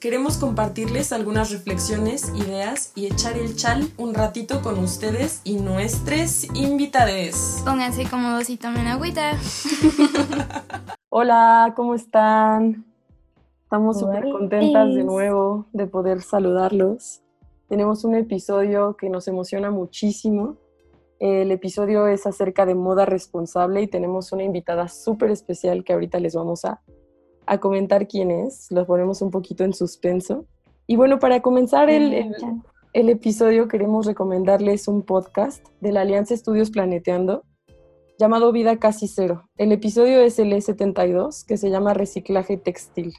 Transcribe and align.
Queremos 0.00 0.38
compartirles 0.38 1.12
algunas 1.12 1.50
reflexiones, 1.50 2.32
ideas 2.34 2.90
y 2.94 3.04
echar 3.04 3.36
el 3.36 3.54
chal 3.54 3.86
un 3.98 4.14
ratito 4.14 4.62
con 4.62 4.78
ustedes 4.78 5.42
y 5.44 5.56
nuestros 5.58 6.44
invitades. 6.54 7.60
Pónganse 7.66 8.08
cómodos 8.08 8.48
y 8.48 8.56
tomen 8.56 8.86
agüita. 8.86 9.32
Hola, 11.10 11.74
¿cómo 11.76 11.94
están? 11.94 12.86
Estamos 13.64 14.00
súper 14.00 14.22
contentas 14.22 14.94
de 14.94 15.04
nuevo 15.04 15.66
de 15.74 15.86
poder 15.86 16.22
saludarlos. 16.22 17.20
Tenemos 17.68 18.02
un 18.02 18.14
episodio 18.14 18.96
que 18.96 19.10
nos 19.10 19.28
emociona 19.28 19.70
muchísimo. 19.70 20.56
El 21.18 21.50
episodio 21.50 22.06
es 22.06 22.26
acerca 22.26 22.64
de 22.64 22.74
moda 22.74 23.04
responsable 23.04 23.82
y 23.82 23.86
tenemos 23.86 24.32
una 24.32 24.44
invitada 24.44 24.88
súper 24.88 25.30
especial 25.30 25.84
que 25.84 25.92
ahorita 25.92 26.18
les 26.20 26.34
vamos 26.34 26.64
a, 26.64 26.80
a 27.50 27.58
comentar 27.58 28.06
quién 28.06 28.30
es. 28.30 28.70
Lo 28.70 28.86
ponemos 28.86 29.22
un 29.22 29.30
poquito 29.30 29.64
en 29.64 29.72
suspenso. 29.74 30.46
Y 30.86 30.96
bueno, 30.96 31.18
para 31.18 31.40
comenzar 31.42 31.90
el, 31.90 32.12
el- 32.14 32.34
el 32.92 33.08
episodio 33.08 33.68
queremos 33.68 34.06
recomendarles 34.06 34.88
un 34.88 35.02
podcast 35.02 35.64
de 35.80 35.92
la 35.92 36.00
Alianza 36.00 36.34
Estudios 36.34 36.70
Planeteando 36.70 37.44
llamado 38.18 38.52
Vida 38.52 38.76
Casi 38.78 39.06
Cero. 39.08 39.48
El 39.56 39.72
episodio 39.72 40.20
es 40.20 40.38
el 40.38 40.52
E72 40.52 41.44
que 41.46 41.56
se 41.56 41.70
llama 41.70 41.94
Reciclaje 41.94 42.56
Textil. 42.56 43.14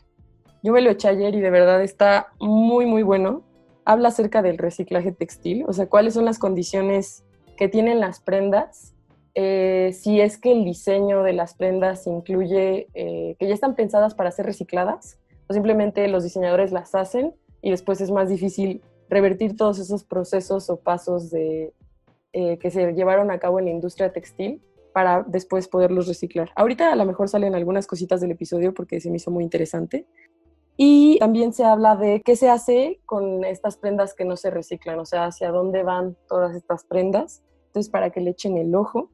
Yo 0.64 0.74
me 0.74 0.82
lo 0.82 0.92
eché 0.92 1.08
ayer 1.08 1.34
y 1.36 1.42
de 1.42 1.50
verdad 1.50 1.82
está 1.82 2.28
muy 2.40 2.86
muy 2.86 3.04
bueno. 3.04 3.44
Habla 3.86 4.10
acerca 4.10 4.42
del 4.44 4.58
reciclaje 4.60 5.12
textil, 5.12 5.66
o 5.68 5.74
sea, 5.74 5.88
cuáles 5.88 6.14
son 6.14 6.24
las 6.26 6.38
condiciones 6.38 7.24
que 7.58 7.68
tienen 7.68 8.00
las 8.00 8.20
prendas, 8.22 8.94
eh, 9.34 9.92
si 9.94 10.20
es 10.20 10.38
que 10.38 10.52
el 10.52 10.66
diseño 10.66 11.24
de 11.24 11.34
las 11.34 11.54
prendas 11.54 12.06
incluye 12.08 12.88
eh, 12.94 13.36
que 13.40 13.48
ya 13.48 13.54
están 13.54 13.76
pensadas 13.76 14.14
para 14.14 14.32
ser 14.32 14.46
recicladas 14.46 15.20
o 15.48 15.54
simplemente 15.54 16.08
los 16.08 16.24
diseñadores 16.24 16.72
las 16.72 16.96
hacen 16.96 17.34
y 17.62 17.72
después 17.72 18.02
es 18.02 18.12
más 18.12 18.30
difícil 18.30 18.82
revertir 19.10 19.56
todos 19.56 19.80
esos 19.80 20.04
procesos 20.04 20.70
o 20.70 20.78
pasos 20.78 21.30
de, 21.30 21.74
eh, 22.34 22.58
que 22.58 22.72
se 22.72 22.94
llevaron 22.94 23.32
a 23.32 23.40
cabo 23.40 23.60
en 23.60 23.66
la 23.66 23.72
industria 23.72 24.12
textil 24.12 24.62
para 24.94 25.24
después 25.24 25.68
poderlos 25.68 26.08
reciclar. 26.08 26.50
Ahorita 26.56 26.92
a 26.92 26.96
lo 26.96 27.06
mejor 27.06 27.30
salen 27.30 27.56
algunas 27.56 27.88
cositas 27.88 28.20
del 28.22 28.32
episodio 28.32 28.74
porque 28.74 29.00
se 29.00 29.10
me 29.10 29.18
hizo 29.18 29.32
muy 29.32 29.44
interesante. 29.44 30.08
Y 30.78 31.20
también 31.20 31.54
se 31.54 31.64
habla 31.64 31.96
de 31.96 32.22
qué 32.26 32.36
se 32.36 32.50
hace 32.50 33.02
con 33.06 33.44
estas 33.44 33.78
prendas 33.78 34.14
que 34.14 34.26
no 34.26 34.36
se 34.36 34.50
reciclan, 34.50 35.00
o 35.00 35.06
sea, 35.06 35.26
hacia 35.26 35.52
dónde 35.52 35.84
van 35.84 36.18
todas 36.28 36.56
estas 36.56 36.86
prendas. 36.86 37.44
Entonces, 37.68 37.90
para 37.90 38.10
que 38.10 38.22
le 38.22 38.32
echen 38.32 38.58
el 38.58 38.74
ojo. 38.76 39.10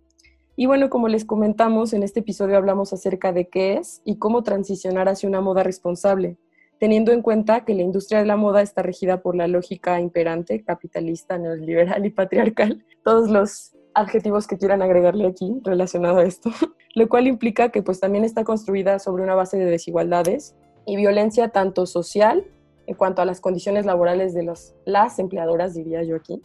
Y 0.60 0.66
bueno, 0.66 0.90
como 0.90 1.08
les 1.08 1.24
comentamos, 1.24 1.94
en 1.94 2.02
este 2.02 2.22
episodio 2.22 2.58
hablamos 2.58 2.92
acerca 2.92 3.32
de 3.32 3.48
qué 3.48 3.76
es 3.76 4.02
y 4.04 4.18
cómo 4.18 4.42
transicionar 4.42 5.08
hacia 5.08 5.30
una 5.30 5.40
moda 5.40 5.62
responsable, 5.62 6.40
teniendo 6.80 7.12
en 7.12 7.22
cuenta 7.22 7.64
que 7.64 7.76
la 7.76 7.84
industria 7.84 8.18
de 8.18 8.26
la 8.26 8.38
moda 8.38 8.64
está 8.64 8.82
regida 8.82 9.22
por 9.22 9.36
la 9.36 9.48
lógica 9.48 10.00
imperante, 10.02 10.64
capitalista, 10.64 11.38
neoliberal 11.38 12.04
y 12.08 12.10
patriarcal. 12.10 12.84
Todos 13.04 13.30
los 13.30 13.76
adjetivos 13.94 14.48
que 14.48 14.58
quieran 14.58 14.82
agregarle 14.82 15.28
aquí 15.28 15.62
relacionado 15.64 16.18
a 16.18 16.24
esto, 16.24 16.50
lo 16.96 17.08
cual 17.08 17.28
implica 17.28 17.70
que 17.70 17.84
pues 17.84 18.00
también 18.00 18.26
está 18.26 18.44
construida 18.44 18.98
sobre 18.98 19.22
una 19.22 19.36
base 19.36 19.58
de 19.58 19.66
desigualdades 19.66 20.56
y 20.88 20.96
violencia 20.96 21.50
tanto 21.50 21.86
social 21.86 22.44
en 22.88 22.96
cuanto 22.96 23.22
a 23.22 23.26
las 23.26 23.42
condiciones 23.42 23.86
laborales 23.86 24.34
de 24.34 24.42
los, 24.42 24.74
las 24.86 25.20
empleadoras, 25.20 25.76
diría 25.76 26.02
yo 26.02 26.16
aquí, 26.16 26.42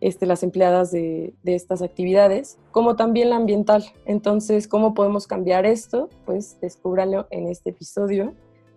este, 0.00 0.26
las 0.26 0.42
empleadas 0.42 0.90
de, 0.90 1.34
de 1.42 1.54
estas 1.54 1.82
actividades, 1.82 2.58
como 2.70 2.96
también 2.96 3.30
la 3.30 3.36
ambiental. 3.36 3.84
Entonces, 4.06 4.68
¿cómo 4.68 4.94
podemos 4.94 5.26
cambiar 5.26 5.66
esto? 5.66 6.08
Pues 6.24 6.60
descúbranlo 6.60 7.26
en 7.30 7.48
este 7.48 7.70
episodio. 7.70 8.34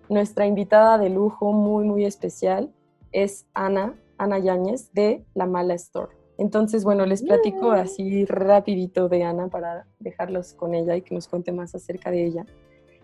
Nuestra 0.10 0.46
invitada 0.46 0.98
de 0.98 1.10
lujo 1.10 1.54
muy, 1.54 1.86
muy 1.86 2.06
especial 2.06 2.74
es 3.12 3.46
Ana, 3.54 3.96
Ana 4.18 4.40
Yáñez 4.40 4.92
de 4.94 5.24
La 5.34 5.46
Mala 5.46 5.74
Store. 5.76 6.12
Entonces, 6.38 6.84
bueno, 6.84 7.06
les 7.06 7.22
platico 7.22 7.72
así 7.72 8.26
rapidito 8.26 9.10
de 9.10 9.24
Ana 9.24 9.48
para 9.48 9.86
dejarlos 10.00 10.54
con 10.54 10.74
ella 10.74 10.96
y 10.96 11.02
que 11.02 11.14
nos 11.14 11.28
cuente 11.28 11.52
más 11.52 11.76
acerca 11.76 12.10
de 12.10 12.26
ella. 12.26 12.46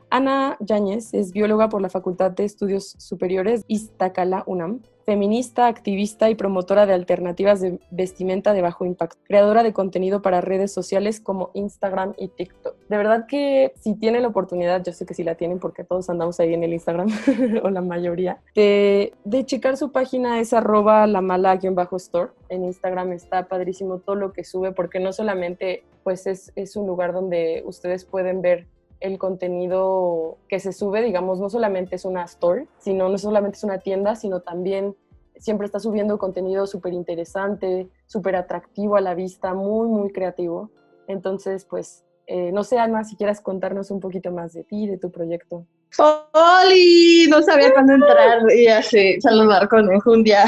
Ana 0.09 0.57
Yáñez 0.59 1.13
es 1.13 1.33
bióloga 1.33 1.69
por 1.69 1.81
la 1.81 1.89
Facultad 1.89 2.31
de 2.31 2.45
Estudios 2.45 2.95
Superiores 2.97 3.65
Iztacala 3.67 4.43
UNAM, 4.45 4.81
feminista, 5.05 5.67
activista 5.67 6.29
y 6.29 6.35
promotora 6.35 6.85
de 6.85 6.93
alternativas 6.93 7.61
de 7.61 7.79
vestimenta 7.91 8.53
de 8.53 8.61
bajo 8.61 8.85
impacto, 8.85 9.19
creadora 9.23 9.63
de 9.63 9.73
contenido 9.73 10.21
para 10.21 10.41
redes 10.41 10.73
sociales 10.73 11.19
como 11.19 11.51
Instagram 11.53 12.13
y 12.17 12.29
TikTok. 12.29 12.75
De 12.89 12.97
verdad 12.97 13.25
que 13.25 13.73
si 13.79 13.95
tienen 13.95 14.21
la 14.21 14.29
oportunidad, 14.29 14.83
yo 14.83 14.93
sé 14.93 15.05
que 15.05 15.13
sí 15.13 15.23
la 15.23 15.35
tienen 15.35 15.59
porque 15.59 15.83
todos 15.83 16.09
andamos 16.09 16.39
ahí 16.39 16.53
en 16.53 16.63
el 16.63 16.73
Instagram, 16.73 17.07
o 17.63 17.69
la 17.69 17.81
mayoría, 17.81 18.41
de, 18.55 19.13
de 19.23 19.45
checar 19.45 19.77
su 19.77 19.91
página 19.91 20.39
es 20.39 20.53
arroba 20.53 21.07
la 21.07 21.21
mala-store. 21.21 22.31
En 22.49 22.63
Instagram 22.63 23.11
está 23.11 23.47
padrísimo 23.47 23.99
todo 23.99 24.15
lo 24.15 24.33
que 24.33 24.43
sube 24.43 24.71
porque 24.71 24.99
no 24.99 25.11
solamente 25.11 25.83
pues 26.03 26.27
es, 26.27 26.53
es 26.55 26.77
un 26.77 26.87
lugar 26.87 27.11
donde 27.11 27.63
ustedes 27.65 28.05
pueden 28.05 28.41
ver 28.41 28.67
el 28.99 29.17
contenido 29.17 30.37
que 30.47 30.59
se 30.59 30.73
sube, 30.73 31.01
digamos, 31.01 31.39
no 31.39 31.49
solamente 31.49 31.95
es 31.95 32.05
una 32.05 32.23
store, 32.23 32.67
sino 32.79 33.09
no 33.09 33.17
solamente 33.17 33.57
es 33.57 33.63
una 33.63 33.79
tienda, 33.79 34.15
sino 34.15 34.41
también 34.41 34.95
siempre 35.39 35.65
está 35.65 35.79
subiendo 35.79 36.17
contenido 36.17 36.65
súper 36.67 36.93
interesante, 36.93 37.89
súper 38.07 38.35
atractivo 38.35 38.95
a 38.95 39.01
la 39.01 39.13
vista, 39.13 39.53
muy, 39.53 39.87
muy 39.87 40.11
creativo. 40.11 40.71
Entonces, 41.07 41.65
pues, 41.65 42.05
eh, 42.25 42.51
no 42.51 42.63
sé, 42.63 42.79
Ana, 42.79 43.03
si 43.03 43.15
quieras 43.15 43.41
contarnos 43.41 43.91
un 43.91 43.99
poquito 43.99 44.31
más 44.31 44.53
de 44.53 44.63
ti, 44.63 44.87
de 44.87 44.97
tu 44.97 45.11
proyecto. 45.11 45.65
¡Holi! 45.97 47.27
No 47.27 47.41
sabía 47.41 47.73
cuándo 47.73 47.93
entrar 47.93 48.39
y 48.55 48.67
así 48.67 49.19
saludar 49.21 49.67
con 49.67 49.91
enjundia. 49.91 50.45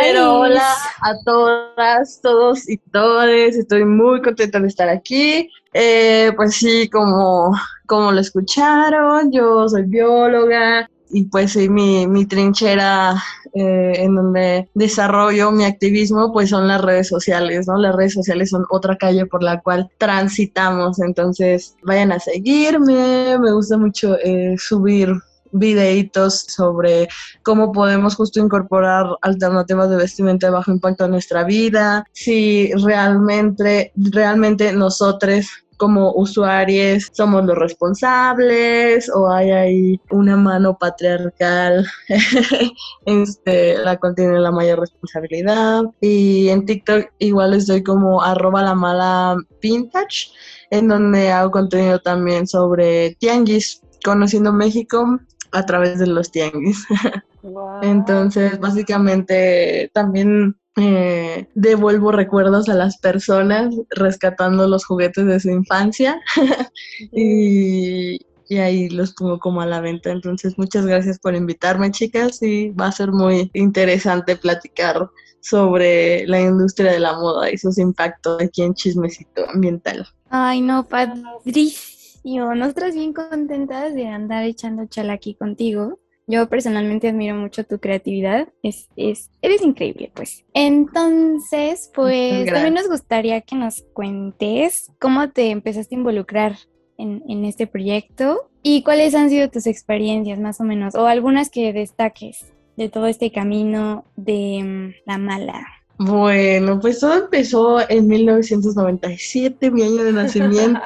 Pero 0.00 0.40
hola 0.40 0.74
a 1.00 1.14
todas, 1.24 2.20
todos 2.22 2.68
y 2.68 2.78
todes. 2.78 3.56
Estoy 3.56 3.84
muy 3.84 4.20
contenta 4.22 4.58
de 4.58 4.68
estar 4.68 4.88
aquí. 4.88 5.48
Eh, 5.74 6.32
pues 6.36 6.56
sí, 6.56 6.88
como, 6.90 7.56
como 7.86 8.12
lo 8.12 8.20
escucharon, 8.20 9.30
yo 9.32 9.68
soy 9.68 9.84
bióloga 9.84 10.88
y 11.12 11.24
pues 11.24 11.52
sí, 11.52 11.68
mi, 11.68 12.06
mi 12.06 12.24
trinchera 12.26 13.22
eh, 13.52 13.92
en 13.96 14.14
donde 14.14 14.68
desarrollo 14.74 15.52
mi 15.52 15.64
activismo 15.64 16.32
pues 16.32 16.48
son 16.48 16.66
las 16.66 16.80
redes 16.80 17.08
sociales, 17.08 17.68
¿no? 17.68 17.76
Las 17.76 17.94
redes 17.94 18.14
sociales 18.14 18.48
son 18.50 18.64
otra 18.70 18.96
calle 18.96 19.26
por 19.26 19.42
la 19.42 19.60
cual 19.60 19.90
transitamos, 19.98 20.98
entonces 21.00 21.76
vayan 21.82 22.12
a 22.12 22.18
seguirme, 22.18 23.38
me 23.38 23.52
gusta 23.52 23.76
mucho 23.76 24.16
eh, 24.24 24.56
subir 24.58 25.12
videitos 25.52 26.46
sobre 26.48 27.08
cómo 27.42 27.72
podemos 27.72 28.14
justo 28.14 28.40
incorporar 28.40 29.04
alternativas 29.20 29.90
de 29.90 29.96
vestimenta 29.96 30.46
de 30.46 30.54
bajo 30.54 30.72
impacto 30.72 31.04
a 31.04 31.08
nuestra 31.08 31.44
vida, 31.44 32.06
si 32.12 32.72
realmente, 32.72 33.92
realmente 33.96 34.72
nosotros 34.72 35.46
como 35.82 36.12
usuarios 36.12 37.10
somos 37.10 37.44
los 37.44 37.58
responsables 37.58 39.10
o 39.12 39.28
hay 39.28 39.50
ahí 39.50 40.00
una 40.12 40.36
mano 40.36 40.78
patriarcal 40.78 41.84
este, 43.04 43.78
la 43.78 43.96
cual 43.96 44.14
tiene 44.14 44.38
la 44.38 44.52
mayor 44.52 44.78
responsabilidad 44.78 45.82
y 46.00 46.50
en 46.50 46.66
TikTok 46.66 47.06
igual 47.18 47.54
estoy 47.54 47.82
como 47.82 48.22
arroba 48.22 48.62
la 48.62 48.76
mala 48.76 49.36
vintage 49.60 50.30
en 50.70 50.86
donde 50.86 51.32
hago 51.32 51.50
contenido 51.50 51.98
también 51.98 52.46
sobre 52.46 53.16
tianguis 53.16 53.82
conociendo 54.04 54.52
México 54.52 55.18
a 55.50 55.66
través 55.66 55.98
de 55.98 56.06
los 56.06 56.30
tianguis. 56.30 56.86
Entonces, 57.82 58.60
básicamente 58.60 59.90
también 59.92 60.56
eh, 60.76 61.48
devuelvo 61.54 62.12
recuerdos 62.12 62.68
a 62.68 62.74
las 62.74 62.98
personas 62.98 63.74
rescatando 63.90 64.66
los 64.66 64.86
juguetes 64.86 65.26
de 65.26 65.40
su 65.40 65.50
infancia 65.50 66.20
y, 67.12 68.18
y 68.48 68.58
ahí 68.58 68.88
los 68.88 69.12
pongo 69.12 69.38
como 69.38 69.60
a 69.60 69.66
la 69.66 69.80
venta. 69.80 70.10
Entonces, 70.10 70.58
muchas 70.58 70.86
gracias 70.86 71.18
por 71.18 71.34
invitarme, 71.34 71.90
chicas, 71.90 72.42
y 72.42 72.70
va 72.70 72.86
a 72.86 72.92
ser 72.92 73.12
muy 73.12 73.50
interesante 73.54 74.36
platicar 74.36 75.10
sobre 75.40 76.26
la 76.26 76.40
industria 76.40 76.92
de 76.92 77.00
la 77.00 77.14
moda 77.14 77.50
y 77.50 77.58
sus 77.58 77.78
impactos 77.78 78.40
aquí 78.40 78.62
en 78.62 78.74
Chismecito 78.74 79.48
Ambiental. 79.48 80.06
Ay, 80.30 80.60
no, 80.60 80.86
padrísimo. 80.86 82.54
Nosotras 82.54 82.94
bien 82.94 83.12
contentas 83.12 83.94
de 83.94 84.06
andar 84.06 84.44
echando 84.44 84.86
chala 84.86 85.14
aquí 85.14 85.34
contigo. 85.34 85.98
Yo 86.32 86.48
personalmente 86.48 87.08
admiro 87.08 87.34
mucho 87.34 87.62
tu 87.64 87.78
creatividad. 87.78 88.48
Es, 88.62 88.88
es, 88.96 89.28
eres 89.42 89.60
increíble, 89.60 90.10
pues. 90.14 90.46
Entonces, 90.54 91.90
pues 91.94 92.46
también 92.46 92.72
nos 92.72 92.88
gustaría 92.88 93.42
que 93.42 93.54
nos 93.54 93.84
cuentes 93.92 94.90
cómo 94.98 95.28
te 95.28 95.50
empezaste 95.50 95.94
a 95.94 95.98
involucrar 95.98 96.56
en, 96.96 97.22
en 97.28 97.44
este 97.44 97.66
proyecto 97.66 98.48
y 98.62 98.82
cuáles 98.82 99.14
han 99.14 99.28
sido 99.28 99.50
tus 99.50 99.66
experiencias, 99.66 100.38
más 100.38 100.58
o 100.58 100.64
menos, 100.64 100.94
o 100.94 101.04
algunas 101.04 101.50
que 101.50 101.74
destaques 101.74 102.50
de 102.78 102.88
todo 102.88 103.08
este 103.08 103.30
camino 103.30 104.06
de 104.16 104.62
mm, 104.64 104.94
la 105.04 105.18
mala. 105.18 105.66
Bueno, 105.98 106.80
pues 106.80 107.00
todo 107.00 107.24
empezó 107.24 107.90
en 107.90 108.08
1997, 108.08 109.70
mi 109.70 109.82
año 109.82 110.02
de 110.02 110.14
nacimiento. 110.14 110.80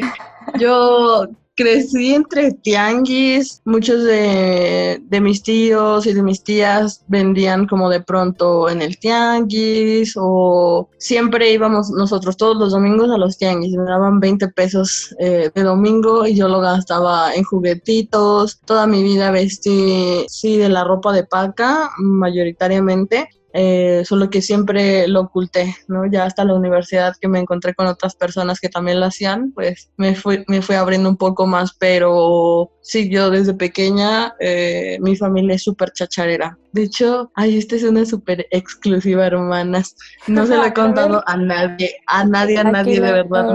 Yo 0.58 1.28
crecí 1.56 2.14
entre 2.14 2.52
tianguis, 2.52 3.62
muchos 3.64 4.04
de, 4.04 5.00
mis 5.22 5.42
tíos 5.42 6.06
y 6.06 6.12
de 6.12 6.22
mis 6.22 6.44
tías 6.44 7.02
vendían 7.08 7.66
como 7.66 7.88
de 7.88 8.00
pronto 8.00 8.68
en 8.68 8.82
el 8.82 8.98
tianguis 8.98 10.14
o 10.16 10.88
siempre 10.98 11.50
íbamos 11.52 11.90
nosotros 11.90 12.36
todos 12.36 12.56
los 12.58 12.72
domingos 12.72 13.10
a 13.10 13.16
los 13.16 13.38
tianguis, 13.38 13.74
me 13.74 13.84
daban 13.84 14.20
20 14.20 14.48
pesos 14.48 15.16
eh, 15.18 15.50
de 15.54 15.62
domingo 15.62 16.26
y 16.26 16.34
yo 16.34 16.46
lo 16.48 16.60
gastaba 16.60 17.34
en 17.34 17.42
juguetitos, 17.42 18.60
toda 18.60 18.86
mi 18.86 19.02
vida 19.02 19.30
vestí, 19.30 20.26
sí, 20.28 20.58
de 20.58 20.68
la 20.68 20.84
ropa 20.84 21.12
de 21.12 21.24
paca 21.24 21.90
mayoritariamente 21.96 23.30
eh, 23.58 24.02
solo 24.04 24.28
que 24.28 24.42
siempre 24.42 25.08
lo 25.08 25.22
oculté, 25.22 25.74
¿no? 25.88 26.04
Ya 26.04 26.24
hasta 26.24 26.44
la 26.44 26.52
universidad 26.52 27.16
que 27.18 27.26
me 27.26 27.38
encontré 27.38 27.74
con 27.74 27.86
otras 27.86 28.14
personas 28.14 28.60
que 28.60 28.68
también 28.68 29.00
lo 29.00 29.06
hacían, 29.06 29.52
pues 29.52 29.88
me 29.96 30.14
fui, 30.14 30.44
me 30.46 30.60
fui 30.60 30.76
abriendo 30.76 31.08
un 31.08 31.16
poco 31.16 31.46
más, 31.46 31.72
pero 31.78 32.70
sí, 32.82 33.08
yo 33.08 33.30
desde 33.30 33.54
pequeña, 33.54 34.34
eh, 34.40 34.98
mi 35.00 35.16
familia 35.16 35.54
es 35.54 35.62
súper 35.62 35.90
chacharera. 35.92 36.58
De 36.72 36.82
hecho, 36.82 37.32
ay, 37.34 37.56
esta 37.56 37.76
es 37.76 37.84
una 37.84 38.04
súper 38.04 38.46
exclusiva, 38.50 39.26
hermanas. 39.26 39.96
No 40.26 40.46
se 40.46 40.56
lo 40.56 40.64
he 40.66 40.74
contado 40.74 41.22
a 41.26 41.36
nadie, 41.38 41.96
a 42.06 42.26
nadie, 42.26 42.58
a 42.58 42.64
nadie 42.64 43.00
de 43.00 43.12
verdad, 43.12 43.46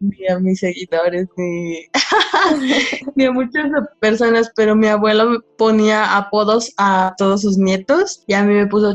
ni, 0.00 0.28
a 0.28 0.38
mis 0.38 0.60
seguidores, 0.60 1.28
ni, 1.38 1.86
ni 3.16 3.24
a 3.24 3.32
muchas 3.32 3.70
personas, 3.98 4.52
pero 4.54 4.76
mi 4.76 4.88
abuelo 4.88 5.42
ponía 5.56 6.18
apodos 6.18 6.74
a 6.76 7.14
todos 7.16 7.40
sus 7.40 7.56
nietos 7.56 8.22
y 8.26 8.34
a 8.34 8.42
mí 8.42 8.52
me 8.52 8.66
puso 8.66 8.94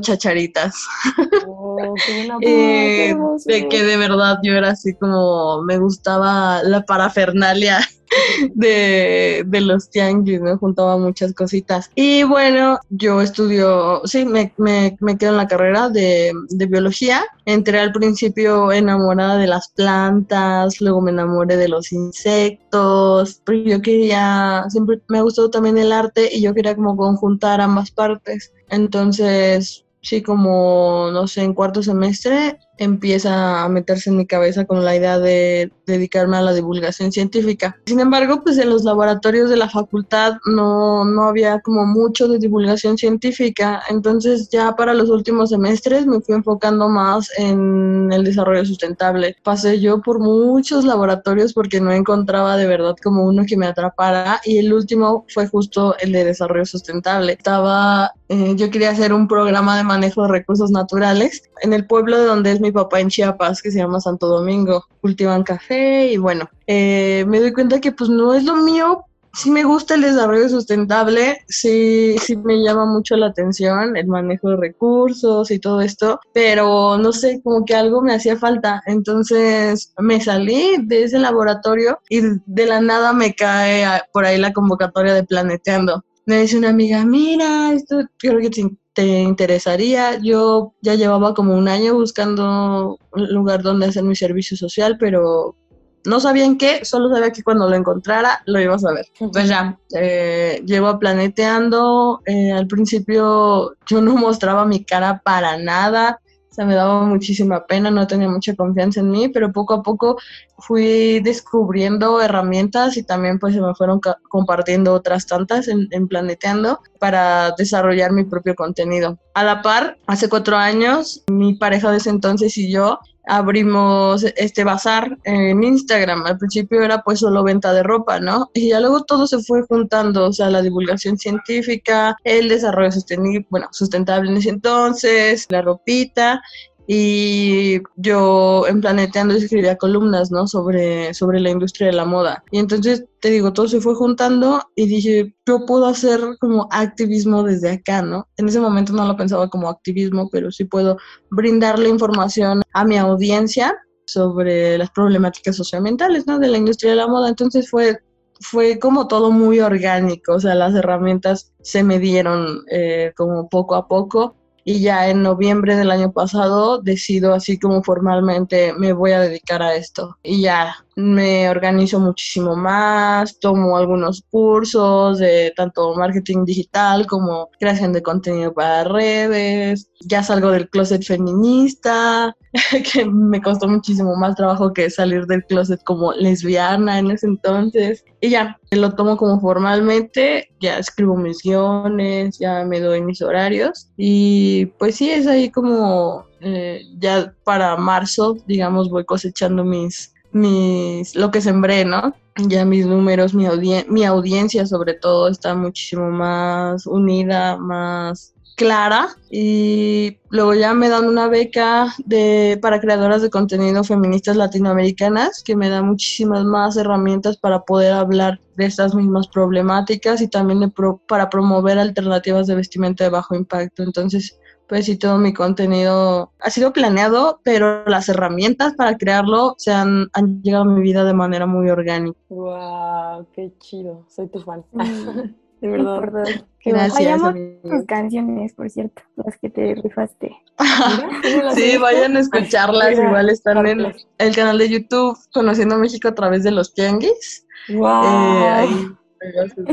Oh, 1.47 1.95
eh, 2.41 3.15
de 3.45 3.69
que 3.69 3.83
de 3.83 3.97
verdad 3.97 4.37
yo 4.43 4.53
era 4.53 4.69
así 4.69 4.93
como 4.95 5.63
me 5.63 5.77
gustaba 5.77 6.63
la 6.63 6.81
parafernalia 6.83 7.79
de, 8.53 9.43
de, 9.45 9.61
los 9.61 9.89
tianguis, 9.89 10.41
me 10.41 10.55
juntaba 10.55 10.97
muchas 10.97 11.33
cositas. 11.33 11.89
Y 11.95 12.23
bueno, 12.23 12.79
yo 12.89 13.21
estudio, 13.21 14.01
sí, 14.05 14.25
me, 14.25 14.53
me, 14.57 14.97
me 14.99 15.17
quedo 15.17 15.31
en 15.31 15.37
la 15.37 15.47
carrera 15.47 15.89
de, 15.89 16.31
de, 16.49 16.65
biología. 16.65 17.25
Entré 17.45 17.79
al 17.79 17.91
principio 17.91 18.71
enamorada 18.71 19.37
de 19.37 19.47
las 19.47 19.69
plantas, 19.69 20.79
luego 20.81 21.01
me 21.01 21.11
enamoré 21.11 21.57
de 21.57 21.67
los 21.67 21.91
insectos, 21.91 23.41
pero 23.45 23.59
yo 23.59 23.81
quería, 23.81 24.65
siempre 24.69 25.01
me 25.07 25.19
ha 25.19 25.21
gustado 25.21 25.49
también 25.49 25.77
el 25.77 25.91
arte 25.91 26.29
y 26.31 26.41
yo 26.41 26.53
quería 26.53 26.75
como 26.75 26.95
conjuntar 26.95 27.61
ambas 27.61 27.91
partes. 27.91 28.53
Entonces, 28.69 29.85
sí, 30.01 30.21
como, 30.21 31.09
no 31.11 31.27
sé, 31.27 31.43
en 31.43 31.53
cuarto 31.53 31.83
semestre 31.83 32.59
empieza 32.77 33.63
a 33.63 33.69
meterse 33.69 34.09
en 34.09 34.17
mi 34.17 34.25
cabeza 34.25 34.65
con 34.65 34.83
la 34.83 34.95
idea 34.95 35.19
de 35.19 35.71
dedicarme 35.85 36.37
a 36.37 36.41
la 36.41 36.53
divulgación 36.53 37.11
científica. 37.11 37.77
Sin 37.85 37.99
embargo, 37.99 38.41
pues 38.43 38.57
en 38.57 38.69
los 38.69 38.83
laboratorios 38.83 39.49
de 39.49 39.57
la 39.57 39.69
facultad 39.69 40.33
no, 40.45 41.05
no 41.05 41.23
había 41.23 41.59
como 41.61 41.85
mucho 41.85 42.27
de 42.27 42.39
divulgación 42.39 42.97
científica, 42.97 43.81
entonces 43.89 44.49
ya 44.49 44.75
para 44.75 44.93
los 44.93 45.09
últimos 45.09 45.49
semestres 45.49 46.05
me 46.05 46.21
fui 46.21 46.35
enfocando 46.35 46.89
más 46.89 47.29
en 47.37 48.11
el 48.11 48.23
desarrollo 48.23 48.65
sustentable. 48.65 49.35
Pasé 49.43 49.79
yo 49.79 50.01
por 50.01 50.19
muchos 50.19 50.85
laboratorios 50.85 51.53
porque 51.53 51.79
no 51.79 51.91
encontraba 51.91 52.57
de 52.57 52.67
verdad 52.67 52.95
como 53.01 53.25
uno 53.25 53.43
que 53.47 53.57
me 53.57 53.65
atrapara 53.65 54.41
y 54.43 54.57
el 54.57 54.73
último 54.73 55.25
fue 55.29 55.47
justo 55.47 55.95
el 55.99 56.11
de 56.11 56.25
desarrollo 56.25 56.65
sustentable. 56.65 57.33
Estaba, 57.33 58.11
eh, 58.29 58.55
yo 58.55 58.69
quería 58.69 58.91
hacer 58.91 59.13
un 59.13 59.27
programa 59.27 59.77
de 59.77 59.83
manejo 59.83 60.23
de 60.23 60.29
recursos 60.29 60.71
naturales 60.71 61.43
en 61.61 61.73
el 61.73 61.85
pueblo 61.85 62.17
de 62.17 62.25
donde 62.25 62.51
es 62.51 62.59
mi 62.59 62.66
papá 62.71 62.99
en 62.99 63.09
Chiapas, 63.09 63.61
que 63.61 63.71
se 63.71 63.79
llama 63.79 63.99
Santo 63.99 64.27
Domingo. 64.27 64.85
Cultivan 65.01 65.43
café 65.43 66.07
y 66.07 66.17
bueno, 66.17 66.49
eh, 66.65 67.25
me 67.27 67.39
doy 67.39 67.53
cuenta 67.53 67.81
que 67.81 67.91
pues 67.91 68.09
no 68.09 68.33
es 68.33 68.43
lo 68.43 68.55
mío. 68.55 69.03
Sí 69.33 69.51
me 69.51 69.63
gusta 69.63 69.93
el 69.93 70.01
desarrollo 70.01 70.49
sustentable, 70.49 71.41
sí, 71.47 72.15
sí 72.17 72.35
me 72.37 72.55
llama 72.63 72.85
mucho 72.87 73.15
la 73.15 73.27
atención 73.27 73.95
el 73.95 74.07
manejo 74.07 74.49
de 74.49 74.55
recursos 74.55 75.51
y 75.51 75.59
todo 75.59 75.81
esto, 75.81 76.19
pero 76.33 76.97
no 76.97 77.11
sé, 77.13 77.39
como 77.43 77.63
que 77.63 77.75
algo 77.75 78.01
me 78.01 78.15
hacía 78.15 78.35
falta. 78.37 78.81
Entonces 78.87 79.93
me 79.99 80.19
salí 80.21 80.77
de 80.83 81.03
ese 81.03 81.19
laboratorio 81.19 81.99
y 82.09 82.21
de 82.47 82.65
la 82.65 82.81
nada 82.81 83.13
me 83.13 83.35
cae 83.35 83.85
por 84.11 84.25
ahí 84.25 84.39
la 84.39 84.53
convocatoria 84.53 85.13
de 85.13 85.23
Planeteando. 85.23 86.03
Me 86.27 86.41
dice 86.41 86.57
una 86.59 86.69
amiga, 86.69 87.03
mira, 87.03 87.73
esto 87.73 88.01
creo 88.19 88.39
que 88.39 88.51
te 88.51 88.69
te 88.97 89.21
interesaría. 89.21 90.17
Yo 90.17 90.73
ya 90.81 90.95
llevaba 90.95 91.35
como 91.35 91.55
un 91.55 91.67
año 91.67 91.93
buscando 91.93 92.97
un 93.11 93.27
lugar 93.31 93.61
donde 93.61 93.85
hacer 93.85 94.03
mi 94.03 94.15
servicio 94.15 94.57
social, 94.57 94.97
pero 94.99 95.55
no 96.03 96.19
sabía 96.19 96.45
en 96.45 96.57
qué, 96.57 96.83
solo 96.83 97.13
sabía 97.13 97.31
que 97.31 97.43
cuando 97.43 97.69
lo 97.69 97.75
encontrara 97.75 98.41
lo 98.47 98.59
iba 98.59 98.73
a 98.73 98.79
saber. 98.79 99.05
Pues 99.31 99.47
ya, 99.47 99.77
eh, 99.95 100.63
llevo 100.65 100.97
planeteando. 100.97 102.21
Eh, 102.25 102.51
al 102.51 102.65
principio 102.65 103.75
yo 103.85 104.01
no 104.01 104.15
mostraba 104.17 104.65
mi 104.65 104.83
cara 104.83 105.21
para 105.23 105.59
nada 105.59 106.19
me 106.65 106.75
daba 106.75 107.03
muchísima 107.03 107.65
pena, 107.65 107.91
no 107.91 108.07
tenía 108.07 108.29
mucha 108.29 108.55
confianza 108.55 108.99
en 108.99 109.09
mí, 109.09 109.29
pero 109.29 109.51
poco 109.51 109.75
a 109.75 109.83
poco 109.83 110.17
fui 110.57 111.19
descubriendo 111.19 112.21
herramientas 112.21 112.97
y 112.97 113.03
también 113.03 113.39
pues 113.39 113.53
se 113.53 113.61
me 113.61 113.73
fueron 113.75 113.99
compartiendo 114.29 114.93
otras 114.93 115.27
tantas 115.27 115.67
en, 115.67 115.87
en, 115.91 116.07
Planeteando 116.07 116.79
para 116.99 117.51
desarrollar 117.57 118.11
mi 118.11 118.23
propio 118.23 118.55
contenido. 118.55 119.19
A 119.33 119.43
la 119.43 119.61
par, 119.61 119.97
hace 120.07 120.29
cuatro 120.29 120.57
años, 120.57 121.23
mi 121.29 121.53
pareja 121.53 121.91
de 121.91 121.97
ese 121.97 122.09
entonces 122.09 122.57
y 122.57 122.71
yo 122.71 122.99
abrimos 123.27 124.23
este 124.35 124.63
bazar 124.63 125.17
en 125.23 125.63
Instagram. 125.63 126.25
Al 126.25 126.37
principio 126.37 126.81
era 126.81 127.01
pues 127.03 127.19
solo 127.19 127.43
venta 127.43 127.73
de 127.73 127.83
ropa, 127.83 128.19
¿no? 128.19 128.49
Y 128.53 128.69
ya 128.69 128.79
luego 128.79 129.03
todo 129.03 129.27
se 129.27 129.39
fue 129.39 129.63
juntando, 129.63 130.27
o 130.27 130.33
sea, 130.33 130.49
la 130.49 130.61
divulgación 130.61 131.17
científica, 131.17 132.17
el 132.23 132.49
desarrollo 132.49 132.91
sostenible, 132.91 133.45
bueno, 133.49 133.67
sustentable 133.71 134.31
en 134.31 134.37
ese 134.37 134.49
entonces, 134.49 135.45
la 135.49 135.61
ropita 135.61 136.41
y 136.89 137.81
yo 137.97 138.65
en 138.65 138.79
Planeteando 138.79 139.33
escribía 139.33 139.77
columnas, 139.77 140.31
¿no? 140.31 140.47
Sobre, 140.47 141.13
sobre 141.13 141.41
la 141.41 141.49
industria 141.49 141.87
de 141.87 141.93
la 141.93 142.05
moda. 142.05 142.45
Y 142.49 142.59
entonces, 142.59 143.05
te 143.19 143.29
digo, 143.29 143.51
todo 143.51 143.67
se 143.67 143.81
fue 143.81 143.93
juntando 143.93 144.61
y 144.73 144.87
dije, 144.87 145.35
yo 145.45 145.65
puedo 145.65 145.85
hacer 145.85 146.21
como 146.39 146.69
activismo 146.71 147.43
desde 147.43 147.71
acá, 147.71 148.01
¿no? 148.01 148.29
En 148.37 148.47
ese 148.47 148.61
momento 148.61 148.93
no 148.93 149.05
lo 149.05 149.17
pensaba 149.17 149.49
como 149.49 149.67
activismo, 149.67 150.29
pero 150.31 150.49
sí 150.49 150.63
puedo 150.63 150.97
brindarle 151.29 151.89
información 151.89 152.61
a 152.73 152.85
mi 152.85 152.97
audiencia 152.97 153.77
sobre 154.05 154.77
las 154.77 154.89
problemáticas 154.91 155.57
socioambientales, 155.57 156.25
¿no? 156.25 156.39
De 156.39 156.47
la 156.47 156.57
industria 156.57 156.91
de 156.91 156.97
la 156.97 157.07
moda. 157.07 157.27
Entonces 157.27 157.69
fue 157.69 157.99
fue 158.39 158.77
como 158.79 159.07
todo 159.07 159.31
muy 159.31 159.59
orgánico, 159.59 160.33
o 160.33 160.39
sea, 160.39 160.53
las 160.53 160.75
herramientas 160.75 161.53
se 161.61 161.83
me 161.83 161.97
dieron 161.97 162.61
eh, 162.69 163.11
como 163.17 163.49
poco 163.49 163.73
a 163.75 163.87
poco 163.87 164.36
y 164.69 164.81
ya 164.81 165.07
en 165.07 165.23
noviembre 165.23 165.77
del 165.77 165.91
año 165.91 166.11
pasado 166.11 166.81
decido 166.81 167.33
así 167.33 167.57
como 167.57 167.81
formalmente 167.83 168.73
me 168.73 168.91
voy 168.91 169.13
a 169.13 169.21
dedicar 169.21 169.61
a 169.61 169.75
esto. 169.75 170.17
Y 170.23 170.41
ya 170.41 170.75
me 170.97 171.47
organizo 171.47 171.99
muchísimo 171.99 172.55
más, 172.55 173.39
tomo 173.39 173.77
algunos 173.77 174.23
cursos 174.31 175.19
de 175.19 175.53
tanto 175.55 175.93
marketing 175.93 176.43
digital 176.43 177.05
como 177.05 177.49
creación 177.59 177.93
de 177.93 178.01
contenido 178.01 178.51
para 178.51 178.83
redes, 178.83 179.91
ya 180.07 180.23
salgo 180.23 180.49
del 180.49 180.67
closet 180.69 181.03
feminista, 181.03 182.35
que 182.91 183.05
me 183.05 183.39
costó 183.43 183.67
muchísimo 183.67 184.15
más 184.15 184.35
trabajo 184.35 184.73
que 184.73 184.89
salir 184.89 185.27
del 185.27 185.45
closet 185.45 185.83
como 185.83 186.13
lesbiana 186.13 186.97
en 186.97 187.11
ese 187.11 187.27
entonces. 187.27 188.03
Y 188.19 188.31
ya, 188.31 188.57
lo 188.71 188.95
tomo 188.95 189.17
como 189.17 189.39
formalmente, 189.39 190.49
ya 190.59 190.79
escribo 190.79 191.15
mis 191.15 191.43
guiones, 191.43 192.39
ya 192.39 192.65
me 192.65 192.79
doy 192.79 193.03
mis 193.03 193.21
horarios 193.21 193.91
y 193.97 194.65
pues 194.79 194.95
sí, 194.95 195.11
es 195.11 195.27
ahí 195.27 195.51
como 195.51 196.25
eh, 196.41 196.81
ya 196.97 197.35
para 197.43 197.77
marzo, 197.77 198.35
digamos, 198.47 198.89
voy 198.89 199.05
cosechando 199.05 199.63
mis 199.63 200.16
mis, 200.31 201.15
lo 201.15 201.31
que 201.31 201.41
sembré, 201.41 201.85
¿no? 201.85 202.13
Ya 202.47 202.65
mis 202.65 202.85
números, 202.85 203.33
mi, 203.33 204.05
audiencia 204.05 204.65
sobre 204.67 204.93
todo 204.93 205.27
está 205.27 205.55
muchísimo 205.55 206.11
más 206.11 206.85
unida, 206.85 207.57
más 207.57 208.33
clara 208.55 209.09
y 209.29 210.17
luego 210.29 210.55
ya 210.55 210.73
me 210.73 210.89
dan 210.89 211.05
una 211.05 211.27
beca 211.27 211.93
de, 212.05 212.57
para 212.59 212.79
creadoras 212.79 213.21
de 213.21 213.29
contenido 213.29 213.83
feministas 213.83 214.35
latinoamericanas 214.35 215.43
que 215.43 215.55
me 215.55 215.69
da 215.69 215.83
muchísimas 215.83 216.43
más 216.43 216.75
herramientas 216.75 217.37
para 217.37 217.61
poder 217.61 217.93
hablar 217.93 218.39
de 218.55 218.65
estas 218.65 218.95
mismas 218.95 219.27
problemáticas 219.27 220.21
y 220.21 220.27
también 220.27 220.73
para 221.07 221.29
promover 221.29 221.77
alternativas 221.77 222.47
de 222.47 222.55
vestimenta 222.55 223.03
de 223.03 223.11
bajo 223.11 223.35
impacto. 223.35 223.83
Entonces, 223.83 224.39
pues 224.67 224.85
sí, 224.85 224.97
todo 224.97 225.17
mi 225.17 225.33
contenido 225.33 226.31
ha 226.39 226.49
sido 226.49 226.73
planeado, 226.73 227.39
pero 227.43 227.85
las 227.85 228.09
herramientas 228.09 228.73
para 228.73 228.97
crearlo 228.97 229.55
se 229.57 229.71
han, 229.71 230.09
han 230.13 230.41
llegado 230.41 230.63
a 230.63 230.67
mi 230.67 230.81
vida 230.81 231.03
de 231.03 231.13
manera 231.13 231.45
muy 231.45 231.69
orgánica. 231.69 232.17
¡Wow! 232.29 233.27
¡Qué 233.33 233.51
chido! 233.59 234.05
Soy 234.09 234.27
tu 234.27 234.39
fan. 234.41 234.63
de 235.61 235.67
verdad. 235.67 236.25
Gracias. 236.63 237.21
tus 237.63 237.85
canciones, 237.85 238.53
por 238.53 238.69
cierto, 238.69 239.01
las 239.15 239.37
que 239.37 239.49
te 239.49 239.75
rifaste. 239.75 240.35
sí, 241.55 241.77
vayan 241.77 242.17
a 242.17 242.19
escucharlas. 242.19 242.99
Igual 242.99 243.29
están 243.29 243.65
en 243.65 243.93
el 244.17 244.35
canal 244.35 244.57
de 244.57 244.69
YouTube 244.69 245.17
Conociendo 245.33 245.77
México 245.77 246.09
a 246.09 246.15
través 246.15 246.43
de 246.43 246.51
los 246.51 246.73
tianguis. 246.73 247.47
¡Wow! 247.69 248.03
Eh, 248.03 248.49
ahí, 248.49 248.97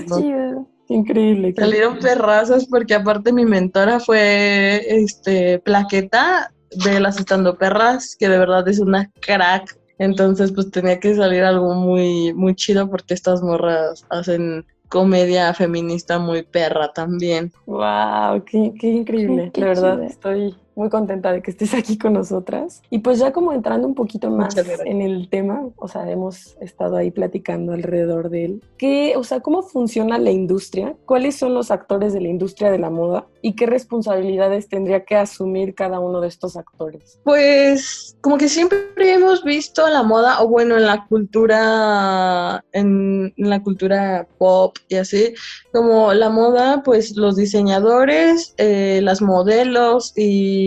chido. 0.06 0.68
Increíble. 0.88 1.54
Salieron 1.56 1.98
perrazas 1.98 2.66
porque 2.66 2.94
aparte 2.94 3.32
mi 3.32 3.44
mentora 3.44 4.00
fue 4.00 4.82
este 4.86 5.58
plaqueta 5.60 6.52
de 6.84 7.00
las 7.00 7.18
estando 7.18 7.56
perras, 7.56 8.16
que 8.18 8.28
de 8.28 8.38
verdad 8.38 8.66
es 8.68 8.78
una 8.78 9.10
crack. 9.20 9.78
Entonces, 9.98 10.52
pues 10.52 10.70
tenía 10.70 10.98
que 10.98 11.14
salir 11.14 11.44
algo 11.44 11.74
muy, 11.74 12.34
muy 12.34 12.54
chido 12.54 12.90
porque 12.90 13.14
estas 13.14 13.42
morras 13.42 14.04
hacen 14.10 14.66
comedia 14.88 15.54
feminista 15.54 16.18
muy 16.18 16.42
perra 16.42 16.92
también. 16.92 17.52
¡Wow! 17.66 18.44
¡Qué, 18.44 18.72
qué 18.78 18.88
increíble! 18.88 19.50
de 19.54 19.64
verdad, 19.64 20.02
estoy 20.02 20.56
muy 20.76 20.88
contenta 20.88 21.32
de 21.32 21.42
que 21.42 21.50
estés 21.50 21.74
aquí 21.74 21.98
con 21.98 22.14
nosotras. 22.14 22.82
Y 22.90 22.98
pues 22.98 23.18
ya 23.18 23.32
como 23.32 23.52
entrando 23.52 23.86
un 23.86 23.94
poquito 23.94 24.30
más 24.30 24.54
en 24.56 25.00
el 25.00 25.28
tema, 25.28 25.68
o 25.76 25.88
sea, 25.88 26.10
hemos 26.10 26.56
estado 26.60 26.96
ahí 26.96 27.10
platicando 27.10 27.72
alrededor 27.72 28.30
de 28.30 28.44
él. 28.44 28.62
¿Qué, 28.78 29.14
o 29.16 29.24
sea, 29.24 29.40
cómo 29.40 29.62
funciona 29.62 30.18
la 30.18 30.30
industria? 30.30 30.94
¿Cuáles 31.06 31.36
son 31.36 31.54
los 31.54 31.70
actores 31.70 32.12
de 32.12 32.20
la 32.20 32.28
industria 32.28 32.70
de 32.70 32.78
la 32.78 32.90
moda? 32.90 33.26
¿Y 33.42 33.54
qué 33.54 33.66
responsabilidades 33.66 34.68
tendría 34.68 35.04
que 35.04 35.16
asumir 35.16 35.74
cada 35.74 36.00
uno 36.00 36.20
de 36.20 36.28
estos 36.28 36.56
actores? 36.56 37.18
Pues 37.24 38.16
como 38.20 38.38
que 38.38 38.48
siempre 38.48 38.84
hemos 38.98 39.44
visto 39.44 39.86
la 39.88 40.02
moda, 40.02 40.42
o 40.42 40.48
bueno, 40.48 40.76
en 40.76 40.86
la 40.86 41.06
cultura, 41.06 42.64
en, 42.72 43.32
la 43.36 43.62
cultura 43.62 44.26
pop 44.38 44.76
y 44.88 44.96
así, 44.96 45.34
como 45.72 46.14
la 46.14 46.30
moda, 46.30 46.82
pues 46.82 47.16
los 47.16 47.36
diseñadores, 47.36 48.54
eh, 48.56 49.00
las 49.02 49.20
modelos 49.20 50.12
y 50.16 50.63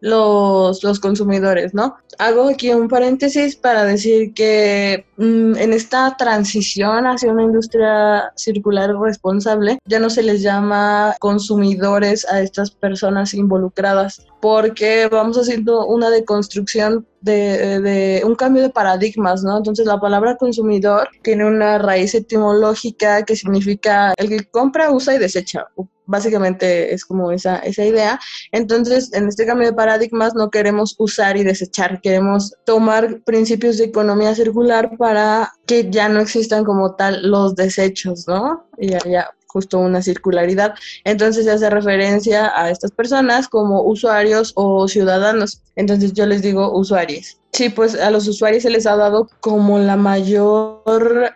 los, 0.00 1.00
consumidores, 1.00 1.74
¿no? 1.74 1.96
Hago 2.18 2.48
aquí 2.48 2.70
un 2.70 2.88
paréntesis 2.88 3.56
para 3.56 3.84
decir 3.84 4.32
que 4.34 5.06
mm, 5.16 5.56
en 5.56 5.72
esta 5.72 6.16
transición 6.16 7.06
hacia 7.06 7.32
una 7.32 7.42
industria 7.42 8.32
circular 8.36 8.94
responsable 8.96 9.78
ya 9.84 9.98
no 9.98 10.10
se 10.10 10.22
les 10.22 10.42
llama 10.42 11.16
consumidores 11.18 12.26
a 12.28 12.40
estas 12.40 12.70
personas 12.70 13.34
involucradas 13.34 14.24
porque 14.40 15.08
vamos 15.10 15.38
haciendo 15.38 15.86
una 15.86 16.10
deconstrucción 16.10 17.06
de, 17.22 17.80
de, 17.80 18.22
un 18.24 18.34
cambio 18.34 18.62
de 18.62 18.68
paradigmas, 18.68 19.42
¿no? 19.42 19.56
Entonces 19.56 19.86
la 19.86 19.98
palabra 19.98 20.36
consumidor 20.36 21.08
tiene 21.22 21.46
una 21.46 21.78
raíz 21.78 22.14
etimológica 22.14 23.24
que 23.24 23.36
significa 23.36 24.12
el 24.18 24.28
que 24.28 24.44
compra, 24.50 24.90
usa 24.92 25.14
y 25.14 25.18
desecha, 25.18 25.66
básicamente 26.06 26.92
es 26.92 27.04
como 27.04 27.30
esa, 27.32 27.58
esa 27.58 27.84
idea. 27.84 28.20
Entonces, 28.52 29.12
en 29.12 29.28
este 29.28 29.46
cambio 29.46 29.68
de 29.68 29.76
paradigmas 29.76 30.34
no 30.34 30.50
queremos 30.50 30.94
usar 30.98 31.36
y 31.36 31.44
desechar, 31.44 32.00
queremos 32.00 32.54
tomar 32.64 33.20
principios 33.22 33.78
de 33.78 33.84
economía 33.84 34.34
circular 34.34 34.96
para 34.96 35.52
que 35.66 35.90
ya 35.90 36.08
no 36.08 36.20
existan 36.20 36.64
como 36.64 36.94
tal 36.94 37.30
los 37.30 37.54
desechos, 37.54 38.26
¿no? 38.28 38.66
Y 38.78 38.94
haya 38.94 39.30
justo 39.54 39.78
una 39.78 40.02
circularidad. 40.02 40.74
Entonces 41.04 41.44
se 41.44 41.52
hace 41.52 41.70
referencia 41.70 42.52
a 42.54 42.70
estas 42.70 42.90
personas 42.90 43.48
como 43.48 43.82
usuarios 43.82 44.52
o 44.56 44.86
ciudadanos. 44.88 45.62
Entonces 45.76 46.12
yo 46.12 46.26
les 46.26 46.42
digo 46.42 46.76
usuarios. 46.76 47.38
Sí, 47.54 47.68
pues 47.68 47.94
a 47.94 48.10
los 48.10 48.26
usuarios 48.26 48.64
se 48.64 48.70
les 48.70 48.84
ha 48.84 48.96
dado 48.96 49.28
como 49.38 49.78
la 49.78 49.96
mayor 49.96 50.82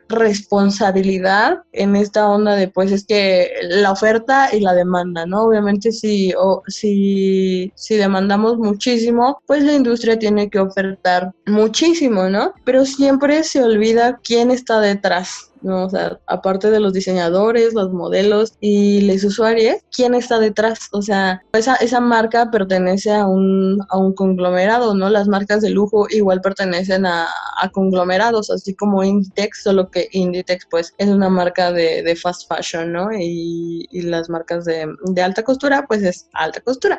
responsabilidad 0.08 1.58
en 1.70 1.94
esta 1.94 2.28
onda 2.28 2.56
de 2.56 2.66
pues 2.66 2.90
es 2.90 3.06
que 3.06 3.52
la 3.62 3.92
oferta 3.92 4.48
y 4.52 4.58
la 4.58 4.74
demanda, 4.74 5.26
¿no? 5.26 5.44
Obviamente 5.44 5.92
si, 5.92 6.32
o, 6.36 6.64
si, 6.66 7.72
si 7.76 7.94
demandamos 7.94 8.58
muchísimo, 8.58 9.40
pues 9.46 9.62
la 9.62 9.74
industria 9.74 10.18
tiene 10.18 10.50
que 10.50 10.58
ofertar 10.58 11.32
muchísimo, 11.46 12.28
¿no? 12.28 12.52
Pero 12.64 12.84
siempre 12.84 13.44
se 13.44 13.62
olvida 13.62 14.18
quién 14.24 14.50
está 14.50 14.80
detrás. 14.80 15.47
¿No? 15.62 15.84
O 15.86 15.90
sea, 15.90 16.18
aparte 16.26 16.70
de 16.70 16.80
los 16.80 16.92
diseñadores, 16.92 17.74
los 17.74 17.92
modelos 17.92 18.54
y 18.60 19.02
los 19.02 19.24
usuarios, 19.24 19.76
¿quién 19.94 20.14
está 20.14 20.38
detrás? 20.38 20.88
O 20.92 21.02
sea, 21.02 21.42
esa, 21.52 21.76
esa 21.76 22.00
marca 22.00 22.50
pertenece 22.50 23.12
a 23.12 23.26
un, 23.26 23.80
a 23.88 23.98
un 23.98 24.14
conglomerado, 24.14 24.94
¿no? 24.94 25.08
Las 25.10 25.28
marcas 25.28 25.62
de 25.62 25.70
lujo 25.70 26.06
igual 26.10 26.40
pertenecen 26.40 27.06
a, 27.06 27.26
a 27.60 27.70
conglomerados, 27.70 28.50
así 28.50 28.74
como 28.74 29.02
Inditex, 29.02 29.62
solo 29.62 29.90
que 29.90 30.08
Inditex 30.12 30.66
pues 30.70 30.94
es 30.98 31.08
una 31.08 31.28
marca 31.28 31.72
de, 31.72 32.02
de 32.02 32.16
fast 32.16 32.48
fashion, 32.48 32.92
¿no? 32.92 33.12
Y, 33.12 33.86
y 33.90 34.02
las 34.02 34.28
marcas 34.28 34.64
de, 34.64 34.86
de, 35.04 35.22
alta 35.22 35.42
costura 35.42 35.86
pues 35.86 36.02
es 36.02 36.28
alta 36.32 36.60
costura. 36.60 36.98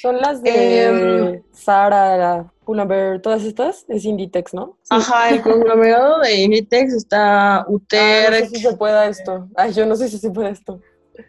Son 0.00 0.18
las 0.18 0.42
de 0.42 1.32
eh, 1.34 1.42
Zara, 1.54 2.52
Pull&Bear, 2.68 3.22
todas 3.22 3.44
estas 3.44 3.86
es 3.88 4.04
Inditex, 4.04 4.52
¿no? 4.52 4.76
Ajá, 4.90 5.30
el 5.30 5.40
conglomerado 5.40 6.18
de 6.18 6.34
Inditex 6.34 6.92
está 6.92 7.64
Uter. 7.66 8.26
Ah, 8.26 8.30
no 8.30 8.36
sé 8.36 8.46
si 8.50 8.60
se 8.60 8.76
pueda 8.76 9.08
esto. 9.08 9.48
Ay, 9.56 9.72
yo 9.72 9.86
no 9.86 9.96
sé 9.96 10.10
si 10.10 10.18
se 10.18 10.30
puede 10.30 10.50
esto. 10.50 10.78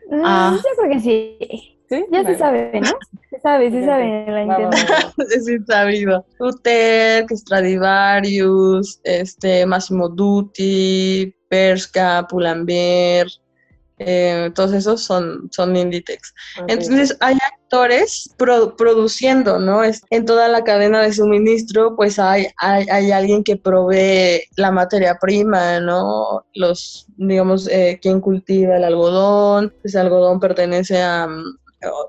Mm, 0.09 0.21
ah. 0.21 0.57
Yo 0.57 0.69
creo 0.75 0.91
que 0.91 0.99
sí. 0.99 1.77
¿Sí? 1.87 2.05
Ya 2.11 2.25
se 2.25 2.37
sabe, 2.37 2.81
¿no? 2.81 2.89
Se 3.29 3.39
sabe, 3.39 3.71
se 3.71 3.85
sabe 3.85 4.25
la 4.27 4.43
internet. 4.43 4.75
sí, 5.45 5.59
sabido. 5.65 6.25
Uter, 6.39 7.25
Stradivarius, 7.29 8.99
este, 9.05 9.65
Massimo 9.65 10.09
Dutti, 10.09 11.33
Perska, 11.47 12.27
Pull&Bear, 12.29 13.27
eh, 13.99 14.51
todos 14.55 14.73
esos 14.73 15.03
son, 15.03 15.49
son 15.51 15.75
Inditex. 15.75 16.33
Entonces 16.67 17.15
hay 17.19 17.37
actores 17.53 18.33
produciendo, 18.77 19.59
¿no? 19.59 19.83
Es, 19.83 20.01
en 20.09 20.25
toda 20.25 20.47
la 20.47 20.63
cadena 20.63 21.01
de 21.01 21.13
suministro, 21.13 21.95
pues 21.95 22.17
hay, 22.17 22.47
hay, 22.57 23.11
alguien 23.11 23.43
que 23.43 23.57
provee 23.57 24.41
la 24.55 24.71
materia 24.71 25.17
prima, 25.19 25.79
¿no? 25.79 26.45
Los, 26.53 27.05
digamos, 27.17 27.67
eh, 27.67 27.99
quien 28.01 28.21
cultiva 28.21 28.77
el 28.77 28.83
algodón, 28.83 29.73
ese 29.83 29.99
algodón 29.99 30.39
pertenece 30.39 31.01
a, 31.01 31.27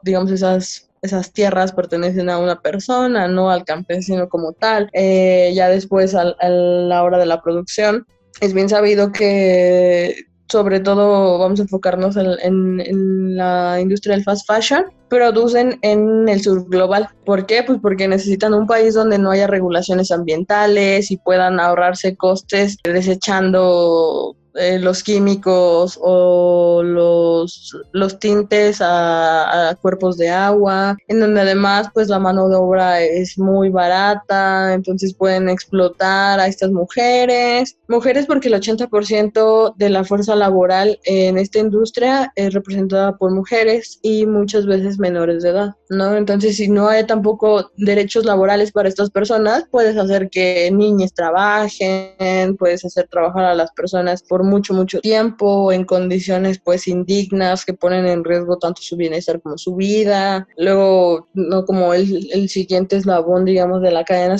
digamos, 0.02 0.30
esas 0.30 0.90
esas 1.02 1.32
tierras 1.32 1.72
pertenecen 1.72 2.28
a 2.28 2.38
una 2.38 2.60
persona, 2.60 3.26
no 3.26 3.50
al 3.50 3.64
campesino 3.64 4.28
como 4.28 4.52
tal. 4.52 4.90
Eh, 4.92 5.52
ya 5.54 5.68
después, 5.68 6.14
a, 6.14 6.24
la 6.24 7.02
hora 7.02 7.18
de 7.18 7.26
la 7.26 7.40
producción, 7.42 8.06
es 8.40 8.52
bien 8.52 8.68
sabido 8.68 9.12
que 9.12 10.14
sobre 10.50 10.80
todo 10.80 11.38
vamos 11.38 11.60
a 11.60 11.62
enfocarnos 11.62 12.16
en, 12.16 13.36
la 13.36 13.80
industria 13.80 14.14
del 14.14 14.24
fast 14.24 14.46
fashion, 14.46 14.84
producen 15.08 15.78
en 15.82 16.28
el 16.28 16.42
sur 16.42 16.68
global. 16.68 17.08
¿Por 17.24 17.46
qué? 17.46 17.62
Pues 17.62 17.78
porque 17.80 18.08
necesitan 18.08 18.54
un 18.54 18.66
país 18.66 18.94
donde 18.94 19.18
no 19.18 19.30
haya 19.30 19.46
regulaciones 19.46 20.10
ambientales 20.10 21.10
y 21.10 21.16
puedan 21.16 21.60
ahorrarse 21.60 22.16
costes 22.16 22.76
desechando 22.82 24.36
eh, 24.54 24.78
los 24.78 25.02
químicos 25.02 25.98
o 26.02 26.82
los, 26.82 27.76
los 27.92 28.18
tintes 28.18 28.78
a, 28.80 29.76
cuerpos 29.80 30.16
de 30.16 30.30
agua, 30.30 30.96
en 31.08 31.20
donde 31.20 31.40
además 31.40 31.88
pues 31.94 32.08
la 32.08 32.18
mano 32.18 32.48
de 32.48 32.56
obra 32.56 33.00
es 33.00 33.38
muy 33.38 33.68
barata, 33.70 34.74
entonces 34.74 35.14
pueden 35.14 35.48
explotar 35.48 36.40
a 36.40 36.46
estas 36.46 36.70
mujeres. 36.70 37.76
Mujeres 37.88 38.26
porque 38.26 38.48
el 38.48 38.54
80% 38.54 39.74
de 39.76 39.90
la 39.90 40.04
fuerza 40.04 40.34
laboral 40.34 40.98
en 41.04 41.38
esta 41.38 41.58
industria 41.58 42.32
es 42.34 42.52
representada 42.52 43.16
por 43.16 43.32
mujeres 43.32 43.98
y 44.02 44.26
muchas 44.26 44.66
veces 44.66 44.98
menores 44.98 45.42
de 45.42 45.50
edad, 45.50 45.74
¿no? 45.88 46.16
Entonces 46.16 46.56
si 46.56 46.68
no 46.68 46.88
hay 46.88 47.06
tampoco 47.06 47.70
derechos 47.76 48.24
laborales 48.24 48.72
para 48.72 48.88
estas 48.88 49.10
personas, 49.10 49.64
puedes 49.70 49.96
hacer 49.96 50.28
que 50.30 50.70
niñas 50.72 51.12
trabajen, 51.14 52.56
puedes 52.56 52.84
hacer 52.84 53.08
trabajar 53.08 53.44
a 53.44 53.54
las 53.54 53.70
personas 53.72 54.22
por 54.22 54.39
por 54.40 54.48
mucho, 54.48 54.72
mucho 54.72 55.00
tiempo, 55.00 55.70
en 55.70 55.84
condiciones 55.84 56.58
pues 56.64 56.88
indignas 56.88 57.66
que 57.66 57.74
ponen 57.74 58.06
en 58.06 58.24
riesgo 58.24 58.56
tanto 58.56 58.80
su 58.80 58.96
bienestar 58.96 59.40
como 59.42 59.58
su 59.58 59.76
vida. 59.76 60.48
Luego, 60.56 61.28
no 61.34 61.66
como 61.66 61.92
el, 61.92 62.30
el 62.32 62.48
siguiente 62.48 62.96
eslabón, 62.96 63.44
digamos, 63.44 63.82
de 63.82 63.90
la 63.90 64.04
cadena 64.04 64.36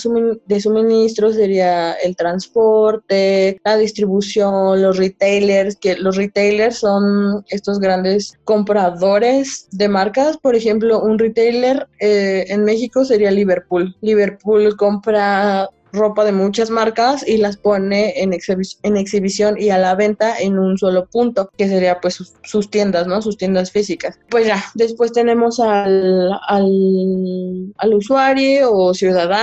de 0.46 0.60
suministro 0.60 1.32
sería 1.32 1.92
el 1.92 2.16
transporte, 2.16 3.58
la 3.62 3.76
distribución, 3.76 4.80
los 4.80 4.96
retailers, 4.96 5.76
que 5.76 5.96
los 5.96 6.16
retailers 6.16 6.78
son 6.78 7.44
estos 7.48 7.78
grandes 7.78 8.38
compradores 8.44 9.68
de 9.72 9.88
marcas. 9.88 10.38
Por 10.38 10.56
ejemplo, 10.56 11.02
un 11.02 11.18
retailer 11.18 11.88
eh, 12.00 12.46
en 12.48 12.64
México 12.64 13.04
sería 13.04 13.30
Liverpool. 13.30 13.94
Liverpool 14.00 14.76
compra 14.78 15.68
ropa 15.92 16.24
de 16.24 16.32
muchas 16.32 16.70
marcas 16.70 17.26
y 17.26 17.36
las 17.36 17.56
pone 17.56 18.22
en, 18.22 18.32
en 18.32 18.96
exhibición 18.96 19.60
y 19.60 19.70
a 19.70 19.78
la 19.78 19.94
venta 19.94 20.38
en 20.38 20.58
un 20.58 20.78
solo 20.78 21.06
punto, 21.06 21.50
que 21.56 21.68
sería 21.68 22.00
pues 22.00 22.22
sus, 22.42 22.70
tiendas, 22.70 23.06
¿no? 23.06 23.22
Sus 23.22 23.36
tiendas 23.36 23.70
físicas. 23.70 24.18
Pues 24.28 24.46
ya, 24.46 24.62
después 24.74 25.12
tenemos 25.12 25.60
al, 25.60 26.32
al, 26.48 27.72
al 27.76 27.94
usuario 27.94 28.72
o 28.72 28.94
ciudadano 28.94 29.40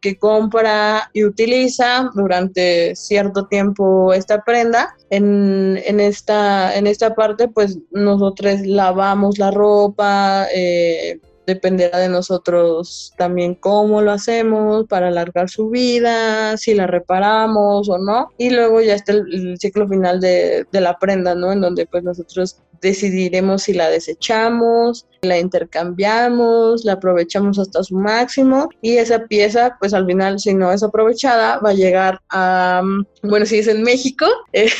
que 0.00 0.18
compra 0.18 1.10
y 1.12 1.24
utiliza 1.24 2.10
durante 2.14 2.94
cierto 2.94 3.46
tiempo 3.46 4.12
esta 4.12 4.42
prenda. 4.44 4.94
En, 5.10 5.80
en, 5.84 6.00
esta, 6.00 6.76
en 6.76 6.86
esta 6.86 7.14
parte, 7.14 7.48
pues 7.48 7.78
nosotros 7.90 8.60
lavamos 8.64 9.38
la 9.38 9.50
ropa, 9.50 10.46
eh, 10.54 11.20
dependerá 11.46 11.98
de 11.98 12.08
nosotros 12.08 13.12
también 13.16 13.54
cómo 13.54 14.02
lo 14.02 14.12
hacemos 14.12 14.86
para 14.88 15.08
alargar 15.08 15.48
su 15.48 15.70
vida, 15.70 16.56
si 16.56 16.74
la 16.74 16.86
reparamos 16.86 17.88
o 17.88 17.98
no. 17.98 18.28
Y 18.36 18.50
luego 18.50 18.80
ya 18.80 18.94
está 18.94 19.12
el, 19.12 19.56
ciclo 19.58 19.88
final 19.88 20.20
de, 20.20 20.66
de, 20.70 20.80
la 20.80 20.98
prenda, 20.98 21.34
¿no? 21.34 21.52
En 21.52 21.60
donde 21.60 21.86
pues 21.86 22.02
nosotros 22.02 22.60
decidiremos 22.80 23.62
si 23.62 23.72
la 23.72 23.88
desechamos, 23.88 25.06
la 25.26 25.38
intercambiamos, 25.38 26.84
la 26.84 26.94
aprovechamos 26.94 27.58
hasta 27.58 27.82
su 27.82 27.96
máximo 27.96 28.68
y 28.80 28.96
esa 28.96 29.26
pieza 29.26 29.76
pues 29.78 29.94
al 29.94 30.06
final 30.06 30.38
si 30.38 30.54
no 30.54 30.72
es 30.72 30.82
aprovechada 30.82 31.58
va 31.58 31.70
a 31.70 31.74
llegar 31.74 32.20
a, 32.30 32.82
bueno, 33.22 33.46
si 33.46 33.58
es 33.58 33.68
en 33.68 33.82
México, 33.82 34.26
eh, 34.52 34.70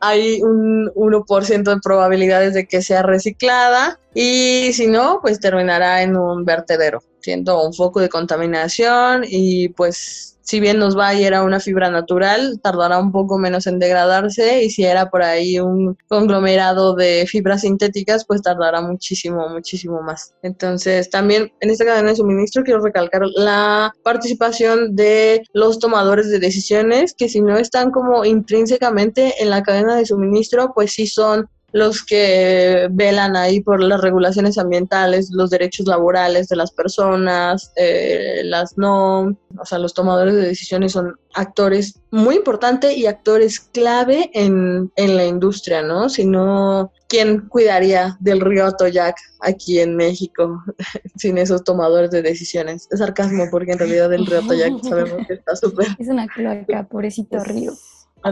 hay 0.00 0.42
un 0.42 0.90
1% 0.94 1.62
de 1.62 1.80
probabilidades 1.82 2.54
de 2.54 2.66
que 2.66 2.82
sea 2.82 3.02
reciclada 3.02 3.98
y 4.14 4.72
si 4.72 4.86
no, 4.86 5.18
pues 5.20 5.40
terminará 5.40 6.02
en 6.02 6.16
un 6.16 6.44
vertedero, 6.44 7.02
siendo 7.20 7.64
un 7.64 7.74
foco 7.74 8.00
de 8.00 8.08
contaminación 8.08 9.24
y 9.26 9.70
pues 9.70 10.33
si 10.44 10.60
bien 10.60 10.78
nos 10.78 10.96
va 10.96 11.14
y 11.14 11.24
era 11.24 11.42
una 11.42 11.58
fibra 11.58 11.90
natural, 11.90 12.60
tardará 12.62 12.98
un 12.98 13.12
poco 13.12 13.38
menos 13.38 13.66
en 13.66 13.78
degradarse 13.78 14.62
y 14.62 14.70
si 14.70 14.84
era 14.84 15.08
por 15.10 15.22
ahí 15.22 15.58
un 15.58 15.96
conglomerado 16.06 16.94
de 16.94 17.26
fibras 17.26 17.62
sintéticas, 17.62 18.26
pues 18.26 18.42
tardará 18.42 18.82
muchísimo, 18.82 19.48
muchísimo 19.48 20.02
más. 20.02 20.34
Entonces, 20.42 21.08
también 21.08 21.50
en 21.60 21.70
esta 21.70 21.86
cadena 21.86 22.10
de 22.10 22.16
suministro 22.16 22.62
quiero 22.62 22.80
recalcar 22.80 23.22
la 23.34 23.92
participación 24.02 24.94
de 24.94 25.42
los 25.54 25.78
tomadores 25.78 26.28
de 26.28 26.38
decisiones, 26.38 27.14
que 27.16 27.30
si 27.30 27.40
no 27.40 27.56
están 27.56 27.90
como 27.90 28.24
intrínsecamente 28.26 29.42
en 29.42 29.48
la 29.48 29.62
cadena 29.62 29.96
de 29.96 30.04
suministro, 30.04 30.72
pues 30.74 30.92
sí 30.92 31.06
son 31.06 31.48
los 31.74 32.04
que 32.04 32.86
velan 32.92 33.34
ahí 33.34 33.60
por 33.60 33.82
las 33.82 34.00
regulaciones 34.00 34.58
ambientales, 34.58 35.30
los 35.32 35.50
derechos 35.50 35.88
laborales 35.88 36.46
de 36.46 36.54
las 36.54 36.70
personas, 36.70 37.72
eh, 37.74 38.42
las 38.44 38.78
no, 38.78 39.36
o 39.58 39.64
sea, 39.64 39.80
los 39.80 39.92
tomadores 39.92 40.34
de 40.34 40.42
decisiones 40.42 40.92
son 40.92 41.16
actores 41.34 42.00
muy 42.12 42.36
importantes 42.36 42.96
y 42.96 43.06
actores 43.06 43.58
clave 43.58 44.30
en, 44.34 44.92
en 44.94 45.16
la 45.16 45.26
industria, 45.26 45.82
¿no? 45.82 46.08
Si 46.08 46.24
no, 46.24 46.92
¿quién 47.08 47.48
cuidaría 47.48 48.16
del 48.20 48.40
río 48.40 48.66
Atoyac 48.66 49.16
aquí 49.40 49.80
en 49.80 49.96
México 49.96 50.62
sin 51.16 51.38
esos 51.38 51.64
tomadores 51.64 52.12
de 52.12 52.22
decisiones? 52.22 52.86
Es 52.92 53.00
sarcasmo 53.00 53.48
porque 53.50 53.72
en 53.72 53.80
realidad 53.80 54.12
el 54.12 54.26
río 54.26 54.38
Atoyac 54.38 54.80
sabemos 54.80 55.26
que 55.26 55.34
está 55.34 55.56
súper... 55.56 55.88
Es 55.98 56.06
una 56.06 56.28
cloaca, 56.28 56.86
pobrecito 56.86 57.42
río 57.42 57.72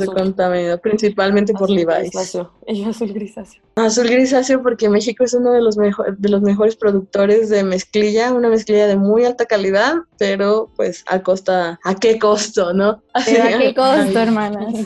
contaminado, 0.01 0.81
principalmente 0.81 1.53
por 1.53 1.71
Levi's. 1.71 2.15
azul 2.87 3.13
grisáceo. 3.13 3.63
Azul 3.77 4.09
grisáceo 4.09 4.63
porque 4.63 4.89
México 4.89 5.25
es 5.25 5.35
uno 5.35 5.53
de 5.53 5.61
los, 5.61 5.77
mejor, 5.77 6.17
de 6.17 6.29
los 6.29 6.43
mejores 6.43 6.77
productores 6.77 7.49
de 7.49 7.65
mezclilla, 7.65 8.33
una 8.33 8.49
mezclilla 8.49 8.87
de 8.87 8.97
muy 8.97 9.25
alta 9.25 9.47
calidad, 9.47 9.97
pero 10.19 10.71
pues 10.77 11.05
a 11.09 11.23
costa, 11.23 11.79
¿a 11.85 11.95
qué 11.95 12.19
costo, 12.19 12.73
no? 12.73 13.03
¿A 13.15 13.25
qué 13.25 13.75
costo, 13.75 14.19
hermanas? 14.19 14.75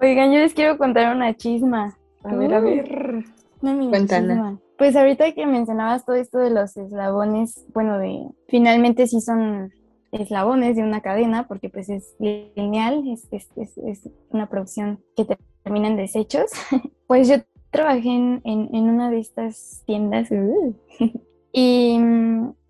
Oigan, 0.00 0.32
yo 0.32 0.38
les 0.38 0.54
quiero 0.54 0.78
contar 0.78 1.14
una 1.14 1.36
chisma. 1.36 1.96
A 2.24 2.34
ver, 2.34 2.54
a 2.54 2.60
ver. 2.60 3.24
Cuéntanos. 3.60 4.58
Pues 4.76 4.96
ahorita 4.96 5.30
que 5.32 5.46
mencionabas 5.46 6.04
todo 6.04 6.16
esto 6.16 6.38
de 6.38 6.50
los 6.50 6.76
eslabones, 6.76 7.64
bueno, 7.72 7.98
de 7.98 8.26
finalmente 8.48 9.06
sí 9.06 9.20
son 9.20 9.72
eslabones 10.12 10.76
de 10.76 10.82
una 10.82 11.00
cadena, 11.00 11.48
porque 11.48 11.68
pues 11.68 11.88
es 11.88 12.14
lineal, 12.18 13.04
es, 13.08 13.26
es, 13.32 13.48
es, 13.56 14.08
una 14.30 14.48
producción 14.48 15.00
que 15.16 15.26
termina 15.62 15.88
en 15.88 15.96
desechos. 15.96 16.50
pues 17.06 17.28
yo 17.28 17.36
trabajé 17.70 18.10
en, 18.10 18.42
en, 18.44 18.90
una 18.90 19.10
de 19.10 19.18
estas 19.18 19.82
tiendas 19.86 20.28
y 21.52 21.98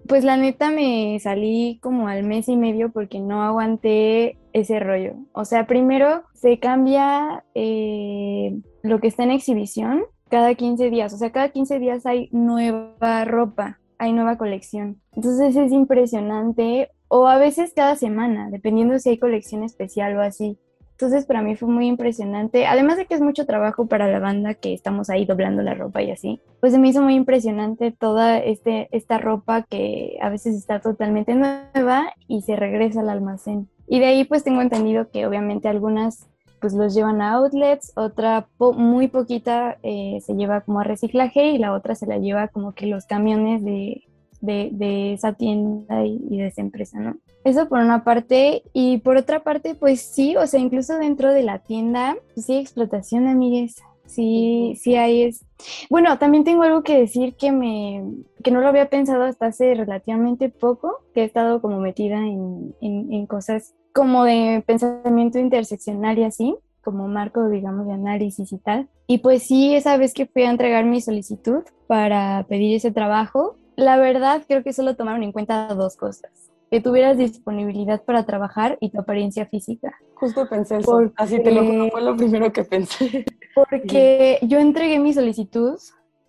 pues 0.07 0.24
la 0.24 0.37
neta 0.37 0.70
me 0.70 1.18
salí 1.20 1.78
como 1.83 2.09
al 2.09 2.24
mes 2.24 2.48
y 2.48 2.57
medio 2.57 2.90
porque 2.90 3.20
no 3.20 3.42
aguanté 3.42 4.38
ese 4.52 4.81
rollo. 4.81 5.14
O 5.33 5.44
sea, 5.44 5.66
primero 5.66 6.22
se 6.35 6.59
cambia 6.59 7.44
eh, 7.55 8.61
lo 8.83 9.00
que 9.00 9.09
está 9.09 9.24
en 9.24 9.31
exhibición 9.31 10.05
cada 10.28 10.55
15 10.55 10.90
días. 10.90 11.12
O 11.12 11.18
sea, 11.18 11.31
cada 11.31 11.50
15 11.50 11.78
días 11.78 12.07
hay 12.07 12.28
nueva 12.33 13.24
ropa, 13.24 13.81
hay 13.98 14.12
nueva 14.12 14.38
colección. 14.38 15.00
Entonces 15.12 15.57
es 15.57 15.72
impresionante 15.72 16.90
o 17.14 17.29
a 17.29 17.37
veces 17.37 17.75
cada 17.77 17.94
semana, 17.94 18.48
dependiendo 18.51 18.98
si 18.98 19.11
hay 19.11 19.18
colección 19.18 19.64
especial 19.64 20.16
o 20.16 20.22
así. 20.22 20.57
Entonces 20.92 21.27
para 21.27 21.42
mí 21.42 21.57
fue 21.57 21.68
muy 21.68 21.87
impresionante, 21.87 22.64
además 22.64 22.96
de 22.96 23.05
que 23.05 23.12
es 23.12 23.20
mucho 23.20 23.44
trabajo 23.44 23.87
para 23.87 24.11
la 24.11 24.18
banda 24.18 24.55
que 24.55 24.72
estamos 24.72 25.11
ahí 25.11 25.27
doblando 25.27 25.61
la 25.61 25.75
ropa 25.75 26.01
y 26.01 26.11
así, 26.11 26.40
pues 26.61 26.72
se 26.72 26.79
me 26.79 26.88
hizo 26.88 27.03
muy 27.03 27.14
impresionante 27.14 27.92
toda 27.92 28.38
este, 28.38 28.88
esta 28.92 29.18
ropa 29.18 29.61
que 29.61 30.16
a 30.22 30.31
veces 30.31 30.57
está 30.57 30.81
totalmente 30.81 31.35
nueva 31.35 32.14
y 32.29 32.40
se 32.42 32.57
regresa 32.57 33.01
al 33.01 33.11
almacén. 33.11 33.68
Y 33.87 33.98
de 34.01 34.07
ahí 34.07 34.25
pues 34.25 34.42
tengo 34.42 34.62
entendido 34.62 35.11
que 35.11 35.27
obviamente 35.27 35.68
algunas 35.68 36.31
pues 36.62 36.72
los 36.72 36.94
llevan 36.94 37.20
a 37.20 37.35
outlets, 37.35 37.92
otra 37.94 38.48
muy 38.59 39.09
poquita 39.09 39.77
eh, 39.83 40.18
se 40.22 40.33
lleva 40.33 40.62
como 40.62 40.81
a 40.81 40.85
reciclaje 40.85 41.51
y 41.51 41.59
la 41.59 41.75
otra 41.75 41.94
se 41.94 42.07
la 42.07 42.16
lleva 42.16 42.48
como 42.48 42.72
que 42.72 42.87
los 42.87 43.05
camiones 43.05 43.62
de, 43.62 44.05
de, 44.42 45.14
esa 45.14 45.33
tienda 45.33 46.05
y, 46.05 46.18
de 46.18 46.48
esa 46.48 46.61
empresa, 46.61 47.00
¿no? 47.00 47.16
Eso 47.44 47.68
por 47.68 47.81
una 47.81 48.05
parte. 48.05 48.62
Y 48.72 48.98
por 48.98 49.16
otra 49.16 49.42
parte, 49.42 49.74
pues 49.74 50.02
sí, 50.02 50.37
o 50.37 50.46
sea, 50.46 50.61
incluso 50.61 50.98
dentro 50.98 51.33
de 51.33 51.42
la 51.42 51.61
tienda, 51.61 52.16
pues 52.35 52.46
sí 52.46 52.57
explotación, 52.57 53.26
amigues. 53.26 53.76
Sí, 54.07 54.74
sí 54.78 54.96
hay 54.96 55.22
es. 55.22 55.44
Bueno, 55.88 56.18
también 56.18 56.44
tengo 56.44 56.64
algo 56.64 56.83
que 56.83 56.98
decir 56.98 57.35
que 57.35 57.50
me, 57.50 58.05
que 58.42 58.50
no 58.50 58.61
lo 58.61 58.68
había 58.68 58.90
pensado 58.90 59.22
hasta 59.22 59.46
hace 59.46 59.74
relativamente 59.74 60.50
poco, 60.50 60.98
que 61.14 61.22
he 61.22 61.24
estado 61.24 61.62
como 61.62 61.78
metida 61.78 62.18
en, 62.18 62.74
en 62.81 63.26
cosas 63.26 63.74
como 63.94 64.24
de 64.24 64.62
pensamiento 64.66 65.38
interseccional 65.38 66.18
y 66.18 66.24
así, 66.24 66.57
como 66.83 67.09
marco, 67.09 67.48
digamos, 67.48 67.87
de 67.87 67.92
análisis 67.92 68.52
y 68.52 68.59
tal. 68.59 68.88
Y 69.07 69.18
pues 69.18 69.44
sí, 69.44 69.74
esa 69.74 69.96
vez 69.96 70.14
que 70.14 70.26
fui 70.26 70.42
a 70.42 70.50
entregar 70.50 70.85
mi 70.85 71.00
solicitud 71.00 71.62
para 71.87 72.44
pedir 72.48 72.76
ese 72.76 72.90
trabajo, 72.90 73.57
la 73.76 73.96
verdad, 73.96 74.42
creo 74.46 74.62
que 74.62 74.72
solo 74.72 74.96
tomaron 74.96 75.22
en 75.22 75.32
cuenta 75.32 75.68
dos 75.74 75.96
cosas. 75.96 76.30
Que 76.70 76.80
tuvieras 76.80 77.18
disponibilidad 77.18 78.02
para 78.02 78.24
trabajar 78.24 78.78
y 78.80 78.90
tu 78.90 79.00
apariencia 79.00 79.46
física. 79.46 79.94
Justo 80.14 80.48
pensé 80.48 80.78
eso. 80.78 81.12
Así 81.16 81.42
te 81.42 81.50
lo 81.50 81.64
juro, 81.64 81.90
fue 81.90 82.00
lo 82.00 82.16
primero 82.16 82.52
que 82.52 82.64
pensé. 82.64 83.24
Porque 83.54 84.38
yo 84.42 84.58
entregué 84.58 84.98
mi 84.98 85.12
solicitud 85.12 85.78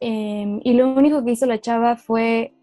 em, 0.01 0.60
y 0.63 0.73
lo 0.73 0.93
único 0.93 1.23
que 1.23 1.32
hizo 1.32 1.45
la 1.45 1.62
chava 1.62 1.95
fue 1.95 2.53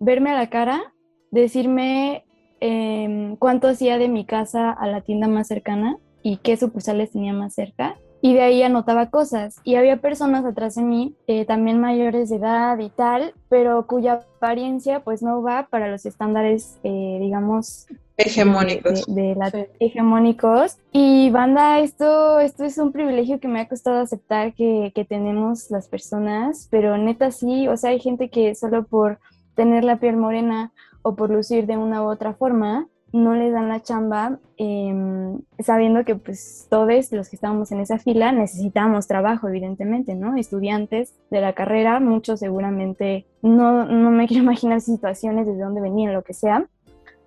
verme 0.00 0.30
a 0.30 0.36
la 0.36 0.50
cara, 0.50 0.92
decirme 1.30 2.24
em, 2.60 3.36
cuánto 3.36 3.68
hacía 3.68 3.98
de 3.98 4.08
mi 4.08 4.24
casa 4.24 4.72
a 4.72 4.86
la 4.88 5.02
tienda 5.02 5.28
más 5.28 5.46
cercana 5.46 5.98
y 6.22 6.38
qué 6.38 6.56
sucursales 6.56 7.12
tenía 7.12 7.32
más 7.32 7.54
cerca 7.54 7.96
y 8.20 8.34
de 8.34 8.42
ahí 8.42 8.62
anotaba 8.62 9.10
cosas. 9.10 9.56
Y 9.64 9.76
había 9.76 10.00
personas 10.00 10.44
atrás 10.44 10.74
de 10.74 10.82
mí, 10.82 11.14
eh, 11.26 11.44
también 11.44 11.80
mayores 11.80 12.28
de 12.30 12.36
edad 12.36 12.78
y 12.78 12.90
tal, 12.90 13.34
pero 13.48 13.86
cuya 13.86 14.24
apariencia 14.36 15.00
pues 15.00 15.22
no 15.22 15.42
va 15.42 15.68
para 15.70 15.88
los 15.88 16.06
estándares, 16.06 16.78
eh, 16.82 17.18
digamos, 17.20 17.86
hegemónicos. 18.16 19.06
De, 19.06 19.34
la, 19.34 19.52
hegemónicos. 19.78 20.78
Y 20.92 21.30
banda, 21.30 21.80
esto, 21.80 22.40
esto 22.40 22.64
es 22.64 22.78
un 22.78 22.92
privilegio 22.92 23.40
que 23.40 23.48
me 23.48 23.60
ha 23.60 23.68
costado 23.68 24.00
aceptar 24.00 24.54
que, 24.54 24.92
que 24.94 25.04
tenemos 25.04 25.70
las 25.70 25.88
personas, 25.88 26.68
pero 26.70 26.98
neta 26.98 27.30
sí, 27.30 27.68
o 27.68 27.76
sea, 27.76 27.90
hay 27.90 28.00
gente 28.00 28.28
que 28.28 28.54
solo 28.54 28.84
por 28.84 29.18
tener 29.54 29.84
la 29.84 29.98
piel 29.98 30.16
morena 30.16 30.72
o 31.02 31.14
por 31.14 31.30
lucir 31.30 31.66
de 31.66 31.76
una 31.76 32.02
u 32.02 32.10
otra 32.10 32.34
forma, 32.34 32.88
no 33.12 33.34
les 33.34 33.52
dan 33.52 33.68
la 33.68 33.80
chamba, 33.82 34.38
em, 34.58 35.40
sabiendo 35.58 36.04
que 36.04 36.14
pues 36.14 36.66
todos 36.68 37.10
los 37.12 37.28
que 37.28 37.36
estábamos 37.36 37.72
en 37.72 37.80
esa 37.80 37.98
fila 37.98 38.32
necesitábamos 38.32 39.06
trabajo, 39.06 39.48
evidentemente, 39.48 40.14
¿no? 40.14 40.36
Estudiantes 40.36 41.14
de 41.30 41.40
la 41.40 41.52
carrera, 41.54 42.00
muchos 42.00 42.40
seguramente, 42.40 43.26
no, 43.42 43.84
no 43.86 44.10
me 44.10 44.26
quiero 44.28 44.42
imaginar 44.42 44.80
situaciones 44.80 45.46
desde 45.46 45.62
dónde 45.62 45.80
venían, 45.80 46.12
lo 46.12 46.22
que 46.22 46.34
sea, 46.34 46.66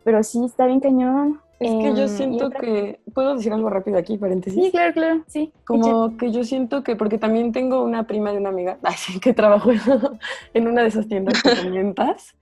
pero 0.03 0.23
sí 0.23 0.43
está 0.45 0.65
bien 0.67 0.79
cañón. 0.79 1.39
Es 1.59 1.69
que 1.75 1.93
yo 1.95 2.03
Em, 2.03 2.07
siento 2.09 2.45
otra- 2.47 2.59
que, 2.59 2.99
¿puedo 3.13 3.35
decir 3.35 3.53
algo 3.53 3.69
rápido 3.69 3.97
aquí, 3.99 4.17
paréntesis? 4.17 4.63
Sí, 4.63 4.71
claro, 4.71 4.93
claro, 4.93 5.23
sí. 5.27 5.51
Como 5.63 6.17
que 6.17 6.31
yo 6.31 6.43
siento 6.43 6.83
que, 6.83 6.95
porque 6.95 7.19
también 7.19 7.51
tengo 7.51 7.83
una 7.83 8.07
prima 8.07 8.31
de 8.31 8.37
una 8.39 8.49
amiga 8.49 8.77
que 9.21 9.33
trabajó 9.33 9.71
en, 9.71 9.79
en 10.55 10.67
una 10.67 10.81
de 10.81 10.87
esas 10.87 11.07
tiendas 11.07 11.41
que 11.43 11.55
comentas, 11.63 12.35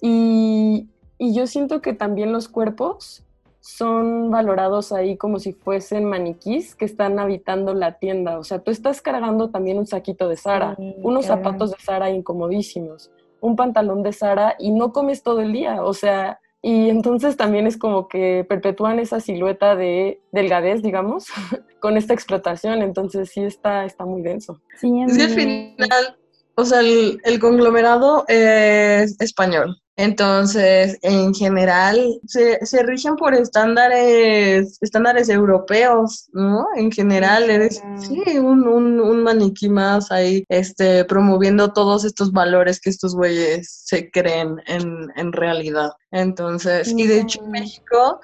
y, 0.00 0.88
y 1.20 1.34
yo 1.34 1.46
siento 1.46 1.82
que 1.82 1.92
también 1.92 2.32
los 2.32 2.48
cuerpos 2.48 3.22
son 3.60 4.30
valorados 4.30 4.90
ahí 4.90 5.18
como 5.18 5.38
si 5.38 5.52
fuesen 5.52 6.06
maniquís 6.06 6.74
que 6.74 6.86
están 6.86 7.18
habitando 7.18 7.74
la 7.74 7.98
tienda. 7.98 8.38
O 8.38 8.42
sea, 8.42 8.60
tú 8.60 8.70
estás 8.70 9.02
cargando 9.02 9.50
también 9.50 9.76
un 9.76 9.86
saquito 9.86 10.30
de 10.30 10.38
Sara, 10.38 10.76
Sí, 10.76 10.94
unos 11.02 11.26
zapatos 11.26 11.72
de 11.72 11.76
Sara 11.78 12.08
incomodísimos, 12.08 13.10
un 13.42 13.54
pantalón 13.54 14.02
de 14.02 14.14
Sara 14.14 14.56
y 14.58 14.70
no 14.70 14.94
comes 14.94 15.22
todo 15.22 15.42
el 15.42 15.52
día. 15.52 15.84
O 15.84 15.92
sea, 15.92 16.40
y 16.62 16.88
entonces 16.88 17.36
también 17.36 17.66
es 17.66 17.76
como 17.76 18.08
que 18.08 18.46
perpetúan 18.48 18.98
esa 18.98 19.20
silueta 19.20 19.76
de 19.76 20.22
delgadez, 20.32 20.80
digamos, 20.80 21.26
con 21.80 21.98
esta 21.98 22.14
explotación. 22.14 22.80
Entonces 22.80 23.28
sí 23.28 23.42
está, 23.42 23.84
está 23.84 24.06
muy 24.06 24.22
denso. 24.22 24.62
Sí, 24.78 24.90
Es 25.06 25.18
que 25.18 25.24
al 25.24 25.30
final, 25.30 26.16
o 26.60 26.64
sea, 26.64 26.80
el, 26.80 27.20
el 27.24 27.38
conglomerado 27.38 28.24
es 28.28 29.16
español. 29.20 29.76
Entonces, 29.96 30.98
en 31.02 31.34
general, 31.34 32.20
se, 32.26 32.64
se 32.64 32.82
rigen 32.84 33.16
por 33.16 33.34
estándares, 33.34 34.78
estándares 34.80 35.28
europeos, 35.28 36.30
¿no? 36.32 36.66
En 36.74 36.90
general, 36.90 37.50
eres 37.50 37.82
sí, 37.98 38.38
un, 38.38 38.66
un, 38.66 38.98
un 38.98 39.22
maniquí 39.22 39.68
más 39.68 40.10
ahí, 40.10 40.42
este, 40.48 41.04
promoviendo 41.04 41.74
todos 41.74 42.06
estos 42.06 42.32
valores 42.32 42.80
que 42.80 42.88
estos 42.88 43.14
güeyes 43.14 43.82
se 43.84 44.10
creen 44.10 44.56
en, 44.66 45.08
en 45.16 45.32
realidad. 45.34 45.90
Entonces, 46.12 46.94
y 46.96 47.06
de 47.06 47.20
hecho. 47.20 47.42
México 47.42 48.20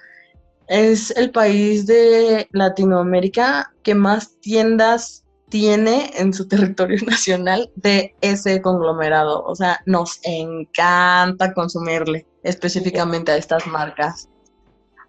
es 0.68 1.10
el 1.10 1.30
país 1.30 1.86
de 1.86 2.48
Latinoamérica 2.52 3.70
que 3.82 3.94
más 3.94 4.40
tiendas 4.40 5.25
tiene 5.56 6.10
en 6.18 6.34
su 6.34 6.46
territorio 6.46 6.98
nacional 7.06 7.70
de 7.76 8.14
ese 8.20 8.60
conglomerado. 8.60 9.42
O 9.44 9.54
sea, 9.54 9.80
nos 9.86 10.20
encanta 10.22 11.54
consumirle 11.54 12.26
específicamente 12.42 13.32
a 13.32 13.38
estas 13.38 13.66
marcas. 13.66 14.28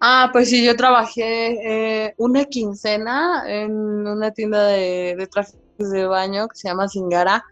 Ah, 0.00 0.30
pues 0.32 0.48
sí, 0.48 0.64
yo 0.64 0.74
trabajé 0.74 2.06
eh, 2.06 2.14
una 2.16 2.46
quincena 2.46 3.42
en 3.46 3.72
una 4.06 4.30
tienda 4.30 4.68
de, 4.68 5.28
trajes 5.30 5.54
de 5.76 6.06
baño 6.06 6.48
que 6.48 6.56
se 6.56 6.68
llama 6.68 6.88
Singara. 6.88 7.44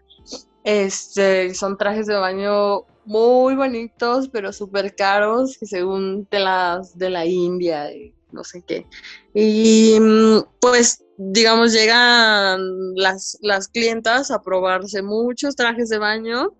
Este, 0.63 1.53
son 1.53 1.77
trajes 1.77 2.07
de 2.07 2.15
baño 2.15 2.81
muy 3.05 3.55
bonitos, 3.55 4.27
pero 4.29 4.51
súper 4.51 4.95
caros, 4.95 5.55
que 5.59 5.67
según 5.67 6.25
telas 6.25 6.97
de 6.97 7.11
la 7.11 7.27
India 7.27 7.93
y 7.93 8.11
no 8.31 8.43
sé 8.43 8.63
qué. 8.65 8.87
Y 9.35 9.99
mm, 9.99 10.39
pues, 10.59 11.03
digamos, 11.17 11.73
llegan 11.73 12.95
las, 12.95 13.37
las 13.41 13.67
clientas 13.67 14.31
a 14.31 14.41
probarse 14.41 15.01
muchos 15.01 15.55
trajes 15.55 15.89
de 15.89 15.97
baño, 15.97 16.53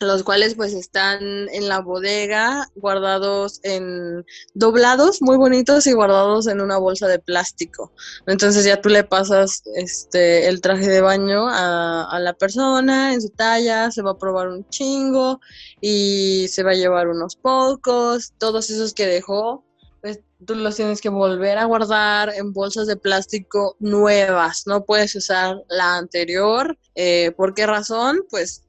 los 0.00 0.22
cuales 0.22 0.54
pues 0.54 0.72
están 0.72 1.20
en 1.22 1.68
la 1.68 1.80
bodega, 1.80 2.68
guardados 2.74 3.60
en 3.62 4.24
doblados, 4.54 5.22
muy 5.22 5.36
bonitos 5.36 5.86
y 5.86 5.92
guardados 5.92 6.46
en 6.46 6.60
una 6.60 6.78
bolsa 6.78 7.06
de 7.08 7.18
plástico. 7.18 7.92
Entonces 8.26 8.64
ya 8.64 8.80
tú 8.80 8.88
le 8.88 9.04
pasas 9.04 9.62
este 9.76 10.48
el 10.48 10.60
traje 10.60 10.88
de 10.88 11.00
baño 11.00 11.48
a, 11.48 12.04
a 12.10 12.20
la 12.20 12.32
persona 12.32 13.14
en 13.14 13.22
su 13.22 13.28
talla, 13.30 13.90
se 13.90 14.02
va 14.02 14.12
a 14.12 14.18
probar 14.18 14.48
un 14.48 14.68
chingo 14.68 15.40
y 15.80 16.48
se 16.48 16.62
va 16.62 16.72
a 16.72 16.74
llevar 16.74 17.08
unos 17.08 17.36
pocos, 17.36 18.32
todos 18.38 18.70
esos 18.70 18.94
que 18.94 19.06
dejó, 19.06 19.64
pues 20.04 20.20
tú 20.44 20.54
los 20.54 20.76
tienes 20.76 21.00
que 21.00 21.08
volver 21.08 21.56
a 21.56 21.64
guardar 21.64 22.30
en 22.34 22.52
bolsas 22.52 22.86
de 22.86 22.98
plástico 22.98 23.74
nuevas, 23.78 24.66
no 24.66 24.84
puedes 24.84 25.16
usar 25.16 25.62
la 25.70 25.96
anterior. 25.96 26.76
Eh, 26.94 27.32
¿Por 27.38 27.54
qué 27.54 27.66
razón? 27.66 28.20
Pues 28.28 28.66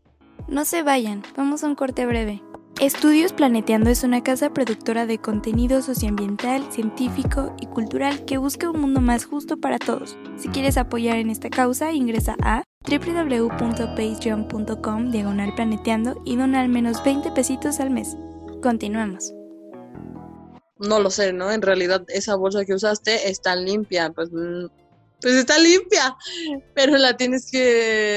No 0.47 0.63
se 0.63 0.81
vayan, 0.81 1.23
vamos 1.35 1.65
a 1.65 1.67
un 1.67 1.75
corte 1.75 2.05
breve. 2.05 2.41
Estudios 2.79 3.33
Planeteando 3.33 3.89
es 3.89 4.05
una 4.05 4.23
casa 4.23 4.53
productora 4.53 5.05
de 5.05 5.17
contenido 5.17 5.81
socioambiental, 5.81 6.71
científico 6.71 7.53
y 7.59 7.65
cultural 7.65 8.23
que 8.23 8.37
busca 8.37 8.69
un 8.69 8.79
mundo 8.79 9.01
más 9.01 9.25
justo 9.25 9.57
para 9.57 9.77
todos. 9.77 10.17
Si 10.37 10.47
quieres 10.47 10.77
apoyar 10.77 11.17
en 11.17 11.29
esta 11.29 11.49
causa, 11.49 11.91
ingresa 11.91 12.37
a 12.43 12.63
www.patreon.com 12.89 15.11
diagonal 15.11 15.53
planeteando 15.53 16.21
y 16.23 16.37
dona 16.37 16.61
al 16.61 16.69
menos 16.69 17.03
20 17.03 17.29
pesitos 17.31 17.81
al 17.81 17.89
mes. 17.89 18.15
Continuamos. 18.61 19.34
No 20.79 20.99
lo 20.99 21.09
sé, 21.09 21.33
¿no? 21.33 21.51
En 21.51 21.61
realidad 21.61 22.03
esa 22.09 22.35
bolsa 22.35 22.65
que 22.65 22.73
usaste 22.73 23.29
está 23.29 23.55
limpia, 23.55 24.11
pues, 24.11 24.29
mm, 24.31 24.65
pues 25.21 25.35
está 25.35 25.57
limpia, 25.57 26.15
pero 26.75 26.97
la 26.97 27.15
tienes 27.17 27.49
que 27.49 27.63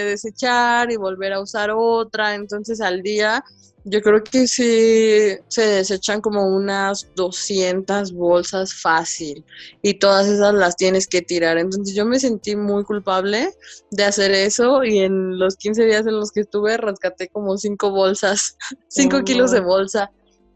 desechar 0.07 0.91
y 0.91 0.97
volver 0.97 1.33
a 1.33 1.41
usar 1.41 1.71
otra, 1.75 2.35
entonces 2.35 2.81
al 2.81 3.03
día 3.03 3.43
yo 3.85 4.03
creo 4.03 4.23
que 4.23 4.47
sí 4.49 5.39
se 5.49 5.63
desechan 5.67 6.21
como 6.21 6.47
unas 6.49 7.09
200 7.15 8.13
bolsas 8.13 8.75
fácil 8.75 9.45
y 9.81 9.95
todas 9.95 10.27
esas 10.27 10.53
las 10.53 10.77
tienes 10.77 11.07
que 11.07 11.23
tirar, 11.23 11.57
entonces 11.57 11.95
yo 11.95 12.05
me 12.05 12.19
sentí 12.19 12.55
muy 12.57 12.85
culpable 12.85 13.49
de 13.93 14.05
hacer 14.05 14.33
eso 14.33 14.83
y 14.85 14.99
en 14.99 15.39
los 15.39 15.57
15 15.57 15.87
días 15.87 16.07
en 16.07 16.17
los 16.17 16.33
que 16.33 16.41
estuve 16.41 16.77
rescaté 16.77 17.29
como 17.29 17.57
5 17.57 17.91
bolsas, 17.91 18.57
5 18.89 19.19
Oh, 19.21 19.25
kilos 19.25 19.53
de 19.53 19.61
bolsa 19.61 20.11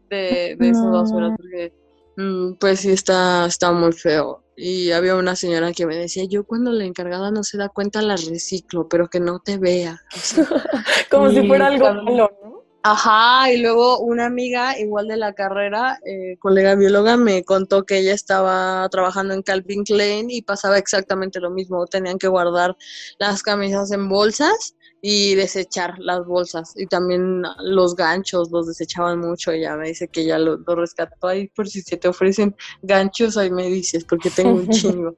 de, 0.09 0.55
de 0.59 0.69
esa 0.69 0.83
No. 0.83 0.91
basura 0.91 1.33
porque 1.35 1.71
mm, 1.73 1.82
pues 2.59 2.81
sí 2.81 2.91
está, 2.91 3.45
está 3.45 3.71
muy 3.71 3.91
feo. 3.91 4.43
Y 4.55 4.91
había 4.91 5.15
una 5.15 5.35
señora 5.35 5.71
que 5.71 5.87
me 5.87 5.97
decía, 5.97 6.25
yo 6.29 6.43
cuando 6.43 6.71
la 6.71 6.85
encargada 6.85 7.31
no 7.31 7.43
se 7.43 7.57
da 7.57 7.69
cuenta 7.69 8.01
la 8.01 8.15
reciclo, 8.15 8.87
pero 8.87 9.09
que 9.09 9.19
no 9.19 9.39
te 9.39 9.57
vea. 9.57 9.99
O 10.15 10.19
sea, 10.19 10.45
Como 11.09 11.29
si 11.31 11.47
fuera 11.47 11.67
algo 11.67 11.91
malo, 11.93 12.31
¿no? 12.43 12.63
Ajá, 12.85 13.49
y 13.49 13.61
luego 13.61 13.99
una 13.99 14.25
amiga, 14.25 14.77
igual 14.77 15.07
de 15.07 15.15
la 15.15 15.31
carrera, 15.31 15.99
eh, 16.05 16.35
colega 16.37 16.75
bióloga, 16.75 17.15
me 17.15 17.45
contó 17.45 17.85
que 17.85 17.99
ella 17.99 18.13
estaba 18.13 18.87
trabajando 18.89 19.33
en 19.33 19.41
Calvin 19.41 19.85
Klein 19.85 20.29
y 20.29 20.41
pasaba 20.41 20.77
exactamente 20.77 21.39
lo 21.39 21.49
mismo. 21.49 21.87
Tenían 21.87 22.17
que 22.17 22.27
guardar 22.27 22.75
las 23.19 23.41
camisas 23.41 23.89
en 23.93 24.09
bolsas 24.09 24.75
y 25.05 25.35
desechar 25.35 25.99
las 25.99 26.25
bolsas. 26.25 26.73
Y 26.77 26.87
también 26.87 27.43
los 27.59 27.93
ganchos 27.93 28.49
los 28.51 28.67
desechaban 28.67 29.19
mucho. 29.19 29.51
Ella 29.51 29.75
me 29.75 29.89
dice 29.89 30.07
que 30.07 30.21
ella 30.21 30.39
lo, 30.39 30.55
lo 30.57 30.75
rescató 30.75 31.27
ahí 31.27 31.49
por 31.49 31.67
si 31.67 31.81
se 31.81 31.97
te 31.97 32.07
ofrecen 32.07 32.55
ganchos, 32.81 33.35
ahí 33.35 33.51
me 33.51 33.67
dices, 33.67 34.05
porque 34.05 34.29
tengo 34.29 34.55
un 34.55 34.69
chingo. 34.69 35.15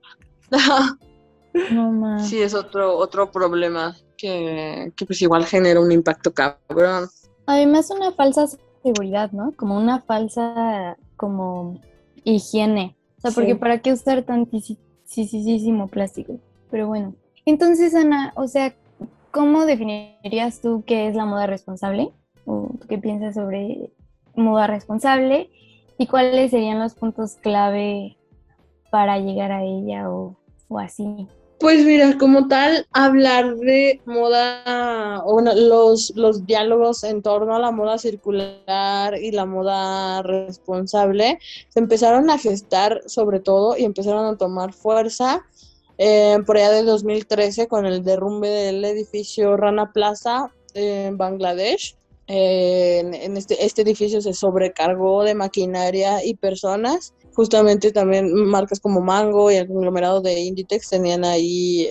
No 1.71 2.19
sí, 2.19 2.41
es 2.41 2.53
otro, 2.53 2.97
otro 2.97 3.31
problema 3.31 3.95
que, 4.17 4.91
que 4.97 5.05
pues 5.05 5.21
igual 5.21 5.45
genera 5.45 5.79
un 5.79 5.89
impacto 5.89 6.33
cabrón. 6.33 7.07
Además, 7.45 7.89
una 7.91 8.11
falsa 8.11 8.45
seguridad, 8.83 9.31
¿no? 9.31 9.53
Como 9.55 9.77
una 9.77 10.01
falsa, 10.01 10.97
como 11.15 11.79
higiene. 12.25 12.97
O 13.19 13.21
sea, 13.21 13.31
porque 13.31 13.53
Sí. 13.53 13.59
¿para 13.59 13.81
qué 13.81 13.93
usar 13.93 14.23
tantísimo 14.23 15.87
plástico? 15.87 16.41
Pero 16.69 16.87
bueno. 16.87 17.15
Entonces, 17.45 17.95
Ana, 17.95 18.33
o 18.35 18.49
sea, 18.49 18.75
¿cómo 19.35 19.65
definirías 19.65 20.61
tú 20.61 20.85
qué 20.87 21.09
es 21.09 21.15
la 21.15 21.25
moda 21.25 21.45
responsable? 21.45 22.13
¿O 22.45 22.69
qué 22.87 22.97
piensas 22.97 23.35
sobre 23.35 23.91
moda 24.33 24.65
responsable? 24.65 25.49
¿Y 25.97 26.07
cuáles 26.07 26.51
serían 26.51 26.79
los 26.79 26.93
puntos 26.93 27.35
clave 27.41 28.17
para 28.91 29.19
llegar 29.19 29.51
a 29.51 29.61
ella 29.61 30.09
o, 30.09 30.37
o 30.69 30.79
así? 30.79 31.27
Pues 31.59 31.85
mira, 31.85 32.17
como 32.17 32.47
tal, 32.47 32.87
hablar 32.93 33.57
de 33.57 33.99
moda, 34.05 35.21
bueno, 35.23 35.53
los, 35.53 36.13
los 36.15 36.45
diálogos 36.45 37.03
en 37.03 37.21
torno 37.21 37.55
a 37.55 37.59
la 37.59 37.71
moda 37.71 37.97
circular 37.97 39.17
y 39.21 39.31
la 39.31 39.45
moda 39.45 40.21
responsable 40.21 41.39
se 41.67 41.79
empezaron 41.79 42.29
a 42.29 42.37
gestar 42.37 43.01
sobre 43.05 43.41
todo 43.41 43.77
y 43.77 43.83
empezaron 43.83 44.33
a 44.33 44.37
tomar 44.37 44.71
fuerza 44.71 45.45
por 46.45 46.57
allá 46.57 46.71
de 46.71 46.83
2013 46.83 47.67
con 47.67 47.85
el 47.85 48.03
derrumbe 48.03 48.49
del 48.49 48.83
edificio 48.85 49.55
Rana 49.57 49.91
Plaza 49.93 50.51
en 50.73 51.17
Bangladesh. 51.17 51.95
En 52.27 53.37
este, 53.37 53.63
este 53.63 53.83
edificio 53.83 54.19
se 54.19 54.33
sobrecargó 54.33 55.23
de 55.23 55.35
maquinaria 55.35 56.25
y 56.25 56.33
personas 56.35 57.13
justamente 57.35 57.91
también 57.91 58.33
marcas 58.33 58.79
como 58.79 59.01
Mango 59.01 59.51
y 59.51 59.55
el 59.55 59.67
conglomerado 59.67 60.21
de 60.21 60.39
Inditex 60.39 60.89
tenían 60.89 61.25
ahí 61.25 61.85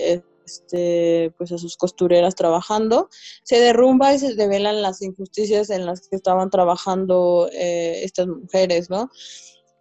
este, 0.45 1.31
pues 1.37 1.51
a 1.51 1.57
sus 1.57 1.77
costureras 1.77 2.35
trabajando. 2.35 3.09
Se 3.43 3.59
derrumba 3.59 4.13
y 4.13 4.19
se 4.19 4.35
develan 4.35 4.81
las 4.81 5.01
injusticias 5.01 5.69
en 5.69 5.85
las 5.85 6.07
que 6.09 6.15
estaban 6.15 6.49
trabajando 6.49 7.47
eh, 7.53 8.01
estas 8.03 8.27
mujeres, 8.27 8.89
¿no? 8.89 9.09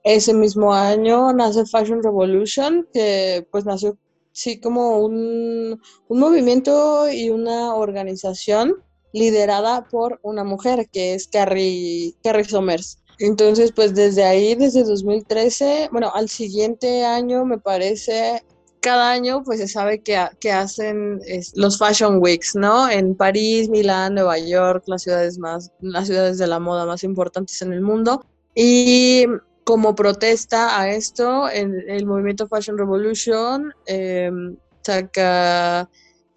ese 0.05 0.35
mismo 0.35 0.75
año 0.75 1.33
nace 1.33 1.65
Fashion 1.65 2.03
Revolution, 2.03 2.87
que 2.93 3.47
pues 3.51 3.65
nació 3.65 3.97
sí 4.35 4.61
como 4.61 4.99
un, 4.99 5.81
un 6.09 6.21
movimiento 6.21 7.09
y 7.09 7.31
una 7.31 7.75
organización 7.75 8.75
liderada 9.13 9.87
por 9.89 10.19
una 10.23 10.45
mujer 10.45 10.89
que 10.93 11.15
es 11.15 11.29
Carrie, 11.29 12.15
Carrie 12.23 12.45
Somers. 12.45 12.99
Entonces, 13.21 13.73
pues 13.73 13.95
desde 13.95 14.25
ahí, 14.25 14.57
desde 14.57 14.83
2013, 14.83 15.89
bueno, 15.93 16.11
al 16.13 16.29
siguiente 16.29 17.05
año 17.05 17.45
me 17.45 17.59
parece, 17.59 18.45
cada 18.81 19.13
año 19.13 19.45
pues 19.45 19.61
se 19.61 19.69
sabe 19.69 20.03
que, 20.03 20.21
que 20.41 20.51
hacen 20.51 21.21
los 21.55 21.79
Fashion 21.79 22.19
Weeks, 22.21 22.57
¿no? 22.57 22.91
En 22.91 23.15
París, 23.15 23.69
Milán, 23.69 24.15
Nueva 24.15 24.37
York, 24.39 24.83
las 24.89 25.03
ciudades 25.05 25.39
más, 25.39 25.71
las 25.81 26.09
ciudades 26.09 26.39
de 26.39 26.49
la 26.49 26.59
moda 26.59 26.85
más 26.85 27.05
importantes 27.05 27.63
en 27.63 27.73
el 27.73 27.83
mundo. 27.83 28.27
Y 28.57 29.27
como 29.65 29.95
protesta 29.95 30.79
a 30.79 30.91
esto, 30.91 31.49
el 31.49 32.07
movimiento 32.07 32.47
Fashion 32.47 32.77
Revolution 32.77 33.73
em, 33.87 34.57
saca 34.83 35.89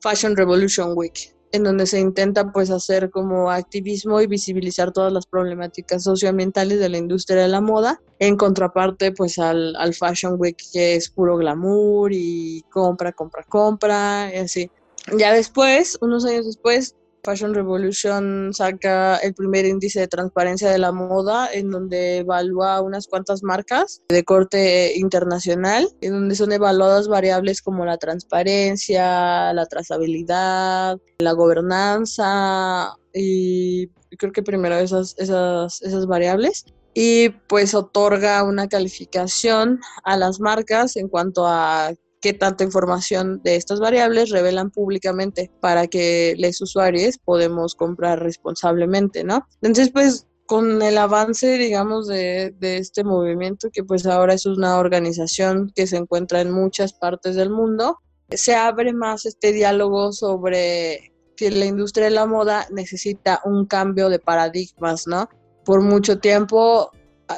Fashion 0.01 0.35
Revolution 0.35 0.93
Week, 0.95 1.35
en 1.51 1.63
donde 1.63 1.85
se 1.85 1.99
intenta 1.99 2.51
pues 2.51 2.69
hacer 2.69 3.09
como 3.09 3.51
activismo 3.51 4.21
y 4.21 4.27
visibilizar 4.27 4.91
todas 4.91 5.11
las 5.11 5.25
problemáticas 5.25 6.03
socioambientales 6.03 6.79
de 6.79 6.89
la 6.89 6.97
industria 6.97 7.41
de 7.41 7.47
la 7.49 7.61
moda, 7.61 8.01
en 8.19 8.37
contraparte 8.37 9.11
pues 9.11 9.37
al, 9.39 9.75
al 9.75 9.93
Fashion 9.93 10.35
Week 10.37 10.57
que 10.71 10.95
es 10.95 11.09
puro 11.09 11.37
glamour 11.37 12.11
y 12.13 12.63
compra, 12.71 13.11
compra, 13.11 13.43
compra, 13.43 14.31
y 14.33 14.37
así. 14.37 14.71
Ya 15.17 15.33
después, 15.33 15.97
unos 16.01 16.25
años 16.25 16.45
después, 16.45 16.95
Fashion 17.23 17.53
Revolution 17.53 18.53
saca 18.53 19.17
el 19.17 19.33
primer 19.33 19.65
índice 19.65 19.99
de 19.99 20.07
transparencia 20.07 20.69
de 20.69 20.77
la 20.77 20.91
moda 20.91 21.49
en 21.51 21.69
donde 21.69 22.19
evalúa 22.19 22.81
unas 22.81 23.07
cuantas 23.07 23.43
marcas 23.43 24.01
de 24.09 24.23
corte 24.23 24.97
internacional, 24.97 25.89
en 26.01 26.13
donde 26.13 26.35
son 26.35 26.51
evaluadas 26.51 27.07
variables 27.07 27.61
como 27.61 27.85
la 27.85 27.97
transparencia, 27.97 29.53
la 29.53 29.65
trazabilidad, 29.65 30.97
la 31.19 31.31
gobernanza 31.33 32.95
y 33.13 33.87
creo 34.17 34.31
que 34.31 34.43
primero 34.43 34.75
esas, 34.75 35.15
esas, 35.17 35.81
esas 35.81 36.05
variables. 36.05 36.65
Y 36.93 37.29
pues 37.47 37.75
otorga 37.75 38.43
una 38.43 38.67
calificación 38.67 39.79
a 40.03 40.17
las 40.17 40.39
marcas 40.39 40.95
en 40.95 41.09
cuanto 41.09 41.45
a 41.45 41.93
qué 42.21 42.33
tanta 42.33 42.63
información 42.63 43.41
de 43.43 43.55
estas 43.55 43.79
variables 43.79 44.29
revelan 44.29 44.71
públicamente 44.71 45.51
para 45.59 45.87
que 45.87 46.35
los 46.37 46.61
usuarios 46.61 47.17
podemos 47.17 47.75
comprar 47.75 48.21
responsablemente, 48.21 49.23
¿no? 49.23 49.47
Entonces, 49.61 49.91
pues 49.91 50.27
con 50.45 50.81
el 50.81 50.97
avance, 50.97 51.57
digamos, 51.57 52.07
de, 52.07 52.55
de, 52.57 52.77
este 52.77 53.03
movimiento, 53.03 53.69
que 53.71 53.83
pues 53.83 54.05
ahora 54.05 54.33
es 54.33 54.45
una 54.45 54.77
organización 54.77 55.71
que 55.75 55.87
se 55.87 55.97
encuentra 55.97 56.39
en 56.39 56.51
muchas 56.51 56.93
partes 56.93 57.35
del 57.35 57.49
mundo, 57.49 57.99
se 58.29 58.55
abre 58.55 58.93
más 58.93 59.25
este 59.25 59.51
diálogo 59.51 60.13
sobre 60.13 61.13
que 61.35 61.51
la 61.51 61.65
industria 61.65 62.05
de 62.05 62.11
la 62.11 62.25
moda 62.25 62.67
necesita 62.71 63.41
un 63.45 63.65
cambio 63.65 64.09
de 64.09 64.19
paradigmas, 64.19 65.05
¿no? 65.07 65.29
Por 65.63 65.81
mucho 65.81 66.19
tiempo 66.19 66.91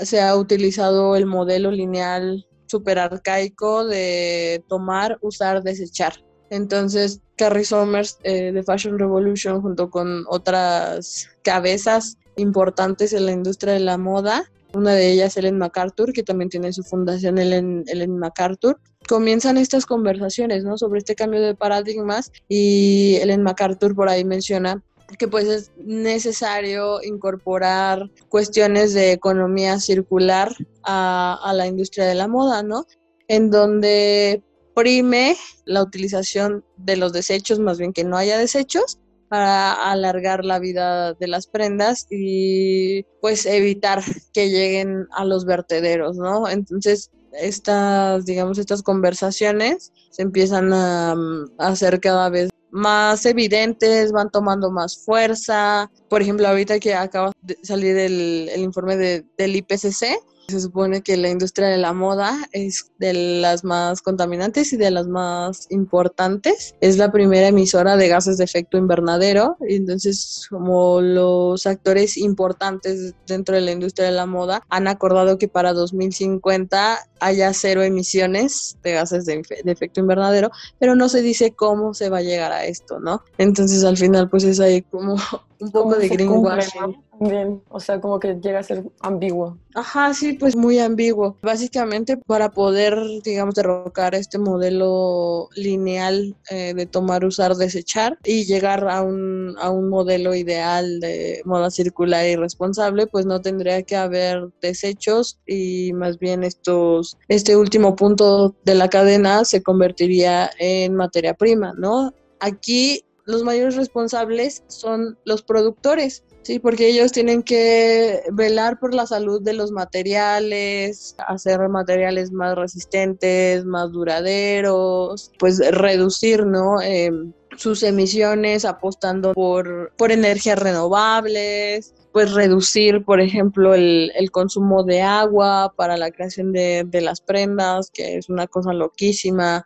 se 0.04 0.22
ha 0.22 0.36
utilizado 0.36 1.16
el 1.16 1.26
modelo 1.26 1.72
lineal 1.72 2.48
súper 2.70 3.00
arcaico 3.00 3.86
de 3.86 4.64
tomar, 4.68 5.18
usar, 5.22 5.64
desechar. 5.64 6.14
Entonces, 6.50 7.22
Carrie 7.36 7.66
Somers 7.66 8.18
eh, 8.24 8.52
de 8.52 8.64
Fashion 8.64 8.98
Revolution, 8.98 9.62
junto 9.62 9.90
con 9.90 10.26
otras 10.28 11.30
cabezas 11.44 12.18
importantes 12.38 13.14
en 13.14 13.26
la 13.26 13.32
industria 13.32 13.74
de 13.74 13.80
la 13.82 13.98
moda, 13.98 14.50
una 14.74 14.94
de 14.94 15.12
ellas 15.12 15.36
Ellen 15.38 15.58
MacArthur, 15.58 16.14
que 16.14 16.24
también 16.24 16.50
tiene 16.50 16.74
su 16.74 16.84
fundación 16.84 17.38
Ellen, 17.38 17.84
Ellen 17.88 18.18
MacArthur, 18.18 18.80
comienzan 19.08 19.58
estas 19.58 19.86
conversaciones 19.86 20.64
¿no? 20.64 20.78
sobre 20.78 21.00
este 21.00 21.16
cambio 21.16 21.42
de 21.42 21.56
paradigmas 21.56 22.32
y 22.48 23.16
Ellen 23.16 23.42
MacArthur 23.42 23.96
por 23.96 24.10
ahí 24.10 24.24
menciona 24.24 24.84
que 25.18 25.28
pues 25.28 25.48
es 25.48 25.72
necesario 25.78 27.02
incorporar 27.04 28.10
cuestiones 28.30 28.94
de 28.94 29.12
economía 29.12 29.80
circular 29.80 30.56
a, 30.84 31.52
la 31.54 31.68
industria 31.68 32.06
de 32.06 32.16
la 32.16 32.28
moda, 32.28 32.64
¿no? 32.64 32.86
En 33.28 33.50
donde 33.50 34.44
prime 34.76 35.36
la 35.66 35.84
utilización 35.84 36.64
de 36.78 36.98
los 36.98 37.14
desechos, 37.14 37.60
más 37.60 37.78
bien 37.78 37.94
que 37.94 38.04
no 38.04 38.18
haya 38.18 38.38
desechos, 38.38 39.00
para 39.30 39.74
alargar 39.92 40.44
la 40.44 40.58
vida 40.58 41.14
de 41.14 41.28
las 41.28 41.46
prendas 41.48 42.08
y 42.10 43.04
pues 43.22 43.46
evitar 43.46 44.02
que 44.34 44.50
lleguen 44.50 45.08
a 45.12 45.24
los 45.24 45.46
vertederos, 45.46 46.18
¿no? 46.18 46.50
Entonces, 46.50 47.12
estas, 47.34 48.26
digamos, 48.26 48.58
estas 48.58 48.82
conversaciones 48.82 49.94
se 50.10 50.24
empiezan 50.24 50.74
a, 50.74 51.12
a 51.12 51.68
hacer 51.68 52.00
cada 52.00 52.30
vez 52.30 52.50
más 52.72 53.26
evidentes, 53.26 54.12
van 54.12 54.30
tomando 54.30 54.72
más 54.72 54.98
fuerza. 55.04 55.92
Por 56.10 56.22
ejemplo, 56.22 56.48
ahorita 56.48 56.80
que 56.80 56.94
acaba 56.94 57.32
de 57.42 57.58
salir 57.64 57.98
el, 57.98 58.50
informe 58.58 58.98
de, 58.98 59.26
del 59.38 59.56
IPCC, 59.56 60.20
se 60.50 60.60
supone 60.60 61.02
que 61.02 61.18
la 61.18 61.30
industria 61.30 61.68
de 61.68 61.78
la 61.78 61.94
moda 61.94 62.38
es 62.52 62.92
de 62.98 63.14
las 63.14 63.64
más 63.64 64.02
contaminantes 64.02 64.74
y 64.74 64.78
de 64.78 64.92
las 64.92 65.08
más 65.08 65.68
importantes. 65.70 66.76
Es 66.82 66.98
la 66.98 67.12
primera 67.12 67.48
emisora 67.48 67.98
de 67.98 68.08
gases 68.08 68.38
de 68.38 68.44
efecto 68.44 68.78
invernadero. 68.78 69.58
Y 69.68 69.76
entonces, 69.76 70.48
como 70.50 71.02
los 71.02 71.66
actores 71.68 72.18
importantes 72.18 73.14
dentro 73.28 73.56
de 73.56 73.62
la 73.62 73.72
industria 73.72 74.08
de 74.08 74.14
la 74.14 74.26
moda 74.26 74.64
han 74.70 74.88
acordado 74.88 75.38
que 75.38 75.48
para 75.48 75.74
2050 75.74 77.00
haya 77.20 77.54
cero 77.54 77.84
emisiones 77.84 78.78
de 78.84 78.94
gases 78.94 79.26
de, 79.26 79.42
de 79.64 79.72
efecto 79.72 80.00
invernadero, 80.00 80.52
pero 80.80 80.96
no 80.96 81.10
se 81.10 81.22
dice 81.22 81.52
cómo 81.52 81.94
se 81.94 82.10
va 82.10 82.20
a 82.20 82.24
llegar 82.24 82.52
a 82.52 82.66
esto, 82.66 83.00
¿no? 83.00 83.22
Entonces, 83.38 83.84
al 83.84 83.98
final, 83.98 84.30
pues 84.30 84.44
es 84.44 84.60
ahí 84.60 84.82
como 84.84 85.16
un 85.60 85.72
poco 85.72 85.96
de 85.96 86.08
greenwashing. 86.10 86.96
Bien, 87.22 87.62
o 87.68 87.82
sea, 87.82 88.00
como 88.00 88.18
que 88.18 88.36
llega 88.36 88.60
a 88.60 88.64
ser 88.64 88.86
ambiguo. 89.02 89.58
Ajá, 89.76 90.14
sí, 90.14 90.34
pues 90.34 90.56
muy 90.56 90.80
ambiguo. 90.80 91.38
Básicamente 91.42 92.16
para 92.16 92.50
poder, 92.50 92.98
digamos, 93.26 93.56
derrocar 93.56 94.16
este 94.16 94.38
modelo 94.38 95.50
lineal 95.54 96.38
eh, 96.50 96.74
de 96.74 96.86
tomar, 96.86 97.26
usar, 97.26 97.56
desechar 97.56 98.18
y 98.24 98.46
llegar 98.46 98.88
a 98.88 99.02
un, 99.02 99.56
a 99.60 99.70
un 99.70 99.90
modelo 99.90 100.34
ideal 100.34 101.02
de 101.02 101.42
moda 101.44 101.70
circular 101.70 102.26
y 102.26 102.38
responsable, 102.38 103.06
pues 103.06 103.26
no 103.26 103.42
tendría 103.42 103.84
que 103.84 103.98
haber 103.98 104.50
desechos 104.62 105.40
y 105.46 105.92
más 105.94 106.20
bien 106.20 106.44
estos, 106.44 107.09
este 107.28 107.56
último 107.56 107.96
punto 107.96 108.56
de 108.66 108.76
la 108.76 108.90
cadena 108.90 109.46
se 109.46 109.62
convertiría 109.62 110.50
en 110.60 110.96
materia 110.96 111.34
prima, 111.34 111.74
¿no? 111.78 112.14
Aquí 112.40 113.04
los 113.26 113.44
mayores 113.44 113.76
responsables 113.76 114.64
son 114.68 115.18
los 115.24 115.44
productores, 115.44 116.24
sí, 116.42 116.58
porque 116.58 116.88
ellos 116.88 117.12
tienen 117.12 117.44
que 117.44 118.24
velar 118.32 118.80
por 118.80 118.96
la 118.96 119.06
salud 119.06 119.40
de 119.42 119.54
los 119.54 119.72
materiales, 119.72 121.16
hacer 121.28 121.60
materiales 121.70 122.32
más 122.32 122.56
resistentes, 122.56 123.66
más 123.66 123.92
duraderos, 123.92 125.32
pues 125.38 125.60
reducir, 125.72 126.46
¿no? 126.46 126.82
Em, 126.82 127.32
sus 127.56 127.84
emisiones 127.84 128.66
apostando 128.66 129.34
por, 129.34 129.92
por 129.96 130.12
energías 130.12 130.58
renovables, 130.58 131.94
pues 132.12 132.34
reducir, 132.34 133.04
por 133.04 133.22
ejemplo, 133.22 133.74
el, 133.74 134.12
el, 134.16 134.32
consumo 134.32 134.84
de 134.84 135.02
agua 135.02 135.74
para 135.76 135.96
la 135.98 136.12
creación 136.12 136.52
de, 136.52 136.84
de 136.88 137.02
las 137.02 137.22
prendas, 137.22 137.92
que 137.92 138.18
es 138.18 138.30
una 138.30 138.48
cosa 138.48 138.74
loquísima, 138.74 139.66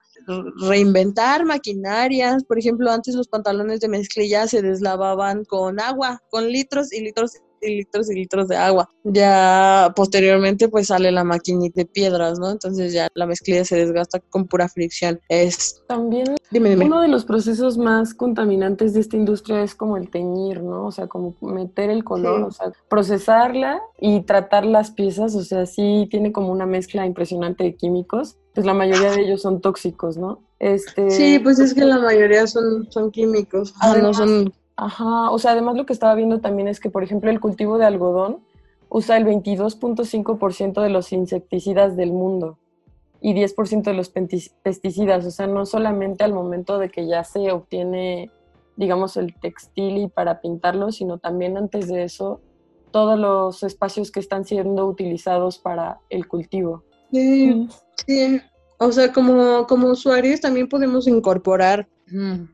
reinventar 0.68 1.46
maquinarias. 1.46 2.44
Por 2.44 2.60
ejemplo, 2.60 2.92
antes 2.92 3.16
los 3.16 3.28
pantalones 3.28 3.80
de 3.80 3.88
mezclilla 3.88 4.48
se 4.48 4.62
deslavaban 4.62 5.46
con 5.46 5.80
agua, 5.80 6.22
con 6.30 6.48
litros 6.48 6.92
y 6.92 7.02
litros 7.02 7.34
y 7.66 7.78
litros 7.78 8.10
y 8.10 8.16
litros 8.16 8.48
de 8.48 8.58
agua. 8.58 8.90
Ya 9.04 9.92
posteriormente 9.96 10.70
pues 10.70 10.88
sale 10.88 11.12
la 11.12 11.24
maquinita 11.24 11.82
de 11.82 11.86
piedras, 11.86 12.40
¿no? 12.40 12.52
Entonces 12.52 12.94
ya 12.94 13.08
la 13.14 13.26
mezclilla 13.26 13.66
se 13.66 13.78
desgasta 13.78 14.20
con 14.20 14.48
pura 14.48 14.68
fricción. 14.70 15.20
Es 15.30 15.82
también 15.88 16.36
uno 16.52 17.02
de 17.02 17.08
los 17.08 17.26
procesos 17.26 17.78
más 17.78 18.14
contaminantes 18.14 18.94
de 18.94 19.00
esta 19.00 19.18
industria 19.18 19.64
es 19.64 19.76
como 19.76 19.98
el 19.98 20.10
teñir, 20.10 20.62
¿no? 20.62 20.86
O 20.86 20.92
sea, 20.92 21.08
como 21.08 21.36
meter 21.42 21.90
el 21.90 22.04
color, 22.04 22.44
o 22.44 22.52
sea, 22.52 22.72
procesarla 22.90 23.82
y 24.00 24.22
tratar 24.22 24.66
las 24.66 24.92
piezas, 24.92 25.36
o 25.36 25.44
sea, 25.44 25.66
sí 25.66 26.08
tiene 26.10 26.32
como 26.32 26.52
una 26.52 26.66
mezcla 26.66 27.06
impresionante 27.06 27.64
de 27.64 27.76
químicos. 27.76 28.38
Pues 28.54 28.68
la 28.68 28.76
mayoría 28.76 29.12
de 29.12 29.22
ellos 29.22 29.42
son 29.42 29.62
tóxicos, 29.62 30.16
¿no? 30.18 30.44
Este, 30.60 31.10
sí, 31.10 31.40
pues 31.40 31.60
es 31.60 31.74
que 31.74 31.84
la 31.84 32.00
mayoría 32.00 32.46
son, 32.46 32.90
son 32.92 33.12
químicos, 33.12 33.74
no 34.00 34.14
son 34.14 34.54
Ajá, 34.84 35.32
o 35.32 35.40
sea, 35.40 35.52
además 35.52 35.78
lo 35.78 35.86
que 35.86 35.94
estaba 35.94 36.14
viendo 36.14 36.42
también 36.42 36.68
es 36.68 36.82
que, 36.82 36.90
por 36.90 37.04
ejemplo, 37.04 37.32
el 37.32 37.40
cultivo 37.40 37.78
de 37.78 37.86
algodón 37.86 38.40
usa 38.90 39.16
el 39.16 39.26
22.5% 39.26 40.82
de 40.82 40.90
los 40.90 41.14
insecticidas 41.14 41.96
del 41.96 42.12
mundo 42.12 42.58
y 43.22 43.34
10% 43.34 43.84
de 43.84 43.94
los 43.94 44.10
pesticidas, 44.10 45.26
o 45.26 45.32
sea, 45.32 45.48
no 45.48 45.66
solamente 45.66 46.26
al 46.26 46.34
momento 46.34 46.80
de 46.80 46.90
que 46.90 47.08
ya 47.08 47.24
se 47.24 47.50
obtiene, 47.54 48.30
digamos, 48.76 49.16
el 49.16 49.34
textil 49.40 50.00
y 50.00 50.08
para 50.10 50.42
pintarlo, 50.42 50.92
sino 50.92 51.18
también 51.18 51.56
antes 51.56 51.88
de 51.88 52.04
eso 52.04 52.42
todos 52.92 53.18
los 53.18 53.64
espacios 53.64 54.12
que 54.12 54.20
están 54.20 54.44
siendo 54.44 54.86
utilizados 54.86 55.60
para 55.60 56.02
el 56.10 56.28
cultivo. 56.28 56.84
Sí, 57.10 57.70
sí. 58.06 58.42
O 58.80 58.92
sea, 58.92 59.14
como, 59.14 59.66
como 59.66 59.88
usuarios 59.88 60.42
también 60.42 60.68
podemos 60.68 61.08
incorporar, 61.08 61.88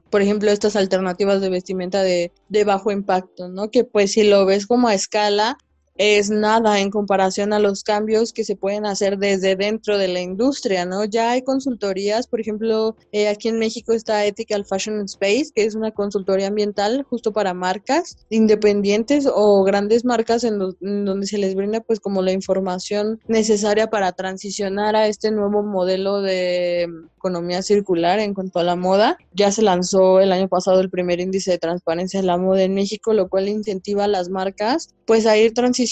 por 0.09 0.21
ejemplo, 0.21 0.51
estas 0.51 0.75
alternativas 0.75 1.41
de 1.41 1.49
vestimenta 1.49 2.01
de, 2.03 2.31
de 2.49 2.63
bajo 2.63 2.91
impacto, 2.91 3.49
¿no? 3.49 3.69
Que 3.71 3.83
pues 3.83 4.13
si 4.13 4.23
lo 4.23 4.45
ves 4.45 4.67
como 4.67 4.87
a 4.87 4.93
escala, 4.93 5.57
es 5.99 6.29
nada 6.29 6.79
en 6.79 6.91
comparación 6.91 7.51
a 7.51 7.59
los 7.59 7.83
cambios 7.83 8.31
que 8.31 8.45
se 8.45 8.55
pueden 8.55 8.85
hacer 8.85 9.17
desde 9.17 9.57
dentro 9.57 9.97
de 9.97 10.07
la 10.07 10.21
industria, 10.21 10.85
¿no? 10.85 11.03
Ya 11.03 11.31
hay 11.31 11.41
consultorías, 11.41 12.25
por 12.25 12.39
ejemplo, 12.39 12.95
eh, 13.11 13.27
aquí 13.27 13.49
en 13.49 13.59
México 13.59 13.91
está 13.91 14.25
Ethical 14.25 14.65
Fashion 14.65 15.01
Space, 15.01 15.51
que 15.53 15.65
es 15.65 15.75
una 15.75 15.91
consultoría 15.91 16.47
ambiental 16.47 17.05
justo 17.09 17.33
para 17.33 17.53
marcas 17.53 18.15
independientes 18.29 19.27
o 19.31 19.61
grandes 19.65 20.05
marcas 20.05 20.45
en, 20.45 20.57
donde 20.57 21.27
se 21.27 21.37
les 21.37 21.53
brinda 21.53 21.81
pues 21.81 21.99
como 21.99 22.21
la 22.21 22.31
información 22.31 23.19
necesaria 23.27 23.87
para 23.87 24.13
transicionar 24.13 24.95
a 24.95 25.07
este 25.07 25.31
nuevo 25.31 25.63
modelo 25.63 26.21
de 26.21 26.87
economía 27.17 27.61
circular 27.61 28.19
en 28.19 28.33
cuanto 28.33 28.59
a 28.59 28.63
la 28.63 28.77
moda. 28.77 29.17
Ya 29.33 29.51
se 29.51 29.63
lanzó 29.63 30.21
el 30.21 30.31
año 30.31 30.47
pasado 30.47 30.79
el 30.79 30.89
primer 30.89 31.19
índice 31.19 31.51
de 31.51 31.57
transparencia 31.57 32.21
de 32.21 32.25
la 32.25 32.37
moda 32.37 32.63
en 32.63 32.73
México, 32.73 33.11
lo 33.11 33.27
cual 33.27 33.49
incentiva 33.49 34.05
a 34.05 34.07
las 34.07 34.29
marcas 34.29 34.95
pues 35.05 35.25
a 35.25 35.35
ir 35.35 35.53
transicionando, 35.53 35.88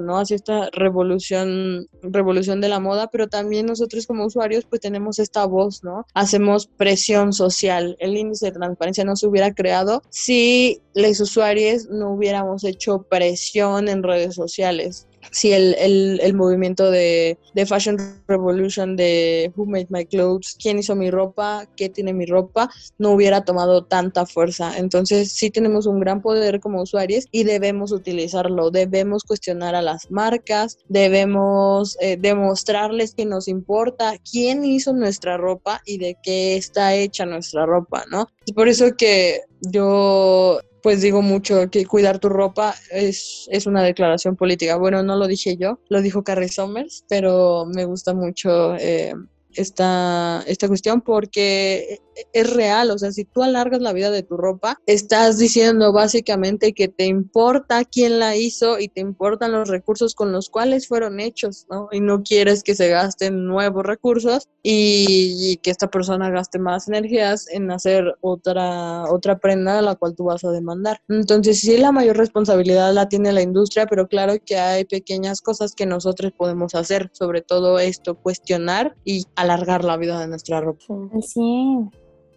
¿no? 0.00 0.18
Hacia 0.18 0.36
esta 0.36 0.68
revolución, 0.72 1.86
revolución 2.02 2.60
de 2.60 2.68
la 2.68 2.80
moda, 2.80 3.08
pero 3.08 3.28
también 3.28 3.66
nosotros 3.66 4.06
como 4.06 4.24
usuarios 4.26 4.64
pues 4.68 4.80
tenemos 4.80 5.18
esta 5.18 5.44
voz, 5.46 5.82
¿no? 5.84 6.06
Hacemos 6.14 6.66
presión 6.66 7.32
social. 7.32 7.96
El 7.98 8.16
índice 8.16 8.46
de 8.46 8.52
transparencia 8.52 9.04
no 9.04 9.16
se 9.16 9.26
hubiera 9.26 9.54
creado 9.54 10.02
si 10.10 10.80
los 10.94 11.20
usuarios 11.20 11.88
no 11.88 12.10
hubiéramos 12.10 12.64
hecho 12.64 13.02
presión 13.02 13.88
en 13.88 14.02
redes 14.02 14.34
sociales 14.34 15.06
si 15.30 15.52
el, 15.52 15.74
el, 15.78 16.20
el 16.22 16.34
movimiento 16.34 16.90
de, 16.90 17.38
de, 17.54 17.66
Fashion 17.66 17.96
Revolution, 18.26 18.96
de 18.96 19.52
Who 19.56 19.66
Made 19.66 19.88
My 19.90 20.06
Clothes, 20.06 20.56
quién 20.60 20.78
hizo 20.78 20.94
mi 20.94 21.10
ropa, 21.10 21.66
qué 21.76 21.88
tiene 21.88 22.12
mi 22.12 22.26
ropa, 22.26 22.70
no 22.98 23.10
hubiera 23.12 23.44
tomado 23.44 23.84
tanta 23.84 24.26
fuerza. 24.26 24.76
Entonces 24.78 25.32
sí 25.32 25.50
tenemos 25.50 25.86
un 25.86 26.00
gran 26.00 26.22
poder 26.22 26.60
como 26.60 26.82
usuarios 26.82 27.26
y 27.30 27.44
debemos 27.44 27.92
utilizarlo, 27.92 28.70
debemos 28.70 29.24
cuestionar 29.24 29.74
a 29.74 29.82
las 29.82 30.10
marcas, 30.10 30.78
debemos 30.88 31.96
eh, 32.00 32.16
demostrarles 32.18 33.14
que 33.14 33.24
nos 33.24 33.48
importa 33.48 34.14
quién 34.30 34.64
hizo 34.64 34.92
nuestra 34.92 35.36
ropa 35.36 35.80
y 35.84 35.98
de 35.98 36.16
qué 36.22 36.56
está 36.56 36.94
hecha 36.94 37.26
nuestra 37.26 37.66
ropa, 37.66 38.04
¿no? 38.10 38.28
Es 38.46 38.52
por 38.52 38.68
eso 38.68 38.96
que 38.96 39.40
yo 39.60 40.60
pues 40.84 41.00
digo 41.00 41.22
mucho 41.22 41.70
que 41.70 41.86
cuidar 41.86 42.18
tu 42.18 42.28
ropa 42.28 42.74
es, 42.90 43.48
es 43.50 43.66
una 43.66 43.82
declaración 43.82 44.36
política. 44.36 44.76
Bueno, 44.76 45.02
no 45.02 45.16
lo 45.16 45.26
dije 45.26 45.56
yo, 45.56 45.80
lo 45.88 46.02
dijo 46.02 46.22
Carrie 46.22 46.50
Somers, 46.50 47.06
pero 47.08 47.64
me 47.64 47.86
gusta 47.86 48.12
mucho 48.12 48.76
eh, 48.76 49.14
esta, 49.56 50.42
esta 50.46 50.68
cuestión 50.68 51.00
porque 51.00 52.00
es 52.32 52.52
real, 52.52 52.90
o 52.90 52.98
sea, 52.98 53.12
si 53.12 53.24
tú 53.24 53.42
alargas 53.42 53.80
la 53.80 53.92
vida 53.92 54.10
de 54.10 54.22
tu 54.22 54.36
ropa, 54.36 54.80
estás 54.86 55.38
diciendo 55.38 55.92
básicamente 55.92 56.72
que 56.72 56.88
te 56.88 57.06
importa 57.06 57.84
quién 57.84 58.18
la 58.18 58.36
hizo 58.36 58.78
y 58.78 58.88
te 58.88 59.00
importan 59.00 59.52
los 59.52 59.68
recursos 59.68 60.14
con 60.14 60.32
los 60.32 60.48
cuales 60.48 60.88
fueron 60.88 61.20
hechos, 61.20 61.66
¿no? 61.70 61.88
Y 61.92 62.00
no 62.00 62.22
quieres 62.22 62.62
que 62.62 62.74
se 62.74 62.88
gasten 62.88 63.46
nuevos 63.46 63.84
recursos 63.84 64.48
y, 64.62 65.56
que 65.62 65.70
esta 65.70 65.88
persona 65.88 66.30
gaste 66.30 66.58
más 66.58 66.88
energías 66.88 67.48
en 67.48 67.70
hacer 67.70 68.16
otra, 68.20 69.04
otra 69.10 69.38
prenda 69.38 69.78
a 69.78 69.82
la 69.82 69.94
cual 69.94 70.14
tú 70.14 70.24
vas 70.24 70.44
a 70.44 70.50
demandar. 70.50 71.00
Entonces, 71.08 71.60
sí, 71.60 71.76
la 71.76 71.92
mayor 71.92 72.16
responsabilidad 72.16 72.92
la 72.92 73.08
tiene 73.08 73.32
la 73.32 73.42
industria, 73.42 73.86
pero 73.86 74.08
claro 74.08 74.34
que 74.44 74.56
hay 74.56 74.84
pequeñas 74.84 75.40
cosas 75.40 75.74
que 75.74 75.86
nosotros 75.86 76.32
podemos 76.36 76.74
hacer, 76.74 77.10
sobre 77.12 77.42
todo 77.42 77.78
esto, 77.78 78.16
cuestionar 78.16 78.96
y 79.04 79.24
alargar 79.44 79.84
la 79.84 79.96
vida 79.96 80.20
de 80.20 80.28
nuestra 80.28 80.60
ropa. 80.60 80.84
Sí, 81.20 81.78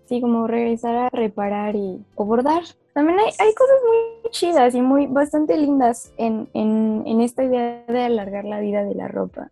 sí, 0.06 0.22
como 0.22 0.48
regresar 0.48 0.96
a 0.96 1.10
reparar 1.10 1.76
y 1.76 2.00
o 2.16 2.26
bordar. 2.26 2.64
También 2.94 3.20
hay, 3.20 3.26
hay 3.26 3.54
cosas 3.54 3.78
muy 3.86 4.32
chidas 4.32 4.76
y 4.76 4.82
muy 4.82 5.08
bastante 5.08 5.58
lindas 5.58 6.12
en, 6.18 6.50
en, 6.54 7.04
en 7.06 7.22
esta 7.22 7.44
idea 7.44 7.84
de 7.88 8.04
alargar 8.04 8.46
la 8.46 8.60
vida 8.60 8.84
de 8.84 8.96
la 8.96 9.08
ropa. 9.08 9.52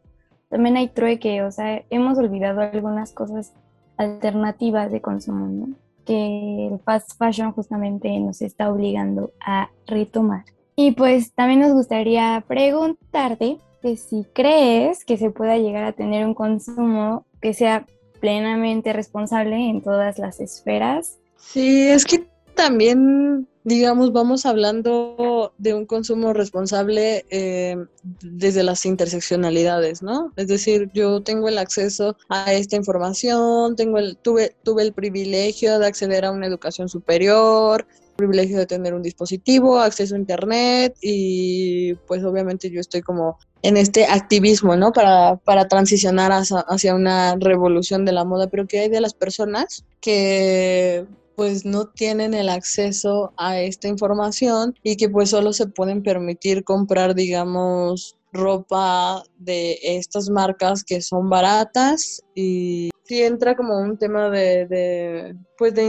También 0.50 0.78
hay 0.78 0.88
trueque, 0.88 1.44
o 1.44 1.52
sea, 1.52 1.84
hemos 1.90 2.18
olvidado 2.18 2.62
algunas 2.62 3.12
cosas 3.12 3.54
alternativas 3.98 4.92
de 4.92 5.02
consumo, 5.02 5.48
¿no? 5.48 5.76
que 6.06 6.68
el 6.68 6.80
fast 6.80 7.18
fashion 7.18 7.52
justamente 7.52 8.18
nos 8.20 8.42
está 8.42 8.72
obligando 8.72 9.32
a 9.46 9.70
retomar. 9.88 10.46
Y 10.76 10.92
pues 10.92 11.34
también 11.34 11.62
nos 11.62 11.74
gustaría 11.74 12.44
preguntarte 12.48 13.58
que 13.82 13.98
si 13.98 14.26
crees 14.34 15.04
que 15.04 15.18
se 15.18 15.32
pueda 15.32 15.58
llegar 15.58 15.84
a 15.84 15.94
tener 15.94 16.26
un 16.26 16.34
consumo 16.34 17.26
que 17.46 17.54
sea 17.54 17.86
plenamente 18.20 18.92
responsable 18.92 19.70
en 19.70 19.84
todas 19.84 20.18
las 20.18 20.40
esferas. 20.40 21.20
Sí, 21.38 21.90
es 21.90 22.04
que 22.04 22.28
también, 22.56 23.48
digamos, 23.64 24.12
vamos 24.12 24.48
hablando 24.48 25.54
de 25.60 25.76
un 25.76 25.86
consumo 25.86 26.34
responsable 26.34 27.24
eh, 27.30 27.78
desde 28.24 28.64
las 28.64 28.84
interseccionalidades, 28.88 30.02
¿no? 30.02 30.34
Es 30.38 30.48
decir, 30.48 30.90
yo 30.96 31.22
tengo 31.22 31.48
el 31.48 31.60
acceso 31.60 32.18
a 32.30 32.52
esta 32.52 32.78
información, 32.78 33.76
tengo 33.76 34.00
el, 34.00 34.18
tuve, 34.18 34.56
tuve 34.64 34.82
el 34.82 34.94
privilegio 34.94 35.78
de 35.78 35.86
acceder 35.86 36.26
a 36.26 36.32
una 36.32 36.48
educación 36.48 36.90
superior, 36.90 37.86
privilegio 38.16 38.58
de 38.58 38.66
tener 38.66 38.94
un 38.94 39.02
dispositivo, 39.02 39.80
acceso 39.80 40.16
a 40.16 40.20
internet 40.20 40.96
y 41.02 41.94
pues 42.08 42.24
obviamente 42.24 42.70
yo 42.70 42.80
estoy 42.80 43.02
como 43.02 43.38
en 43.62 43.78
este 43.78 44.06
activismo, 44.06 44.76
¿no? 44.76 44.92
Para, 44.92 45.38
para 45.38 45.68
transicionar 45.68 46.32
hacia, 46.32 46.96
una 46.96 47.36
revolución 47.36 48.06
de 48.06 48.12
la 48.12 48.24
moda, 48.24 48.48
pero 48.48 48.68
¿qué 48.68 48.82
hay 48.82 48.90
de 48.90 49.02
las 49.02 49.14
personas 49.14 49.86
que 50.02 51.06
pues 51.36 51.66
no 51.66 51.88
tienen 51.88 52.34
el 52.34 52.48
acceso 52.48 53.34
a 53.38 53.60
esta 53.60 53.88
información 53.88 54.76
y 54.84 54.96
que 54.96 55.10
pues 55.10 55.32
solo 55.32 55.52
se 55.52 55.68
pueden 55.68 56.02
permitir 56.04 56.64
comprar, 56.64 57.16
digamos, 57.16 58.16
ropa 58.32 59.24
de 59.40 59.80
estas 59.82 60.30
marcas 60.30 60.84
que 60.84 61.02
son 61.02 61.30
baratas 61.30 62.22
y 62.36 62.90
sí 63.06 63.22
entra 63.22 63.56
como 63.56 63.80
un 63.80 63.98
tema 63.98 64.30
de, 64.30 64.66
de 64.66 65.36
pues 65.58 65.74
de 65.74 65.84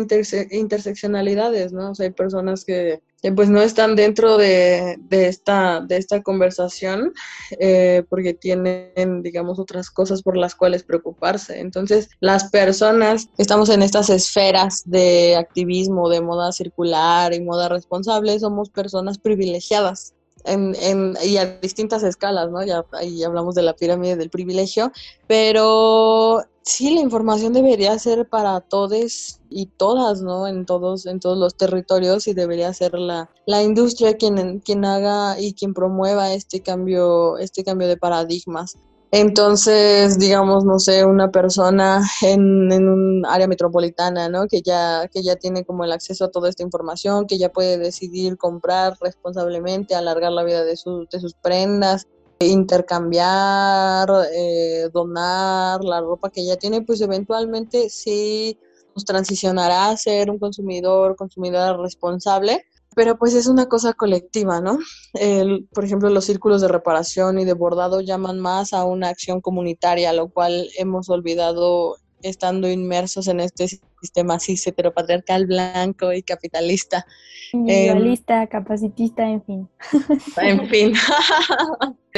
interseccionalidades, 0.50 1.72
¿no? 1.72 1.90
O 1.90 1.94
sea, 1.94 2.04
hay 2.04 2.12
personas 2.12 2.64
que, 2.64 3.00
pues 3.34 3.48
no 3.48 3.60
están 3.60 3.96
dentro 3.96 4.36
de, 4.36 4.98
esta, 5.10 5.80
de 5.80 5.96
esta 5.96 6.22
conversación 6.22 7.12
eh, 7.58 8.04
porque 8.08 8.34
tienen, 8.34 9.22
digamos, 9.22 9.58
otras 9.58 9.90
cosas 9.90 10.22
por 10.22 10.36
las 10.36 10.54
cuales 10.54 10.84
preocuparse. 10.84 11.58
Entonces, 11.58 12.08
las 12.20 12.50
personas 12.50 13.28
estamos 13.38 13.70
en 13.70 13.82
estas 13.82 14.10
esferas 14.10 14.82
de 14.84 15.34
activismo, 15.36 16.08
de 16.08 16.20
moda 16.20 16.52
circular 16.52 17.34
y 17.34 17.40
moda 17.40 17.68
responsable, 17.68 18.38
somos 18.38 18.70
personas 18.70 19.18
privilegiadas 19.18 20.14
en, 20.44 21.16
y 21.24 21.36
a 21.38 21.58
distintas 21.58 22.02
escalas, 22.02 22.50
¿no? 22.50 22.64
Ya 22.64 22.84
ahí 22.92 23.24
hablamos 23.24 23.54
de 23.54 23.62
la 23.62 23.74
pirámide 23.74 24.16
del 24.16 24.30
privilegio, 24.30 24.92
pero 25.26 26.44
sí, 26.66 26.92
la 26.92 27.00
información 27.00 27.52
debería 27.52 27.98
ser 27.98 28.28
para 28.28 28.60
todos 28.60 29.40
y 29.48 29.66
todas, 29.66 30.20
¿no? 30.20 30.48
En 30.48 30.66
todos, 30.66 31.06
en 31.06 31.20
todos 31.20 31.38
los 31.38 31.56
territorios 31.56 32.26
y 32.26 32.34
debería 32.34 32.72
ser 32.74 32.94
la, 32.94 33.30
la 33.46 33.62
industria 33.62 34.16
quien, 34.16 34.58
quien 34.60 34.84
haga 34.84 35.40
y 35.40 35.54
quien 35.54 35.72
promueva 35.72 36.32
este 36.32 36.60
cambio, 36.60 37.38
este 37.38 37.64
cambio 37.64 37.86
de 37.88 37.96
paradigmas. 37.96 38.76
Entonces, 39.12 40.18
digamos, 40.18 40.64
no 40.64 40.80
sé, 40.80 41.04
una 41.04 41.30
persona 41.30 42.02
en, 42.22 42.72
en, 42.72 42.88
un 42.88 43.24
área 43.24 43.46
metropolitana, 43.46 44.28
¿no? 44.28 44.48
Que 44.48 44.60
ya, 44.62 45.08
que 45.12 45.22
ya 45.22 45.36
tiene 45.36 45.64
como 45.64 45.84
el 45.84 45.92
acceso 45.92 46.24
a 46.24 46.30
toda 46.30 46.48
esta 46.48 46.64
información, 46.64 47.26
que 47.26 47.38
ya 47.38 47.50
puede 47.50 47.78
decidir 47.78 48.36
comprar 48.36 48.96
responsablemente, 49.00 49.94
alargar 49.94 50.32
la 50.32 50.42
vida 50.42 50.64
de, 50.64 50.72
de 50.72 51.20
sus 51.20 51.34
prendas, 51.40 52.08
intercambiar, 52.40 54.08
eh, 54.32 54.88
donar 54.92 55.82
la 55.84 56.00
ropa 56.00 56.30
que 56.30 56.44
ya 56.44 56.56
tiene, 56.56 56.82
pues 56.82 57.00
eventualmente 57.00 57.88
sí 57.88 58.58
nos 58.94 59.04
transicionará 59.04 59.88
a 59.88 59.96
ser 59.96 60.30
un 60.30 60.38
consumidor, 60.38 61.16
consumidora 61.16 61.76
responsable 61.76 62.64
pero 62.96 63.18
pues 63.18 63.34
es 63.34 63.46
una 63.46 63.66
cosa 63.66 63.92
colectiva, 63.92 64.62
¿no? 64.62 64.78
El, 65.12 65.68
por 65.74 65.84
ejemplo, 65.84 66.08
los 66.08 66.24
círculos 66.24 66.62
de 66.62 66.68
reparación 66.68 67.38
y 67.38 67.44
de 67.44 67.52
bordado 67.52 68.00
llaman 68.00 68.40
más 68.40 68.72
a 68.72 68.84
una 68.84 69.10
acción 69.10 69.42
comunitaria, 69.42 70.14
lo 70.14 70.30
cual 70.30 70.70
hemos 70.78 71.10
olvidado 71.10 71.96
estando 72.28 72.68
inmersos 72.68 73.28
en 73.28 73.40
este 73.40 73.68
sistema 74.00 74.38
cis 74.38 74.66
heteropatriarcal 74.66 75.46
blanco 75.46 76.12
y 76.12 76.22
capitalista. 76.22 77.06
Individualista, 77.52 78.46
capacitista, 78.46 79.28
en 79.28 79.42
fin. 79.44 79.68
En 80.40 80.68
fin. 80.68 80.92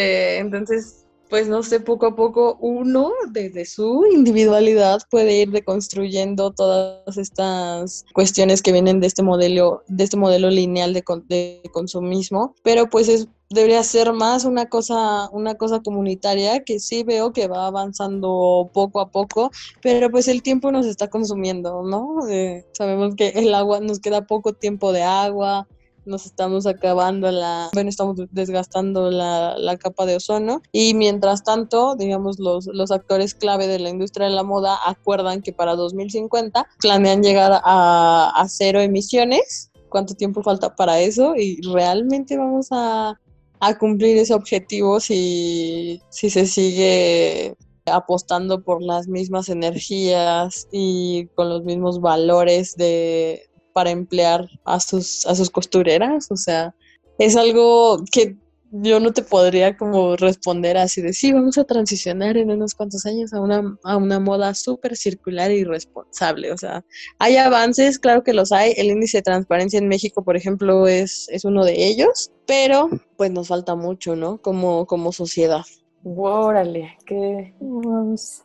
Eh, 0.01 0.39
entonces, 0.39 1.09
pues 1.29 1.49
no 1.49 1.63
sé, 1.63 1.81
poco 1.81 2.07
a 2.07 2.17
poco 2.17 2.57
uno 2.61 3.11
desde 3.31 3.65
su 3.65 4.07
individualidad 4.13 5.01
puede 5.11 5.41
ir 5.41 5.51
deconstruyendo 5.51 6.53
todas 6.53 7.17
estas 7.17 8.05
cuestiones 8.15 8.63
que 8.63 8.73
vienen 8.73 9.01
de 9.01 9.09
este 9.09 9.23
modelo, 9.23 9.83
de 9.89 10.05
este 10.05 10.17
modelo 10.17 10.51
lineal 10.51 10.95
de, 10.95 11.03
de 11.27 11.63
consumismo, 11.73 12.55
pero 12.63 12.89
pues 12.89 13.09
es 13.09 13.29
debería 13.51 13.83
ser 13.83 14.13
más 14.13 14.45
una 14.45 14.67
cosa, 14.67 15.29
una 15.31 15.55
cosa 15.55 15.81
comunitaria 15.81 16.63
que 16.65 16.81
sí 16.81 17.03
veo 17.03 17.33
que 17.33 17.49
va 17.49 17.67
avanzando 17.67 18.71
poco 18.73 19.01
a 19.01 19.11
poco, 19.11 19.51
pero 19.83 20.11
pues 20.11 20.29
el 20.29 20.43
tiempo 20.43 20.71
nos 20.71 20.87
está 20.87 21.09
consumiendo, 21.09 21.83
¿no? 21.83 22.29
Eh, 22.29 22.67
sabemos 22.73 23.15
que 23.17 23.29
el 23.29 23.55
agua, 23.55 23.81
nos 23.81 24.01
queda 24.01 24.27
poco 24.27 24.53
tiempo 24.53 24.93
de 24.93 25.03
agua, 25.03 25.67
nos 26.05 26.27
estamos 26.27 26.67
acabando 26.67 27.31
la, 27.31 27.69
bueno, 27.75 27.91
estamos 27.91 28.17
desgastando 28.31 29.11
la, 29.11 29.57
la, 29.59 29.77
capa 29.77 30.07
de 30.07 30.17
ozono 30.17 30.63
y 30.73 30.95
mientras 30.95 31.45
tanto, 31.45 31.95
digamos, 31.97 32.39
los, 32.39 32.67
los 32.67 32.91
actores 32.91 33.35
clave 33.35 33.67
de 33.67 33.79
la 33.79 33.91
industria 33.91 34.27
de 34.27 34.35
la 34.35 34.43
moda 34.43 34.79
acuerdan 34.87 35.43
que 35.43 35.53
para 35.53 35.77
2050 35.77 36.67
planean 36.81 37.23
llegar 37.23 37.61
a, 37.63 38.33
a 38.35 38.49
cero 38.49 38.81
emisiones. 38.81 39.71
¿Cuánto 39.91 40.15
tiempo 40.15 40.43
falta 40.43 40.75
para 40.75 41.01
eso? 41.01 41.35
Y 41.37 41.61
realmente 41.63 42.37
vamos 42.37 42.69
a, 42.71 43.19
a 43.61 43.77
cumplir 43.77 44.17
ese 44.19 44.35
objetivo 44.35 45.01
si, 45.01 46.01
si 46.11 46.31
se 46.31 46.47
sigue 46.47 47.57
apostando 47.87 48.63
por 48.63 48.83
las 48.83 49.09
mismas 49.09 49.49
energías 49.49 50.69
y 50.71 51.27
con 51.35 51.49
los 51.49 51.65
mismos 51.65 52.01
valores 52.01 52.77
de 52.77 53.43
para 53.73 53.91
emplear 53.91 54.49
a 54.65 54.81
sus 54.81 55.25
a 55.27 55.35
sus 55.35 55.51
costureras, 55.51 56.31
o 56.31 56.37
sea, 56.37 56.75
es 57.19 57.37
algo 57.37 58.03
que 58.11 58.37
yo 58.71 59.01
no 59.01 59.13
te 59.13 59.23
podría 59.23 59.77
como 59.77 60.17
responder 60.17 60.77
así 60.77 61.01
de 61.01 61.13
sí, 61.13 61.33
vamos 61.33 61.57
a 61.59 61.65
transicionar 61.65 62.37
en 62.37 62.51
unos 62.51 62.75
cuantos 62.75 63.07
años 63.07 63.33
a 63.33 63.41
una, 63.41 63.79
a 63.85 63.97
una 63.97 64.21
moda 64.21 64.55
súper 64.55 64.97
circular 64.97 65.51
y 65.51 65.65
responsable. 65.65 66.53
O 66.53 66.59
sea, 66.59 66.85
hay 67.19 67.37
avances, 67.37 67.99
claro 67.99 68.23
que 68.23 68.35
los 68.35 68.53
hay. 68.53 68.75
El 68.77 68.89
índice 68.89 69.19
de 69.19 69.23
transparencia 69.23 69.79
en 69.79 69.89
México, 69.89 70.23
por 70.23 70.37
ejemplo, 70.37 70.87
es, 70.87 71.29
es 71.31 71.45
uno 71.45 71.65
de 71.65 71.87
ellos, 71.87 72.33
pero 72.47 72.89
pues 73.17 73.31
nos 73.31 73.49
falta 73.49 73.75
mucho, 73.75 74.17
¿no? 74.17 74.39
Como, 74.39 74.87
como 74.87 75.13
sociedad. 75.13 75.63
Órale, 76.05 76.97
qué, 77.07 77.55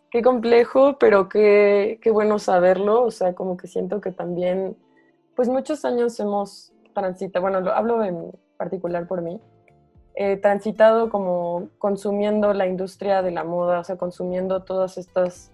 qué 0.10 0.22
complejo, 0.22 0.98
pero 1.00 1.30
qué, 1.30 2.00
qué 2.02 2.12
bueno 2.12 2.40
saberlo. 2.40 3.04
O 3.04 3.12
sea, 3.12 3.34
como 3.34 3.58
que 3.58 3.68
siento 3.68 4.02
que 4.02 4.12
también, 4.12 4.78
pues 5.36 5.50
muchos 5.50 5.86
años 5.86 6.20
hemos 6.20 6.72
transitado, 6.94 7.44
bueno, 7.44 7.62
lo, 7.62 7.74
hablo 7.74 8.04
en 8.04 8.32
particular 8.58 9.08
por 9.08 9.22
mí, 9.22 9.40
eh, 10.16 10.38
transitado 10.38 11.10
como 11.10 11.70
consumiendo 11.80 12.54
la 12.54 12.68
industria 12.68 13.24
de 13.24 13.32
la 13.32 13.44
moda, 13.44 13.80
o 13.80 13.84
sea, 13.84 13.96
consumiendo 13.98 14.62
todas 14.62 15.00
estas 15.00 15.52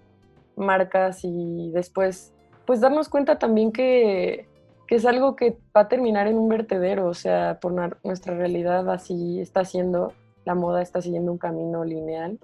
marcas 0.54 1.20
y 1.22 1.70
después, 1.72 2.34
pues 2.66 2.80
darnos 2.82 3.08
cuenta 3.08 3.38
también 3.38 3.72
que, 3.72 4.46
es 4.88 5.06
algo 5.06 5.36
que 5.36 5.56
va 5.74 5.82
a 5.82 5.88
terminar 5.88 6.26
en 6.26 6.36
un 6.36 6.48
vertedero, 6.48 7.06
o 7.06 7.14
sea, 7.14 7.58
por 7.60 7.72
nuestra 8.04 8.34
realidad 8.34 8.90
así 8.90 9.40
está 9.40 9.64
siendo, 9.64 10.12
la 10.44 10.56
moda 10.56 10.82
está 10.82 11.00
siguiendo 11.00 11.30
un 11.30 11.38
camino 11.38 11.84
lineal 11.84 12.38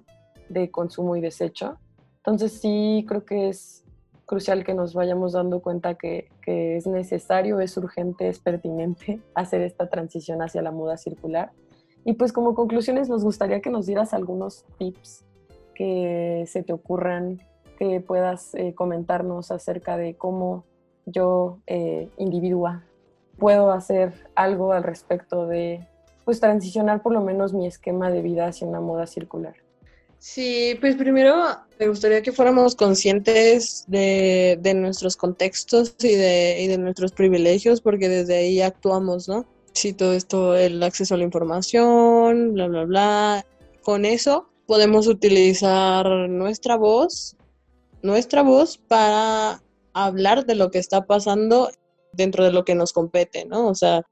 de 0.48 0.70
consumo 0.70 1.16
y 1.16 1.20
desecho. 1.20 1.76
Entonces 2.18 2.52
sí 2.60 3.04
creo 3.08 3.24
que 3.24 3.48
es 3.48 3.84
crucial 4.26 4.64
que 4.64 4.74
nos 4.74 4.94
vayamos 4.94 5.32
dando 5.32 5.60
cuenta 5.60 5.96
que, 5.96 6.28
que 6.40 6.76
es 6.76 6.86
necesario, 6.86 7.58
es 7.60 7.76
urgente, 7.76 8.28
es 8.28 8.38
pertinente 8.38 9.20
hacer 9.34 9.60
esta 9.60 9.88
transición 9.90 10.40
hacia 10.40 10.62
la 10.62 10.70
moda 10.70 10.96
circular 10.96 11.50
y 12.06 12.12
pues 12.12 12.32
como 12.32 12.54
conclusiones 12.54 13.08
nos 13.08 13.24
gustaría 13.24 13.60
que 13.60 13.68
nos 13.68 13.84
dieras 13.84 14.14
algunos 14.14 14.64
tips 14.78 15.24
que 15.74 16.44
se 16.46 16.62
te 16.62 16.72
ocurran, 16.72 17.42
que 17.80 18.00
puedas 18.00 18.54
eh, 18.54 18.74
comentarnos 18.74 19.50
acerca 19.50 19.96
de 19.96 20.14
cómo 20.14 20.64
yo, 21.04 21.58
eh, 21.66 22.08
individua, 22.16 22.84
puedo 23.38 23.72
hacer 23.72 24.12
algo 24.36 24.72
al 24.72 24.84
respecto 24.84 25.48
de 25.48 25.84
pues 26.24 26.38
transicionar 26.38 27.02
por 27.02 27.12
lo 27.12 27.22
menos 27.22 27.52
mi 27.52 27.66
esquema 27.66 28.08
de 28.08 28.22
vida 28.22 28.46
hacia 28.46 28.68
una 28.68 28.80
moda 28.80 29.08
circular. 29.08 29.56
Sí, 30.20 30.76
pues 30.80 30.94
primero 30.94 31.34
me 31.78 31.88
gustaría 31.88 32.22
que 32.22 32.30
fuéramos 32.30 32.76
conscientes 32.76 33.84
de, 33.88 34.60
de 34.62 34.74
nuestros 34.74 35.16
contextos 35.16 35.96
y 36.00 36.14
de, 36.14 36.62
y 36.62 36.68
de 36.68 36.78
nuestros 36.78 37.10
privilegios, 37.10 37.80
porque 37.80 38.08
desde 38.08 38.36
ahí 38.36 38.60
actuamos, 38.60 39.28
¿no? 39.28 39.44
Sí, 39.76 39.92
todo 39.92 40.14
esto, 40.14 40.56
el 40.56 40.82
acceso 40.82 41.14
a 41.14 41.18
la 41.18 41.24
información, 41.24 42.54
bla, 42.54 42.66
bla, 42.68 42.84
bla. 42.84 43.46
Con 43.82 44.04
eso 44.04 44.48
podemos 44.66 45.06
utilizar 45.06 46.06
nuestra 46.28 46.76
voz, 46.76 47.36
nuestra 48.02 48.42
voz 48.42 48.78
para 48.78 49.62
hablar 49.92 50.46
de 50.46 50.54
lo 50.54 50.70
que 50.70 50.78
está 50.78 51.06
pasando 51.06 51.70
dentro 52.12 52.44
de 52.44 52.52
lo 52.52 52.64
que 52.64 52.74
nos 52.74 52.92
compete, 52.92 53.44
¿no? 53.44 53.68
O 53.68 53.74
sea, 53.74 54.02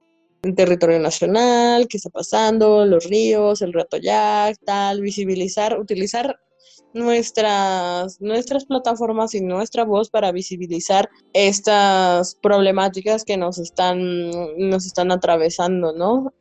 en 0.42 0.54
territorio 0.54 1.00
nacional, 1.00 1.88
qué 1.88 1.96
está 1.96 2.10
pasando, 2.10 2.84
los 2.84 3.04
ríos, 3.06 3.62
el 3.62 3.72
rato 3.72 3.96
tal, 4.64 5.00
visibilizar, 5.00 5.80
utilizar 5.80 6.38
nuestras, 6.94 8.20
nuestras 8.20 8.64
plataformas 8.64 9.34
y 9.34 9.40
nuestra 9.40 9.84
voz 9.84 10.08
para 10.08 10.32
visibilizar 10.32 11.10
estas 11.32 12.36
problemáticas 12.36 13.24
que 13.24 13.36
nos 13.36 13.58
están, 13.58 14.30
nos 14.56 14.86
están 14.86 15.12
atravesando, 15.12 15.92
¿no? 15.92 16.32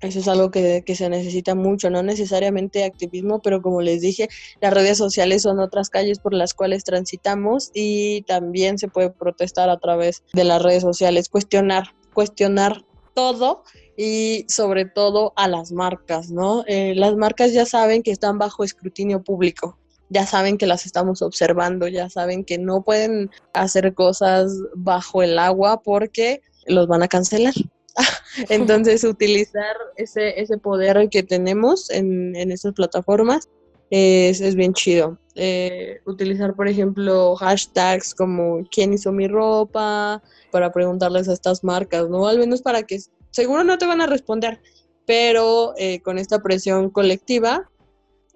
Eso 0.00 0.18
es 0.18 0.26
algo 0.26 0.50
que, 0.50 0.82
que, 0.84 0.96
se 0.96 1.08
necesita 1.08 1.54
mucho, 1.54 1.88
no 1.88 2.02
necesariamente 2.02 2.84
activismo, 2.84 3.40
pero 3.40 3.62
como 3.62 3.82
les 3.82 4.00
dije, 4.00 4.28
las 4.60 4.74
redes 4.74 4.98
sociales 4.98 5.42
son 5.42 5.60
otras 5.60 5.90
calles 5.90 6.18
por 6.18 6.34
las 6.34 6.54
cuales 6.54 6.82
transitamos 6.82 7.70
y 7.72 8.22
también 8.22 8.78
se 8.78 8.88
puede 8.88 9.10
protestar 9.10 9.70
a 9.70 9.78
través 9.78 10.24
de 10.32 10.42
las 10.42 10.60
redes 10.60 10.82
sociales, 10.82 11.28
cuestionar, 11.28 11.94
cuestionar 12.12 12.84
todo 13.14 13.62
y 13.96 14.44
sobre 14.48 14.86
todo 14.86 15.32
a 15.36 15.46
las 15.46 15.70
marcas, 15.70 16.30
¿no? 16.30 16.64
Eh, 16.66 16.94
las 16.96 17.14
marcas 17.14 17.52
ya 17.52 17.64
saben 17.64 18.02
que 18.02 18.10
están 18.10 18.38
bajo 18.38 18.64
escrutinio 18.64 19.22
público, 19.22 19.78
ya 20.12 20.26
saben 20.26 20.58
que 20.58 20.66
las 20.66 20.86
estamos 20.86 21.22
observando, 21.22 21.88
ya 21.88 22.10
saben 22.10 22.44
que 22.44 22.58
no 22.58 22.82
pueden 22.82 23.30
hacer 23.54 23.94
cosas 23.94 24.52
bajo 24.74 25.22
el 25.22 25.38
agua 25.38 25.82
porque 25.82 26.42
los 26.66 26.86
van 26.86 27.02
a 27.02 27.08
cancelar. 27.08 27.54
Entonces, 28.48 29.04
utilizar 29.04 29.76
ese, 29.96 30.40
ese 30.40 30.58
poder 30.58 31.08
que 31.10 31.22
tenemos 31.22 31.90
en, 31.90 32.36
en 32.36 32.52
estas 32.52 32.74
plataformas 32.74 33.48
es, 33.90 34.40
es 34.40 34.54
bien 34.54 34.72
chido. 34.72 35.18
Eh, 35.34 36.00
utilizar, 36.06 36.54
por 36.54 36.68
ejemplo, 36.68 37.34
hashtags 37.36 38.14
como 38.14 38.66
¿quién 38.70 38.92
hizo 38.92 39.12
mi 39.12 39.28
ropa? 39.28 40.22
para 40.50 40.70
preguntarles 40.70 41.28
a 41.28 41.32
estas 41.32 41.64
marcas, 41.64 42.08
¿no? 42.10 42.26
Al 42.26 42.38
menos 42.38 42.60
para 42.60 42.82
que 42.82 43.00
seguro 43.30 43.64
no 43.64 43.78
te 43.78 43.86
van 43.86 44.02
a 44.02 44.06
responder, 44.06 44.60
pero 45.06 45.72
eh, 45.78 46.00
con 46.00 46.18
esta 46.18 46.42
presión 46.42 46.90
colectiva 46.90 47.70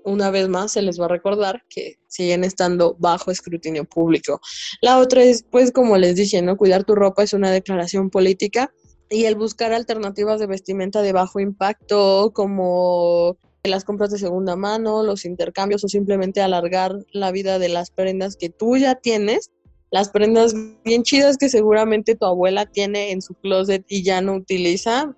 una 0.07 0.31
vez 0.31 0.49
más 0.49 0.73
se 0.73 0.83
les 0.83 1.01
va 1.01 1.07
a 1.07 1.09
recordar 1.09 1.65
que 1.69 1.99
siguen 2.07 2.45
estando 2.45 2.97
bajo 2.99 3.31
escrutinio 3.31 3.85
público. 3.85 4.41
La 4.81 4.99
otra 4.99 5.23
es, 5.23 5.43
pues 5.43 5.73
como 5.73 5.99
les 5.99 6.15
dije, 6.15 6.41
¿no? 6.43 6.57
Cuidar 6.57 6.85
tu 6.85 6.95
ropa 6.95 7.25
es 7.25 7.33
una 7.33 7.51
declaración 7.51 8.09
política 8.09 8.73
y 9.11 9.25
el 9.25 9.35
buscar 9.35 9.73
alternativas 9.73 10.39
de 10.39 10.47
vestimenta 10.47 11.03
de 11.03 11.13
bajo 11.13 11.41
impacto 11.41 12.31
como 12.33 13.37
las 13.65 13.85
compras 13.85 14.11
de 14.13 14.19
segunda 14.19 14.55
mano, 14.55 15.03
los 15.03 15.25
intercambios 15.25 15.83
o 15.83 15.89
simplemente 15.89 16.41
alargar 16.41 16.95
la 17.13 17.33
vida 17.33 17.59
de 17.59 17.69
las 17.69 17.91
prendas 17.91 18.37
que 18.37 18.49
tú 18.49 18.77
ya 18.77 18.95
tienes, 18.95 19.51
las 19.91 20.11
prendas 20.11 20.55
bien 20.85 21.03
chidas 21.03 21.37
que 21.37 21.49
seguramente 21.49 22.15
tu 22.15 22.27
abuela 22.27 22.67
tiene 22.67 23.11
en 23.11 23.23
su 23.23 23.35
closet 23.35 23.85
y 23.89 24.05
ya 24.05 24.21
no 24.21 24.35
utiliza, 24.35 25.17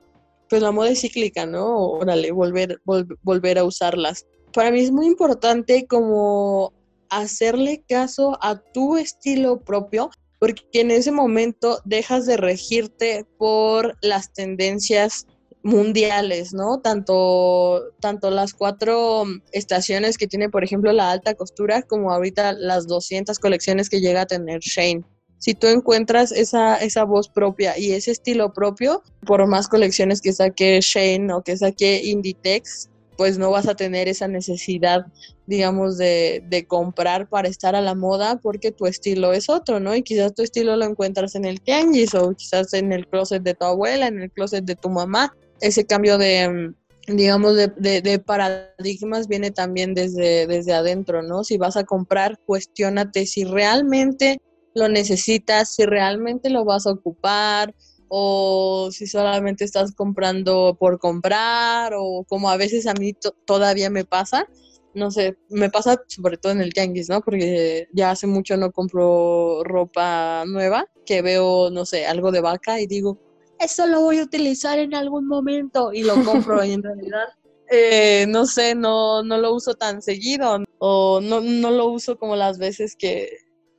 pues 0.49 0.63
la 0.63 0.73
moda 0.73 0.89
es 0.89 1.03
cíclica, 1.03 1.45
¿no? 1.45 1.77
Órale, 1.77 2.33
volver, 2.33 2.81
volver 3.23 3.59
a 3.59 3.65
usarlas 3.65 4.25
para 4.53 4.71
mí 4.71 4.81
es 4.81 4.91
muy 4.91 5.07
importante 5.07 5.87
como 5.87 6.73
hacerle 7.11 7.83
caso 7.89 8.39
a 8.43 8.57
tu 8.57 8.97
estilo 8.97 9.61
propio, 9.61 10.11
porque 10.39 10.63
en 10.73 10.91
ese 10.91 11.11
momento 11.11 11.81
dejas 11.85 12.27
de 12.27 12.37
regirte 12.37 13.27
por 13.39 13.97
las 14.03 14.33
tendencias 14.33 15.27
mundiales, 15.63 16.53
¿no? 16.55 16.81
Tanto, 16.81 17.93
tanto 18.01 18.31
las 18.31 18.55
cuatro 18.55 19.25
estaciones 19.53 20.17
que 20.17 20.27
tiene, 20.27 20.49
por 20.49 20.65
ejemplo, 20.65 20.93
la 20.93 21.11
alta 21.11 21.35
costura, 21.35 21.83
como 21.83 22.13
ahorita 22.13 22.53
las 22.53 22.87
200 22.87 23.39
colecciones 23.39 23.91
que 23.91 24.01
llega 24.01 24.23
a 24.23 24.27
tener 24.27 24.61
Shane. 24.61 25.05
Si 25.39 25.55
tú 25.55 25.69
encuentras 25.69 26.33
esa, 26.33 26.77
esa 26.77 27.05
voz 27.05 27.29
propia 27.29 27.79
y 27.79 27.93
ese 27.93 28.11
estilo 28.11 28.53
propio, 28.53 29.03
por 29.25 29.47
más 29.47 29.69
colecciones 29.69 30.21
que 30.21 30.33
saque 30.33 30.81
Shane 30.81 31.33
o 31.33 31.43
que 31.43 31.57
saque 31.57 32.03
Inditex, 32.05 32.89
pues 33.19 33.37
no 33.37 33.51
vas 33.51 33.67
a 33.67 33.75
tener 33.75 34.07
esa 34.07 34.29
necesidad, 34.29 35.07
digamos, 35.45 35.99
de, 35.99 36.41
de, 36.49 36.69
comprar 36.69 37.29
para 37.29 37.49
estar 37.49 37.75
a 37.75 37.81
la 37.81 37.97
moda 37.97 38.39
porque 38.41 38.71
tu 38.71 38.87
estilo 38.87 39.33
es 39.33 39.51
otro, 39.51 39.81
¿no? 39.81 39.97
Y 39.97 40.05
quizás 40.05 40.37
tu 40.37 40.43
estilo 40.43 40.77
lo 40.77 40.85
encuentras 40.85 41.35
en 41.35 41.45
el 41.45 41.61
tianguis 41.61 42.15
o 42.15 42.33
quizás 42.37 42.73
en 42.75 42.93
el 42.93 43.09
closet 43.09 43.43
de 43.43 43.55
tu 43.55 43.65
abuela, 43.65 44.07
en 44.07 44.23
el 44.23 44.31
closet 44.31 44.65
de 44.65 44.77
tu 44.77 44.89
mamá. 44.89 45.35
Ese 45.61 45.85
cambio 45.85 46.17
de, 46.17 46.73
digamos, 47.09 47.57
de, 47.57 47.73
de, 47.77 48.03
de 48.03 48.21
paradigmas 48.21 49.27
viene 49.27 49.51
también 49.51 49.95
desde, 49.95 50.47
desde 50.47 50.75
adentro, 50.75 51.21
¿no? 51.21 51.43
Si 51.43 51.59
vas 51.59 51.77
a 51.77 51.83
comprar, 51.83 52.39
cuestionate 52.47 53.27
si 53.27 53.43
realmente 53.43 54.41
lo 54.77 54.89
necesitas, 54.89 55.75
si 55.75 55.87
realmente 55.87 56.51
lo 56.51 56.65
vas 56.65 56.87
a 56.87 56.93
ocupar, 56.93 57.75
o 58.09 58.91
si 58.91 59.07
solamente 59.07 59.65
estás 59.65 59.95
comprando 59.95 60.77
por 60.79 60.99
comprar 60.99 61.93
o 61.97 62.25
como 62.29 62.51
a 62.51 62.57
veces 62.57 62.87
a 62.87 62.95
mí 62.95 63.15
todavía 63.45 63.91
me 63.91 64.05
pasa, 64.05 64.47
no 64.95 65.11
sé, 65.11 65.37
me 65.49 65.71
pasa 65.71 66.03
sobre 66.09 66.37
todo 66.37 66.53
en 66.53 66.61
el 66.61 66.73
tianguis, 66.73 67.09
¿no? 67.09 67.21
Porque 67.21 67.89
ya 67.93 68.11
hace 68.11 68.27
mucho 68.27 68.57
no 68.57 68.73
compro 68.73 69.63
ropa 69.65 70.45
nueva, 70.47 70.87
que 71.07 71.23
veo, 71.23 71.71
no 71.71 71.85
sé, 71.85 72.07
algo 72.07 72.33
de 72.33 72.41
vaca 72.41 72.81
y 72.81 72.87
digo, 72.87 73.19
eso 73.59 73.87
lo 73.87 74.01
voy 74.03 74.19
a 74.19 74.25
utilizar 74.25 74.79
en 74.79 74.95
algún 74.95 75.27
momento 75.27 75.93
y 75.93 76.03
lo 76.03 76.15
compro 76.25 76.65
y 76.65 76.73
en 76.73 76.83
realidad, 76.83 77.29
eh, 77.71 78.27
no 78.29 78.47
sé, 78.47 78.75
no, 78.75 79.23
no 79.23 79.39
lo 79.39 79.55
uso 79.55 79.75
tan 79.75 80.03
seguido 80.03 80.59
o 80.79 81.21
no, 81.21 81.41
no 81.41 81.71
lo 81.71 81.89
uso 81.89 82.19
como 82.19 82.37
las 82.37 82.59
veces 82.59 82.97
que, 82.97 83.29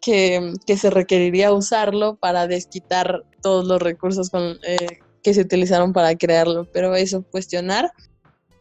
que, 0.02 0.54
se 0.78 0.90
requeriría 0.90 1.52
usarlo 1.52 2.16
para 2.16 2.48
desquitar 2.48 3.24
todos 3.42 3.66
los 3.66 3.82
recursos 3.82 4.32
eh, 4.64 5.00
que 5.24 5.34
se 5.34 5.42
utilizaron 5.42 5.94
para 5.94 6.16
crearlo, 6.16 6.68
pero 6.72 6.96
eso 6.96 7.24
cuestionar. 7.24 7.92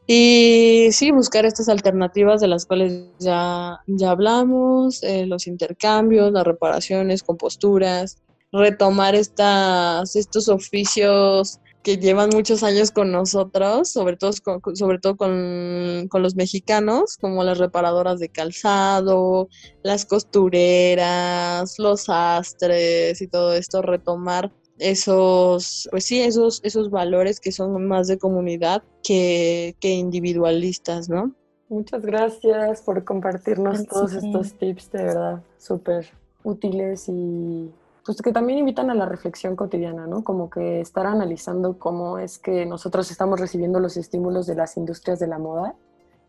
Y 0.07 0.89
sí, 0.93 1.11
buscar 1.11 1.45
estas 1.45 1.69
alternativas 1.69 2.41
de 2.41 2.49
las 2.49 2.65
cuales 2.65 3.05
ya, 3.19 3.79
ya 3.87 4.11
hablamos, 4.11 5.03
eh, 5.03 5.27
los 5.27 5.47
intercambios, 5.47 6.33
las 6.33 6.45
reparaciones, 6.45 7.23
composturas, 7.23 8.17
retomar 8.51 9.15
estas, 9.15 10.17
estos 10.17 10.49
oficios 10.49 11.61
que 11.83 11.97
llevan 11.97 12.31
muchos 12.31 12.63
años 12.63 12.91
con 12.91 13.13
nosotros, 13.13 13.89
sobre 13.91 14.17
todo, 14.17 14.33
con, 14.43 14.77
sobre 14.77 14.99
todo 14.99 15.17
con, 15.17 16.09
los 16.13 16.35
mexicanos, 16.35 17.17
como 17.17 17.45
las 17.45 17.59
reparadoras 17.59 18.19
de 18.19 18.29
calzado, 18.29 19.49
las 19.83 20.05
costureras, 20.05 21.79
los 21.79 22.09
astres 22.09 23.21
y 23.23 23.29
todo 23.29 23.55
esto, 23.55 23.83
retomar 23.83 24.53
esos, 24.79 25.89
pues 25.91 26.05
sí, 26.05 26.21
esos, 26.21 26.61
esos 26.63 26.91
valores 26.91 27.41
que 27.41 27.53
son 27.53 27.87
más 27.87 28.07
de 28.07 28.19
comunidad 28.19 28.83
que, 29.03 29.77
que 29.81 29.91
individualistas, 29.91 31.09
¿no? 31.09 31.35
Muchas 31.69 32.03
gracias 32.03 32.81
por 32.83 33.05
compartirnos 33.05 33.87
todos 33.87 34.15
estos 34.15 34.55
tips, 34.55 34.91
de 34.91 35.03
verdad, 35.03 35.43
súper 35.59 36.07
útiles 36.43 37.09
y 37.09 37.71
pues 38.09 38.23
que 38.23 38.33
también 38.33 38.61
invitan 38.61 38.89
a 38.89 38.95
la 38.95 39.05
reflexión 39.05 39.55
cotidiana, 39.55 40.07
¿no? 40.07 40.25
Como 40.25 40.49
que 40.49 40.81
estar 40.81 41.07
analizando 41.07 41.79
cómo 41.79 42.19
es 42.19 42.39
que 42.39 42.65
nosotros 42.65 43.11
estamos 43.11 43.39
recibiendo 43.39 43.81
los 43.81 43.99
estímulos 43.99 44.47
de 44.47 44.55
las 44.55 44.79
industrias 44.79 45.19
de 45.19 45.27
la 45.27 45.39
moda 45.39 45.75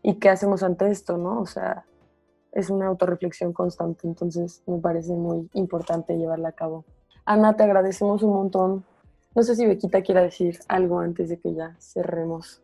y 0.02 0.16
qué 0.16 0.28
hacemos 0.28 0.62
ante 0.62 0.90
esto, 0.90 1.16
¿no? 1.16 1.40
O 1.40 1.46
sea, 1.46 1.86
es 2.52 2.68
una 2.68 2.88
autorreflexión 2.88 3.54
constante, 3.54 4.06
entonces 4.06 4.62
me 4.66 4.76
parece 4.76 5.14
muy 5.14 5.48
importante 5.54 6.18
llevarla 6.18 6.50
a 6.50 6.52
cabo. 6.52 6.84
Ana, 7.24 7.56
te 7.56 7.62
agradecemos 7.62 8.22
un 8.22 8.34
montón. 8.34 8.84
No 9.34 9.42
sé 9.42 9.56
si 9.56 9.64
Bequita 9.64 10.02
quiera 10.02 10.20
decir 10.20 10.58
algo 10.68 10.98
antes 11.00 11.30
de 11.30 11.38
que 11.38 11.54
ya 11.54 11.78
cerremos 11.80 12.60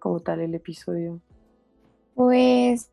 como 0.00 0.18
tal 0.18 0.40
el 0.40 0.56
episodio. 0.56 1.20
Pues 2.16 2.90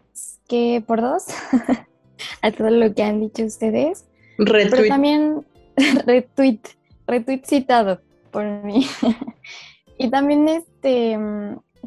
que 0.48 0.84
por 0.86 1.02
dos, 1.02 1.26
a 2.44 2.52
todo 2.52 2.70
lo 2.70 2.94
que 2.94 3.02
han 3.02 3.22
dicho 3.22 3.44
ustedes. 3.44 4.06
Pero 4.38 4.88
también 4.88 5.44
retweet, 6.06 6.62
retweet 7.08 7.44
citado 7.46 8.02
por 8.32 8.46
mí. 8.64 8.86
y 9.98 10.10
también 10.10 10.48
este, 10.48 11.18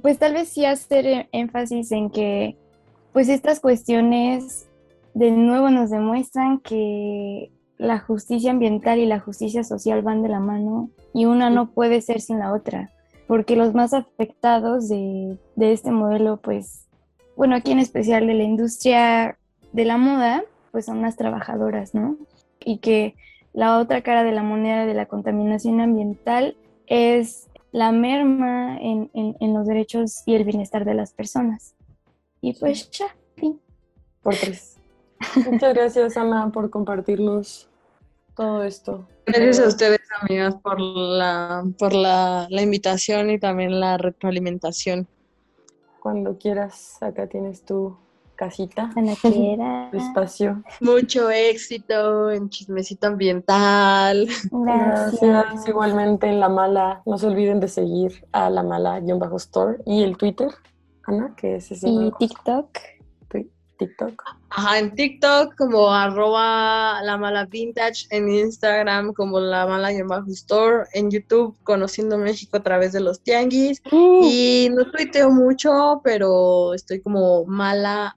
pues 0.02 0.18
tal 0.18 0.34
vez 0.34 0.48
sí 0.48 0.64
hacer 0.64 1.28
énfasis 1.32 1.92
en 1.92 2.10
que 2.10 2.56
pues 3.12 3.28
estas 3.28 3.60
cuestiones 3.60 4.66
de 5.14 5.30
nuevo 5.30 5.70
nos 5.70 5.90
demuestran 5.90 6.60
que 6.60 7.50
la 7.78 7.98
justicia 7.98 8.50
ambiental 8.50 8.98
y 8.98 9.06
la 9.06 9.20
justicia 9.20 9.64
social 9.64 10.02
van 10.02 10.22
de 10.22 10.28
la 10.28 10.40
mano 10.40 10.90
y 11.14 11.24
una 11.24 11.50
no 11.50 11.70
puede 11.70 12.00
ser 12.02 12.20
sin 12.20 12.38
la 12.38 12.52
otra, 12.52 12.90
porque 13.26 13.56
los 13.56 13.74
más 13.74 13.94
afectados 13.94 14.88
de, 14.88 15.38
de 15.56 15.72
este 15.72 15.90
modelo, 15.90 16.38
pues, 16.38 16.86
bueno, 17.36 17.56
aquí 17.56 17.72
en 17.72 17.78
especial 17.78 18.26
de 18.26 18.34
la 18.34 18.44
industria 18.44 19.38
de 19.72 19.84
la 19.84 19.96
moda, 19.96 20.44
pues 20.72 20.84
son 20.84 21.02
las 21.02 21.16
trabajadoras, 21.16 21.94
¿no? 21.94 22.16
Y 22.64 22.78
que 22.78 23.14
la 23.56 23.78
otra 23.78 24.02
cara 24.02 24.22
de 24.22 24.32
la 24.32 24.42
moneda 24.42 24.84
de 24.84 24.92
la 24.92 25.06
contaminación 25.06 25.80
ambiental 25.80 26.58
es 26.86 27.48
la 27.72 27.90
merma 27.90 28.76
en, 28.78 29.08
los 29.54 29.66
derechos 29.66 30.22
y 30.26 30.34
el 30.34 30.44
bienestar 30.44 30.84
de 30.84 30.92
las 30.92 31.14
personas. 31.14 31.74
Y 32.42 32.52
pues 32.52 32.90
ya, 32.90 33.16
fin. 33.34 33.58
Por 34.22 34.34
tres. 34.34 34.76
Muchas 35.50 35.72
gracias, 35.72 36.18
Ana, 36.18 36.52
por 36.52 36.68
compartirnos 36.68 37.70
todo 38.36 38.62
esto. 38.62 39.08
Gracias 39.24 39.60
a 39.60 39.68
ustedes, 39.68 40.00
amigas, 40.20 40.54
por 40.56 40.78
la, 40.78 41.64
por 41.78 41.94
la, 41.94 42.46
la 42.50 42.60
invitación 42.60 43.30
y 43.30 43.38
también 43.38 43.80
la 43.80 43.96
retroalimentación. 43.96 45.08
Cuando 46.00 46.36
quieras, 46.36 47.02
acá 47.02 47.26
tienes 47.26 47.64
tu 47.64 47.96
casita, 48.36 48.90
tu 48.92 49.96
espacio. 49.96 50.62
Mucho 50.80 51.30
éxito 51.30 52.30
en 52.30 52.48
chismecito 52.48 53.08
ambiental. 53.08 54.28
Gracias. 54.50 55.68
Igualmente 55.68 56.28
en 56.28 56.40
La 56.40 56.48
Mala. 56.48 57.02
No 57.06 57.18
se 57.18 57.26
olviden 57.26 57.60
de 57.60 57.68
seguir 57.68 58.24
a 58.32 58.50
La 58.50 58.62
Mala-Store 58.62 59.78
y 59.84 60.02
el 60.02 60.16
Twitter, 60.16 60.50
Ana, 61.04 61.34
que 61.36 61.56
es 61.56 61.70
ese. 61.72 61.88
Y 61.88 62.12
TikTok. 62.18 62.68
TikTok. 63.76 64.22
Ajá, 64.50 64.78
en 64.78 64.94
TikTok 64.94 65.54
como 65.56 65.92
arroba 65.92 67.00
la 67.02 67.16
mala 67.16 67.44
vintage, 67.46 68.06
en 68.10 68.28
Instagram 68.28 69.12
como 69.12 69.38
la 69.38 69.66
mala 69.66 69.90
store, 70.28 70.84
en 70.92 71.10
YouTube 71.10 71.56
conociendo 71.62 72.16
México 72.18 72.56
a 72.56 72.62
través 72.62 72.92
de 72.92 73.00
los 73.00 73.20
tianguis 73.20 73.82
uh. 73.92 74.22
y 74.24 74.70
no 74.72 74.90
tuiteo 74.90 75.30
mucho, 75.30 76.00
pero 76.02 76.74
estoy 76.74 77.00
como 77.00 77.44
mala 77.44 78.16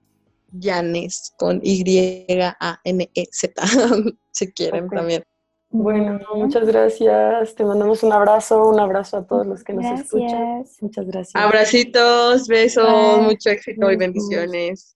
Yanes 0.52 1.34
con 1.36 1.60
Y-A-N-E-Z, 1.62 3.62
si 4.30 4.52
quieren 4.52 4.88
también. 4.88 5.24
Bueno, 5.72 6.18
muchas 6.34 6.66
gracias. 6.66 7.54
Te 7.54 7.64
mandamos 7.64 8.02
un 8.02 8.12
abrazo, 8.12 8.68
un 8.68 8.80
abrazo 8.80 9.18
a 9.18 9.26
todos 9.26 9.46
los 9.46 9.62
que 9.62 9.72
nos 9.72 10.00
escuchan. 10.00 10.64
Muchas 10.80 11.06
gracias. 11.06 11.36
Abracitos, 11.36 12.48
besos, 12.48 13.22
mucho 13.22 13.50
éxito 13.50 13.90
y 13.90 13.96
bendiciones. 13.96 14.88